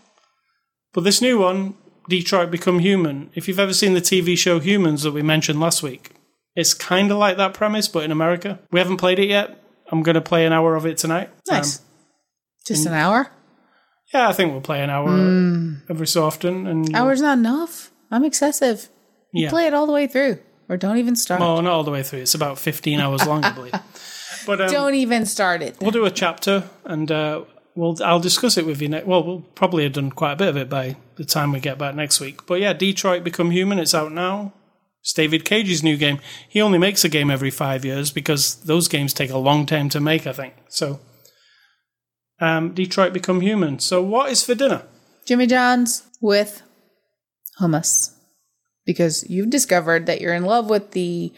but 0.95 1.03
this 1.03 1.21
new 1.21 1.37
one 1.37 1.75
detroit 2.09 2.49
become 2.49 2.79
human 2.79 3.29
if 3.35 3.47
you've 3.47 3.59
ever 3.59 3.73
seen 3.73 3.93
the 3.93 4.01
tv 4.01 4.35
show 4.37 4.59
humans 4.59 5.03
that 5.03 5.11
we 5.11 5.21
mentioned 5.21 5.59
last 5.59 5.83
week 5.83 6.11
it's 6.55 6.73
kind 6.73 7.11
of 7.11 7.17
like 7.17 7.37
that 7.37 7.53
premise 7.53 7.87
but 7.87 8.03
in 8.03 8.11
america 8.11 8.57
we 8.71 8.79
haven't 8.79 8.97
played 8.97 9.19
it 9.19 9.27
yet 9.29 9.61
i'm 9.91 10.01
going 10.01 10.15
to 10.15 10.21
play 10.21 10.45
an 10.45 10.53
hour 10.53 10.75
of 10.75 10.85
it 10.85 10.97
tonight 10.97 11.29
Nice. 11.47 11.79
Um, 11.79 11.85
Just 12.65 12.85
an 12.87 12.93
hour? 12.93 13.29
yeah 14.13 14.27
i 14.29 14.33
think 14.33 14.51
we'll 14.51 14.61
play 14.61 14.81
an 14.83 14.89
hour 14.89 15.09
every 15.89 16.07
so 16.07 16.25
often 16.25 16.65
and 16.67 16.95
Hour's 16.95 17.21
not 17.21 17.37
enough. 17.37 17.91
I'm 18.11 18.23
excessive. 18.23 18.87
yeah 19.33 19.49
Play 19.49 19.67
it 19.67 19.73
all 19.73 19.85
the 19.87 19.91
way 19.93 20.07
through. 20.07 20.39
Or 20.69 20.77
don't 20.77 20.97
even 20.97 21.15
start. 21.15 21.41
Oh, 21.41 21.61
not 21.61 21.71
all 21.73 21.83
the 21.83 21.91
way 21.91 22.01
through. 22.01 22.21
It's 22.21 22.33
about 22.33 22.57
15 22.57 22.99
hours 22.99 23.25
long, 23.27 23.43
I 23.43 23.51
believe. 23.51 23.73
But 24.45 24.61
um, 24.61 24.69
don't 24.71 24.93
even 24.95 25.25
start 25.25 25.63
it. 25.63 25.75
we'll 25.81 25.89
do 25.91 26.05
a 26.05 26.11
chapter 26.11 26.69
and 26.85 27.11
uh, 27.11 27.45
we'll 27.75 27.97
I'll 28.03 28.19
discuss 28.19 28.57
it 28.57 28.65
with 28.65 28.81
you. 28.81 28.89
Ne- 28.89 29.03
well, 29.03 29.23
we'll 29.23 29.41
probably 29.41 29.83
have 29.83 29.93
done 29.93 30.11
quite 30.11 30.33
a 30.33 30.37
bit 30.37 30.47
of 30.47 30.57
it 30.57 30.69
by 30.69 30.95
the 31.15 31.25
time 31.25 31.51
we 31.51 31.59
get 31.59 31.77
back 31.77 31.95
next 31.95 32.19
week. 32.19 32.45
But 32.45 32.59
yeah, 32.61 32.73
Detroit 32.73 33.23
Become 33.23 33.51
Human. 33.51 33.79
It's 33.79 33.93
out 33.95 34.11
now. 34.11 34.53
It's 35.01 35.13
David 35.13 35.45
Cage's 35.45 35.83
new 35.83 35.97
game. 35.97 36.19
He 36.49 36.61
only 36.61 36.79
makes 36.79 37.03
a 37.03 37.09
game 37.09 37.29
every 37.29 37.51
five 37.51 37.85
years 37.85 38.11
because 38.11 38.55
those 38.63 38.87
games 38.87 39.13
take 39.13 39.29
a 39.29 39.37
long 39.37 39.65
time 39.67 39.87
to 39.89 39.99
make. 39.99 40.25
I 40.25 40.33
think 40.33 40.55
so. 40.67 40.99
Um, 42.39 42.73
Detroit 42.73 43.13
Become 43.13 43.41
Human. 43.41 43.79
So, 43.79 44.01
what 44.01 44.31
is 44.31 44.43
for 44.43 44.55
dinner? 44.55 44.83
Jimmy 45.25 45.47
John's 45.47 46.07
with 46.21 46.63
hummus. 47.61 48.11
Because 48.85 49.27
you've 49.29 49.49
discovered 49.49 50.05
that 50.05 50.21
you're 50.21 50.33
in 50.33 50.43
love 50.43 50.69
with 50.69 50.91
the 50.91 51.31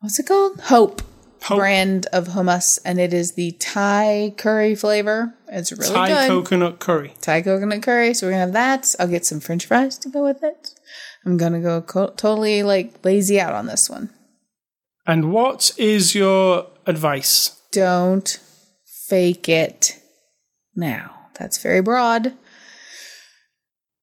what's 0.00 0.18
it 0.18 0.26
called? 0.26 0.60
Hope, 0.62 1.00
Hope. 1.42 1.58
brand 1.58 2.06
of 2.12 2.28
hummus, 2.28 2.78
and 2.84 2.98
it 3.00 3.14
is 3.14 3.32
the 3.32 3.52
Thai 3.52 4.34
curry 4.36 4.74
flavor. 4.74 5.34
It's 5.48 5.72
really 5.72 5.94
Thai 5.94 6.08
good. 6.08 6.28
coconut 6.28 6.78
curry. 6.78 7.14
Thai 7.20 7.42
coconut 7.42 7.82
curry. 7.82 8.14
So 8.14 8.26
we're 8.26 8.32
gonna 8.32 8.40
have 8.40 8.52
that. 8.52 8.94
I'll 8.98 9.08
get 9.08 9.24
some 9.24 9.40
French 9.40 9.66
fries 9.66 9.98
to 9.98 10.08
go 10.08 10.24
with 10.24 10.42
it. 10.42 10.74
I'm 11.24 11.36
gonna 11.36 11.60
go 11.60 11.80
co- 11.80 12.12
totally 12.16 12.62
like 12.62 13.04
lazy 13.04 13.40
out 13.40 13.54
on 13.54 13.66
this 13.66 13.88
one. 13.88 14.10
And 15.06 15.32
what 15.32 15.72
is 15.76 16.14
your 16.14 16.66
advice? 16.86 17.60
Don't 17.70 18.40
fake 19.06 19.48
it 19.48 20.00
now. 20.74 21.12
That's 21.38 21.62
very 21.62 21.80
broad. 21.80 22.32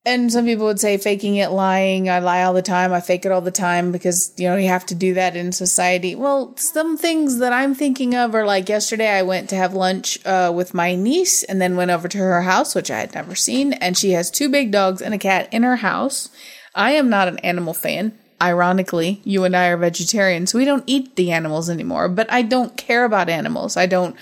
And 0.05 0.29
some 0.33 0.43
people 0.43 0.65
would 0.65 0.81
say 0.81 0.97
faking 0.97 1.37
it, 1.37 1.51
lying. 1.51 2.09
I 2.09 2.19
lie 2.19 2.43
all 2.43 2.53
the 2.53 2.61
time. 2.61 2.91
I 2.91 2.99
fake 2.99 3.25
it 3.25 3.31
all 3.31 3.39
the 3.39 3.51
time 3.51 3.93
because, 3.93 4.33
you 4.35 4.49
know, 4.49 4.57
you 4.57 4.67
have 4.67 4.85
to 4.87 4.95
do 4.95 5.13
that 5.13 5.37
in 5.37 5.53
society. 5.53 6.13
Well, 6.13 6.53
some 6.57 6.97
things 6.97 7.37
that 7.37 7.53
I'm 7.53 7.73
thinking 7.73 8.13
of 8.13 8.35
are 8.35 8.45
like 8.45 8.67
yesterday 8.67 9.09
I 9.09 9.21
went 9.21 9.49
to 9.49 9.55
have 9.55 9.73
lunch 9.73 10.19
uh, 10.25 10.51
with 10.53 10.73
my 10.73 10.95
niece 10.95 11.43
and 11.43 11.61
then 11.61 11.77
went 11.77 11.91
over 11.91 12.09
to 12.09 12.17
her 12.17 12.41
house, 12.41 12.75
which 12.75 12.91
I 12.91 12.99
had 12.99 13.15
never 13.15 13.33
seen. 13.33 13.71
And 13.73 13.97
she 13.97 14.11
has 14.11 14.29
two 14.29 14.49
big 14.49 14.71
dogs 14.71 15.01
and 15.01 15.13
a 15.13 15.17
cat 15.17 15.47
in 15.53 15.63
her 15.63 15.77
house. 15.77 16.29
I 16.75 16.91
am 16.91 17.09
not 17.09 17.29
an 17.29 17.39
animal 17.39 17.73
fan. 17.73 18.19
ironically, 18.41 19.21
you 19.23 19.45
and 19.45 19.55
I 19.55 19.67
are 19.67 19.77
vegetarians. 19.77 20.51
So 20.51 20.57
We 20.57 20.65
don't 20.65 20.83
eat 20.85 21.15
the 21.15 21.31
animals 21.31 21.69
anymore, 21.69 22.09
but 22.09 22.29
I 22.29 22.41
don't 22.41 22.75
care 22.75 23.05
about 23.05 23.29
animals. 23.29 23.77
I 23.77 23.85
don't 23.85 24.17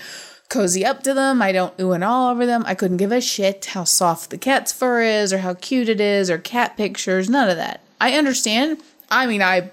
cozy 0.52 0.84
up 0.84 1.02
to 1.02 1.14
them. 1.14 1.40
I 1.40 1.50
don't 1.50 1.72
ooh 1.80 1.92
and 1.92 2.04
all 2.04 2.30
over 2.30 2.44
them. 2.44 2.62
I 2.66 2.74
couldn't 2.74 2.98
give 2.98 3.10
a 3.10 3.20
shit 3.20 3.64
how 3.64 3.84
soft 3.84 4.30
the 4.30 4.38
cat's 4.38 4.70
fur 4.70 5.00
is 5.00 5.32
or 5.32 5.38
how 5.38 5.54
cute 5.54 5.88
it 5.88 6.00
is 6.00 6.30
or 6.30 6.38
cat 6.38 6.76
pictures, 6.76 7.30
none 7.30 7.48
of 7.48 7.56
that. 7.56 7.80
I 8.00 8.12
understand. 8.12 8.82
I 9.10 9.26
mean, 9.26 9.42
I 9.42 9.70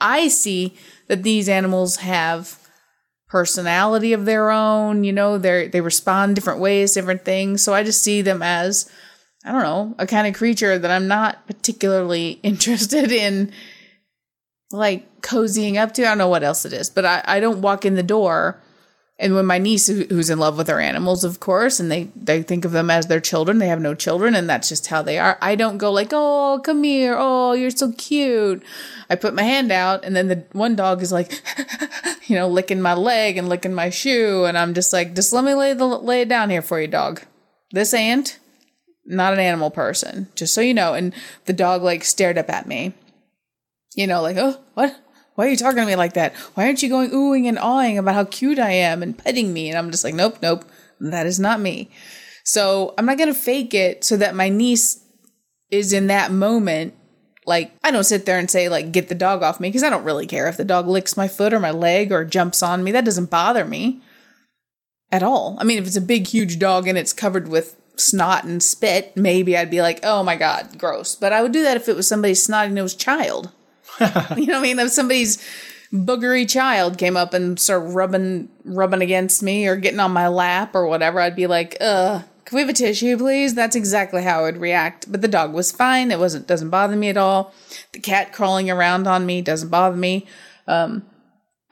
I 0.00 0.28
see 0.28 0.74
that 1.06 1.22
these 1.22 1.48
animals 1.48 1.96
have 1.96 2.58
personality 3.28 4.12
of 4.12 4.24
their 4.24 4.50
own, 4.50 5.04
you 5.04 5.12
know, 5.12 5.38
they 5.38 5.68
they 5.68 5.80
respond 5.80 6.34
different 6.34 6.60
ways, 6.60 6.92
different 6.92 7.24
things. 7.24 7.62
So 7.62 7.72
I 7.72 7.84
just 7.84 8.02
see 8.02 8.20
them 8.20 8.42
as 8.42 8.90
I 9.44 9.52
don't 9.52 9.62
know, 9.62 9.94
a 9.98 10.06
kind 10.06 10.26
of 10.26 10.34
creature 10.34 10.76
that 10.76 10.90
I'm 10.90 11.06
not 11.06 11.46
particularly 11.46 12.30
interested 12.42 13.12
in 13.12 13.52
like 14.72 15.20
cozying 15.20 15.76
up 15.76 15.94
to. 15.94 16.02
I 16.02 16.08
don't 16.08 16.18
know 16.18 16.28
what 16.28 16.42
else 16.42 16.64
it 16.64 16.72
is, 16.72 16.90
but 16.90 17.04
I, 17.04 17.22
I 17.24 17.40
don't 17.40 17.62
walk 17.62 17.84
in 17.84 17.94
the 17.94 18.02
door 18.02 18.60
and 19.18 19.34
when 19.34 19.46
my 19.46 19.58
niece 19.58 19.86
who's 19.86 20.30
in 20.30 20.38
love 20.38 20.56
with 20.56 20.68
her 20.68 20.80
animals 20.80 21.22
of 21.22 21.38
course 21.38 21.78
and 21.78 21.90
they 21.90 22.04
they 22.16 22.42
think 22.42 22.64
of 22.64 22.72
them 22.72 22.90
as 22.90 23.06
their 23.06 23.20
children 23.20 23.58
they 23.58 23.68
have 23.68 23.80
no 23.80 23.94
children 23.94 24.34
and 24.34 24.48
that's 24.48 24.68
just 24.68 24.88
how 24.88 25.02
they 25.02 25.18
are. 25.18 25.38
I 25.40 25.54
don't 25.54 25.78
go 25.78 25.92
like 25.92 26.10
oh 26.12 26.60
come 26.64 26.82
here. 26.82 27.16
Oh 27.18 27.52
you're 27.52 27.70
so 27.70 27.92
cute. 27.92 28.62
I 29.08 29.14
put 29.14 29.34
my 29.34 29.42
hand 29.42 29.70
out 29.70 30.04
and 30.04 30.16
then 30.16 30.28
the 30.28 30.44
one 30.52 30.74
dog 30.74 31.02
is 31.02 31.12
like 31.12 31.40
you 32.26 32.36
know 32.36 32.48
licking 32.48 32.80
my 32.80 32.94
leg 32.94 33.36
and 33.36 33.48
licking 33.48 33.74
my 33.74 33.90
shoe 33.90 34.44
and 34.44 34.56
i'm 34.56 34.74
just 34.74 34.92
like 34.92 35.14
just 35.14 35.32
let 35.32 35.44
me 35.44 35.54
lay 35.54 35.74
the 35.74 35.86
lay 35.86 36.22
it 36.22 36.28
down 36.28 36.50
here 36.50 36.62
for 36.62 36.80
you 36.80 36.88
dog. 36.88 37.22
This 37.70 37.94
ant 37.94 38.38
not 39.06 39.34
an 39.34 39.38
animal 39.38 39.70
person. 39.70 40.28
Just 40.34 40.54
so 40.54 40.60
you 40.60 40.74
know 40.74 40.94
and 40.94 41.14
the 41.44 41.52
dog 41.52 41.82
like 41.82 42.04
stared 42.04 42.38
up 42.38 42.50
at 42.50 42.66
me. 42.66 42.94
You 43.94 44.08
know 44.08 44.22
like 44.22 44.36
oh 44.38 44.58
what 44.74 44.96
why 45.34 45.46
are 45.46 45.50
you 45.50 45.56
talking 45.56 45.80
to 45.80 45.86
me 45.86 45.96
like 45.96 46.14
that? 46.14 46.34
Why 46.54 46.66
aren't 46.66 46.82
you 46.82 46.88
going 46.88 47.10
oohing 47.10 47.48
and 47.48 47.58
awing 47.58 47.98
about 47.98 48.14
how 48.14 48.24
cute 48.24 48.58
I 48.58 48.70
am 48.70 49.02
and 49.02 49.16
petting 49.16 49.52
me? 49.52 49.68
And 49.68 49.76
I'm 49.76 49.90
just 49.90 50.04
like, 50.04 50.14
nope, 50.14 50.38
nope, 50.42 50.64
that 51.00 51.26
is 51.26 51.40
not 51.40 51.60
me. 51.60 51.90
So 52.44 52.94
I'm 52.98 53.06
not 53.06 53.18
going 53.18 53.32
to 53.32 53.38
fake 53.38 53.74
it 53.74 54.04
so 54.04 54.16
that 54.18 54.34
my 54.34 54.48
niece 54.48 55.04
is 55.70 55.92
in 55.92 56.06
that 56.08 56.30
moment. 56.30 56.94
Like, 57.46 57.72
I 57.82 57.90
don't 57.90 58.04
sit 58.04 58.26
there 58.26 58.38
and 58.38 58.50
say, 58.50 58.68
like, 58.68 58.92
get 58.92 59.08
the 59.08 59.14
dog 59.14 59.42
off 59.42 59.60
me 59.60 59.68
because 59.68 59.82
I 59.82 59.90
don't 59.90 60.04
really 60.04 60.26
care 60.26 60.46
if 60.46 60.56
the 60.56 60.64
dog 60.64 60.86
licks 60.86 61.16
my 61.16 61.28
foot 61.28 61.52
or 61.52 61.60
my 61.60 61.72
leg 61.72 62.12
or 62.12 62.24
jumps 62.24 62.62
on 62.62 62.84
me. 62.84 62.92
That 62.92 63.04
doesn't 63.04 63.30
bother 63.30 63.64
me 63.64 64.02
at 65.10 65.22
all. 65.22 65.56
I 65.58 65.64
mean, 65.64 65.78
if 65.78 65.86
it's 65.86 65.96
a 65.96 66.00
big, 66.00 66.26
huge 66.26 66.58
dog 66.58 66.86
and 66.86 66.96
it's 66.96 67.12
covered 67.12 67.48
with 67.48 67.76
snot 67.96 68.44
and 68.44 68.62
spit, 68.62 69.16
maybe 69.16 69.56
I'd 69.56 69.70
be 69.70 69.82
like, 69.82 70.00
oh 70.02 70.22
my 70.22 70.36
God, 70.36 70.78
gross. 70.78 71.14
But 71.16 71.32
I 71.32 71.42
would 71.42 71.52
do 71.52 71.62
that 71.62 71.76
if 71.76 71.88
it 71.88 71.96
was 71.96 72.06
somebody's 72.06 72.42
snotty 72.42 72.72
nosed 72.72 73.00
child. 73.00 73.50
you 74.36 74.46
know 74.46 74.54
what 74.54 74.58
I 74.58 74.62
mean? 74.62 74.78
If 74.78 74.90
somebody's 74.90 75.44
boogery 75.92 76.48
child 76.48 76.98
came 76.98 77.16
up 77.16 77.34
and 77.34 77.58
started 77.58 77.90
rubbing 77.90 78.48
rubbing 78.64 79.02
against 79.02 79.42
me 79.42 79.66
or 79.66 79.76
getting 79.76 80.00
on 80.00 80.12
my 80.12 80.28
lap 80.28 80.74
or 80.74 80.86
whatever, 80.86 81.20
I'd 81.20 81.36
be 81.36 81.46
like, 81.46 81.76
"Uh, 81.80 82.22
can 82.44 82.56
we 82.56 82.62
have 82.62 82.70
a 82.70 82.74
tissue, 82.74 83.16
please?" 83.16 83.54
That's 83.54 83.76
exactly 83.76 84.22
how 84.22 84.40
I 84.40 84.42
would 84.42 84.58
react. 84.58 85.10
But 85.10 85.22
the 85.22 85.28
dog 85.28 85.52
was 85.52 85.72
fine; 85.72 86.10
it 86.10 86.18
wasn't 86.18 86.46
doesn't 86.46 86.70
bother 86.70 86.96
me 86.96 87.08
at 87.08 87.16
all. 87.16 87.54
The 87.92 88.00
cat 88.00 88.32
crawling 88.32 88.70
around 88.70 89.06
on 89.06 89.26
me 89.26 89.42
doesn't 89.42 89.70
bother 89.70 89.96
me. 89.96 90.26
Um, 90.66 91.04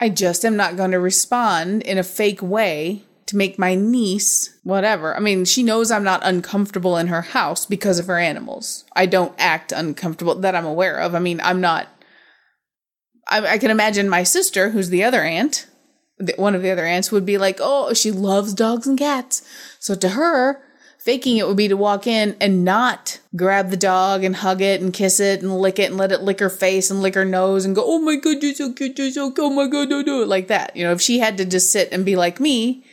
I 0.00 0.08
just 0.08 0.44
am 0.44 0.56
not 0.56 0.76
going 0.76 0.90
to 0.90 0.98
respond 0.98 1.82
in 1.82 1.98
a 1.98 2.02
fake 2.02 2.42
way 2.42 3.04
to 3.26 3.36
make 3.36 3.58
my 3.58 3.74
niece 3.74 4.58
whatever. 4.64 5.16
I 5.16 5.20
mean, 5.20 5.44
she 5.44 5.62
knows 5.62 5.90
I'm 5.90 6.04
not 6.04 6.20
uncomfortable 6.24 6.96
in 6.96 7.06
her 7.06 7.22
house 7.22 7.66
because 7.66 7.98
of 7.98 8.06
her 8.08 8.18
animals. 8.18 8.84
I 8.94 9.06
don't 9.06 9.34
act 9.38 9.72
uncomfortable 9.72 10.34
that 10.36 10.54
I'm 10.54 10.66
aware 10.66 10.98
of. 10.98 11.14
I 11.14 11.18
mean, 11.18 11.40
I'm 11.40 11.60
not 11.60 11.88
I, 13.32 13.52
I 13.52 13.58
can 13.58 13.70
imagine 13.70 14.08
my 14.08 14.22
sister, 14.22 14.70
who's 14.70 14.90
the 14.90 15.04
other 15.04 15.22
aunt, 15.22 15.66
one 16.36 16.54
of 16.54 16.62
the 16.62 16.70
other 16.70 16.84
aunts, 16.84 17.10
would 17.10 17.24
be 17.24 17.38
like, 17.38 17.58
"Oh, 17.60 17.94
she 17.94 18.10
loves 18.10 18.52
dogs 18.52 18.86
and 18.86 18.98
cats." 18.98 19.42
So 19.80 19.94
to 19.94 20.10
her, 20.10 20.62
faking 20.98 21.38
it 21.38 21.48
would 21.48 21.56
be 21.56 21.68
to 21.68 21.76
walk 21.76 22.06
in 22.06 22.36
and 22.40 22.64
not 22.64 23.18
grab 23.34 23.70
the 23.70 23.76
dog 23.76 24.22
and 24.22 24.36
hug 24.36 24.60
it 24.60 24.80
and 24.80 24.92
kiss 24.92 25.18
it 25.18 25.42
and 25.42 25.58
lick 25.58 25.78
it 25.78 25.90
and 25.90 25.96
let 25.96 26.12
it 26.12 26.22
lick 26.22 26.38
her 26.40 26.50
face 26.50 26.90
and 26.90 27.02
lick 27.02 27.14
her 27.14 27.24
nose 27.24 27.64
and 27.64 27.74
go, 27.74 27.82
"Oh 27.84 27.98
my 27.98 28.16
god, 28.16 28.42
you're 28.42 28.54
so 28.54 28.72
cute, 28.72 28.98
you're 28.98 29.10
so 29.10 29.30
cute, 29.30 29.46
oh 29.46 29.50
my 29.50 29.66
god, 29.66 29.88
do 29.88 30.04
do 30.04 30.24
like 30.24 30.48
that." 30.48 30.76
You 30.76 30.84
know, 30.84 30.92
if 30.92 31.00
she 31.00 31.18
had 31.18 31.38
to 31.38 31.44
just 31.46 31.72
sit 31.72 31.88
and 31.90 32.04
be 32.04 32.16
like 32.16 32.38
me, 32.38 32.84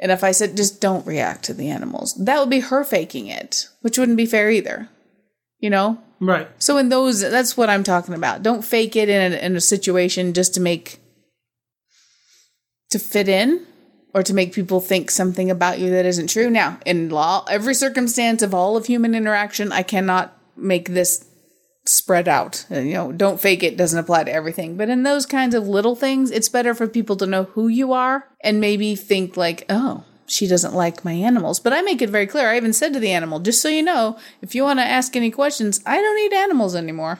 and 0.00 0.10
if 0.10 0.24
I 0.24 0.32
said 0.32 0.56
just 0.56 0.80
don't 0.80 1.06
react 1.06 1.44
to 1.44 1.54
the 1.54 1.68
animals, 1.68 2.14
that 2.14 2.40
would 2.40 2.50
be 2.50 2.60
her 2.60 2.84
faking 2.84 3.26
it, 3.26 3.68
which 3.82 3.98
wouldn't 3.98 4.16
be 4.16 4.26
fair 4.26 4.50
either. 4.50 4.88
You 5.60 5.70
know, 5.70 5.98
Right. 6.20 6.48
so 6.58 6.78
in 6.78 6.88
those, 6.88 7.20
that's 7.20 7.56
what 7.56 7.70
I'm 7.70 7.84
talking 7.84 8.14
about. 8.14 8.42
Don't 8.42 8.64
fake 8.64 8.96
it 8.96 9.08
in 9.08 9.32
a, 9.32 9.36
in 9.36 9.56
a 9.56 9.60
situation 9.60 10.32
just 10.32 10.54
to 10.54 10.60
make 10.60 11.00
to 12.90 12.98
fit 12.98 13.28
in 13.28 13.66
or 14.14 14.22
to 14.22 14.34
make 14.34 14.52
people 14.52 14.80
think 14.80 15.10
something 15.10 15.50
about 15.50 15.78
you 15.78 15.90
that 15.90 16.06
isn't 16.06 16.28
true. 16.28 16.48
Now, 16.48 16.78
in 16.86 17.10
law, 17.10 17.44
every 17.50 17.74
circumstance 17.74 18.42
of 18.42 18.54
all 18.54 18.76
of 18.76 18.86
human 18.86 19.14
interaction, 19.14 19.70
I 19.72 19.82
cannot 19.82 20.36
make 20.56 20.88
this 20.88 21.24
spread 21.84 22.28
out. 22.28 22.66
You 22.70 22.94
know, 22.94 23.12
don't 23.12 23.40
fake 23.40 23.62
it 23.62 23.76
doesn't 23.76 23.98
apply 23.98 24.24
to 24.24 24.32
everything. 24.32 24.76
But 24.76 24.88
in 24.88 25.02
those 25.02 25.26
kinds 25.26 25.54
of 25.54 25.68
little 25.68 25.96
things, 25.96 26.30
it's 26.30 26.48
better 26.48 26.74
for 26.74 26.86
people 26.88 27.16
to 27.16 27.26
know 27.26 27.44
who 27.44 27.68
you 27.68 27.92
are 27.92 28.24
and 28.42 28.60
maybe 28.60 28.94
think 28.96 29.36
like, 29.36 29.64
oh, 29.68 30.04
she 30.28 30.46
doesn't 30.46 30.74
like 30.74 31.04
my 31.04 31.12
animals. 31.12 31.58
But 31.58 31.72
I 31.72 31.82
make 31.82 32.00
it 32.02 32.10
very 32.10 32.26
clear. 32.26 32.48
I 32.48 32.56
even 32.56 32.72
said 32.72 32.92
to 32.92 33.00
the 33.00 33.10
animal, 33.10 33.40
just 33.40 33.60
so 33.60 33.68
you 33.68 33.82
know, 33.82 34.16
if 34.42 34.54
you 34.54 34.62
want 34.62 34.78
to 34.78 34.84
ask 34.84 35.16
any 35.16 35.30
questions, 35.30 35.80
I 35.84 36.00
don't 36.00 36.18
eat 36.18 36.32
animals 36.32 36.76
anymore. 36.76 37.18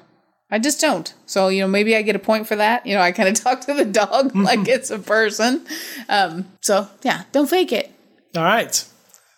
I 0.51 0.59
just 0.59 0.81
don't. 0.81 1.13
So, 1.27 1.49
you 1.49 1.61
know, 1.61 1.69
maybe 1.69 1.95
I 1.97 2.03
get 2.03 2.17
a 2.17 2.19
point 2.21 2.47
for 2.47 2.57
that. 2.57 2.87
You 2.87 2.95
know, 2.95 3.01
I 3.03 3.13
kind 3.13 3.29
of 3.29 3.35
talk 3.43 3.61
to 3.63 3.75
the 3.75 3.85
dog 3.85 4.35
like 4.37 4.67
it's 4.69 4.91
a 4.91 4.99
person. 4.99 5.67
Um, 6.09 6.47
so, 6.63 6.89
yeah, 7.03 7.25
don't 7.33 7.51
fake 7.51 7.73
it. 7.73 7.91
All 8.37 8.45
right. 8.45 8.85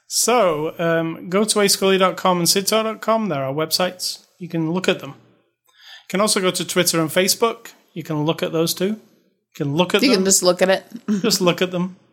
So 0.07 0.75
um, 0.79 1.29
go 1.29 1.45
to 1.45 1.59
ascully.com 1.61 2.39
and 2.39 2.47
sidtalk.com. 2.47 3.29
There 3.29 3.45
are 3.45 3.53
websites. 3.55 4.25
You 4.39 4.49
can 4.49 4.73
look 4.73 4.89
at 4.89 4.99
them. 5.01 5.11
You 5.11 6.09
can 6.09 6.21
also 6.21 6.41
go 6.41 6.51
to 6.51 6.64
Twitter 6.64 7.01
and 7.01 7.11
Facebook. 7.11 7.73
You 7.93 8.03
can 8.03 8.25
look 8.25 8.43
at 8.43 8.53
those 8.53 8.75
too. 8.75 8.87
You 8.87 9.55
can 9.55 9.75
look 9.75 9.95
at 9.95 10.03
You 10.03 10.09
them. 10.11 10.18
can 10.18 10.25
just 10.25 10.43
look 10.43 10.62
at 10.62 10.68
it. 10.68 10.85
just 11.23 11.41
look 11.41 11.62
at 11.62 11.71
them. 11.71 11.97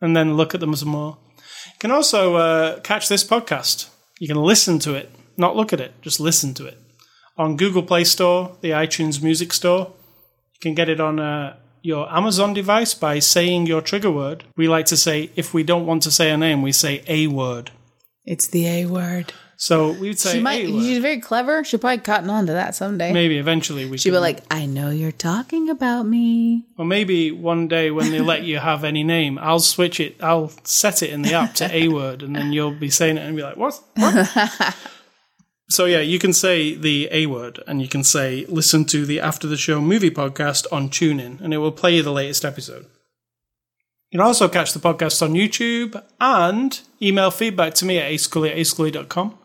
And 0.00 0.16
then 0.16 0.36
look 0.36 0.54
at 0.54 0.60
them 0.60 0.74
some 0.76 0.90
more. 0.90 1.18
You 1.66 1.78
can 1.78 1.90
also 1.90 2.36
uh, 2.36 2.80
catch 2.80 3.08
this 3.08 3.24
podcast. 3.24 3.88
You 4.18 4.28
can 4.28 4.36
listen 4.36 4.78
to 4.80 4.94
it, 4.94 5.10
not 5.36 5.56
look 5.56 5.72
at 5.72 5.80
it, 5.80 5.92
just 6.02 6.20
listen 6.20 6.54
to 6.54 6.66
it. 6.66 6.78
On 7.36 7.56
Google 7.56 7.82
Play 7.82 8.04
Store, 8.04 8.56
the 8.60 8.70
iTunes 8.70 9.22
Music 9.22 9.52
Store. 9.52 9.92
You 10.54 10.60
can 10.60 10.74
get 10.74 10.88
it 10.88 11.00
on 11.00 11.20
uh, 11.20 11.56
your 11.82 12.10
Amazon 12.12 12.54
device 12.54 12.94
by 12.94 13.18
saying 13.18 13.66
your 13.66 13.82
trigger 13.82 14.10
word. 14.10 14.44
We 14.56 14.68
like 14.68 14.86
to 14.86 14.96
say, 14.96 15.30
if 15.36 15.52
we 15.52 15.62
don't 15.62 15.86
want 15.86 16.02
to 16.04 16.10
say 16.10 16.30
a 16.30 16.36
name, 16.36 16.62
we 16.62 16.72
say 16.72 17.02
a 17.06 17.26
word. 17.26 17.70
It's 18.24 18.48
the 18.48 18.66
A 18.66 18.86
word. 18.86 19.32
So 19.58 19.92
we 19.92 20.08
would 20.08 20.18
say 20.18 20.34
She 20.34 20.40
might, 20.40 20.66
a 20.66 20.70
word. 20.72 20.82
she's 20.82 20.98
very 20.98 21.18
clever. 21.18 21.64
She'll 21.64 21.80
probably 21.80 21.98
cotton 21.98 22.28
on 22.28 22.46
to 22.46 22.52
that 22.52 22.74
someday. 22.74 23.10
Maybe 23.12 23.38
eventually 23.38 23.86
we 23.88 23.96
She'll 23.96 24.12
can, 24.12 24.18
be 24.18 24.20
like, 24.20 24.42
I 24.50 24.66
know 24.66 24.90
you're 24.90 25.12
talking 25.12 25.70
about 25.70 26.02
me. 26.02 26.66
or 26.76 26.84
maybe 26.84 27.30
one 27.32 27.66
day 27.66 27.90
when 27.90 28.10
they 28.10 28.20
let 28.20 28.42
you 28.44 28.58
have 28.58 28.84
any 28.84 29.02
name, 29.02 29.38
I'll 29.40 29.58
switch 29.60 29.98
it. 29.98 30.22
I'll 30.22 30.52
set 30.64 31.02
it 31.02 31.08
in 31.10 31.22
the 31.22 31.32
app 31.32 31.54
to 31.54 31.74
a 31.74 31.88
word, 31.98 32.22
and 32.22 32.36
then 32.36 32.52
you'll 32.52 32.70
be 32.78 32.90
saying 32.90 33.16
it 33.16 33.22
and 33.22 33.34
be 33.34 33.42
like, 33.42 33.56
"What? 33.56 33.80
What?" 33.94 34.76
so 35.70 35.86
yeah, 35.86 36.00
you 36.00 36.18
can 36.18 36.34
say 36.34 36.74
the 36.74 37.08
a 37.10 37.24
word, 37.26 37.62
and 37.66 37.80
you 37.80 37.88
can 37.88 38.04
say 38.04 38.44
listen 38.48 38.84
to 38.86 39.06
the 39.06 39.20
After 39.20 39.46
the 39.48 39.56
Show 39.56 39.80
movie 39.80 40.10
podcast 40.10 40.66
on 40.70 40.90
TuneIn, 40.90 41.40
and 41.40 41.54
it 41.54 41.58
will 41.58 41.72
play 41.72 41.96
you 41.96 42.02
the 42.02 42.12
latest 42.12 42.44
episode. 42.44 42.84
You 44.10 44.18
can 44.18 44.26
also 44.26 44.48
catch 44.48 44.72
the 44.74 44.80
podcast 44.80 45.22
on 45.22 45.32
YouTube 45.32 46.00
and 46.20 46.78
email 47.00 47.30
feedback 47.30 47.72
to 47.76 47.84
me 47.86 47.98
at 47.98 48.12
ascully 48.12 48.50
at 48.50 48.56
ascully.com. 48.58 49.38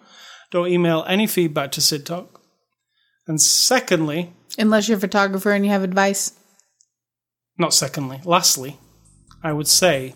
Don't 0.52 0.68
email 0.68 1.04
any 1.08 1.28
feedback 1.28 1.72
to 1.74 1.82
Sid 1.82 2.06
Talk. 2.06 2.42
And 3.28 3.42
secondly, 3.42 4.34
Unless 4.58 4.90
you're 4.90 4.98
a 4.98 5.02
photographer 5.02 5.52
and 5.52 5.64
you 5.66 5.72
have 5.72 5.84
advice. 5.84 6.34
not 7.58 7.74
secondly, 7.74 8.20
lastly, 8.26 8.78
I 9.44 9.54
would 9.54 9.68
say 9.68 10.14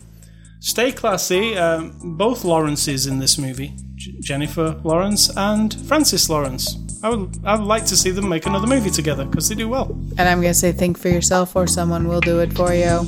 stay 0.59 0.91
classy. 0.91 1.57
Um, 1.57 2.17
both 2.17 2.43
Lawrences 2.43 3.05
in 3.07 3.19
this 3.19 3.37
movie, 3.37 3.73
J- 3.95 4.19
Jennifer 4.21 4.79
Lawrence 4.83 5.29
and 5.37 5.73
Francis 5.87 6.29
Lawrence. 6.29 6.75
I 7.03 7.09
would, 7.09 7.37
I 7.45 7.55
would 7.55 7.65
like 7.67 7.85
to 7.85 7.95
see 7.95 8.09
them 8.11 8.27
make 8.27 8.45
another 8.45 8.67
movie 8.67 8.89
together 8.89 9.25
because 9.25 9.47
they 9.47 9.55
do 9.55 9.69
well. 9.69 9.91
And 10.17 10.27
I'm 10.27 10.41
going 10.41 10.53
to 10.53 10.59
say, 10.59 10.71
think 10.71 10.97
for 10.97 11.07
yourself 11.09 11.55
or 11.55 11.67
someone 11.67 12.07
will 12.07 12.21
do 12.21 12.39
it 12.39 12.51
for 12.53 12.73
you. 12.73 13.05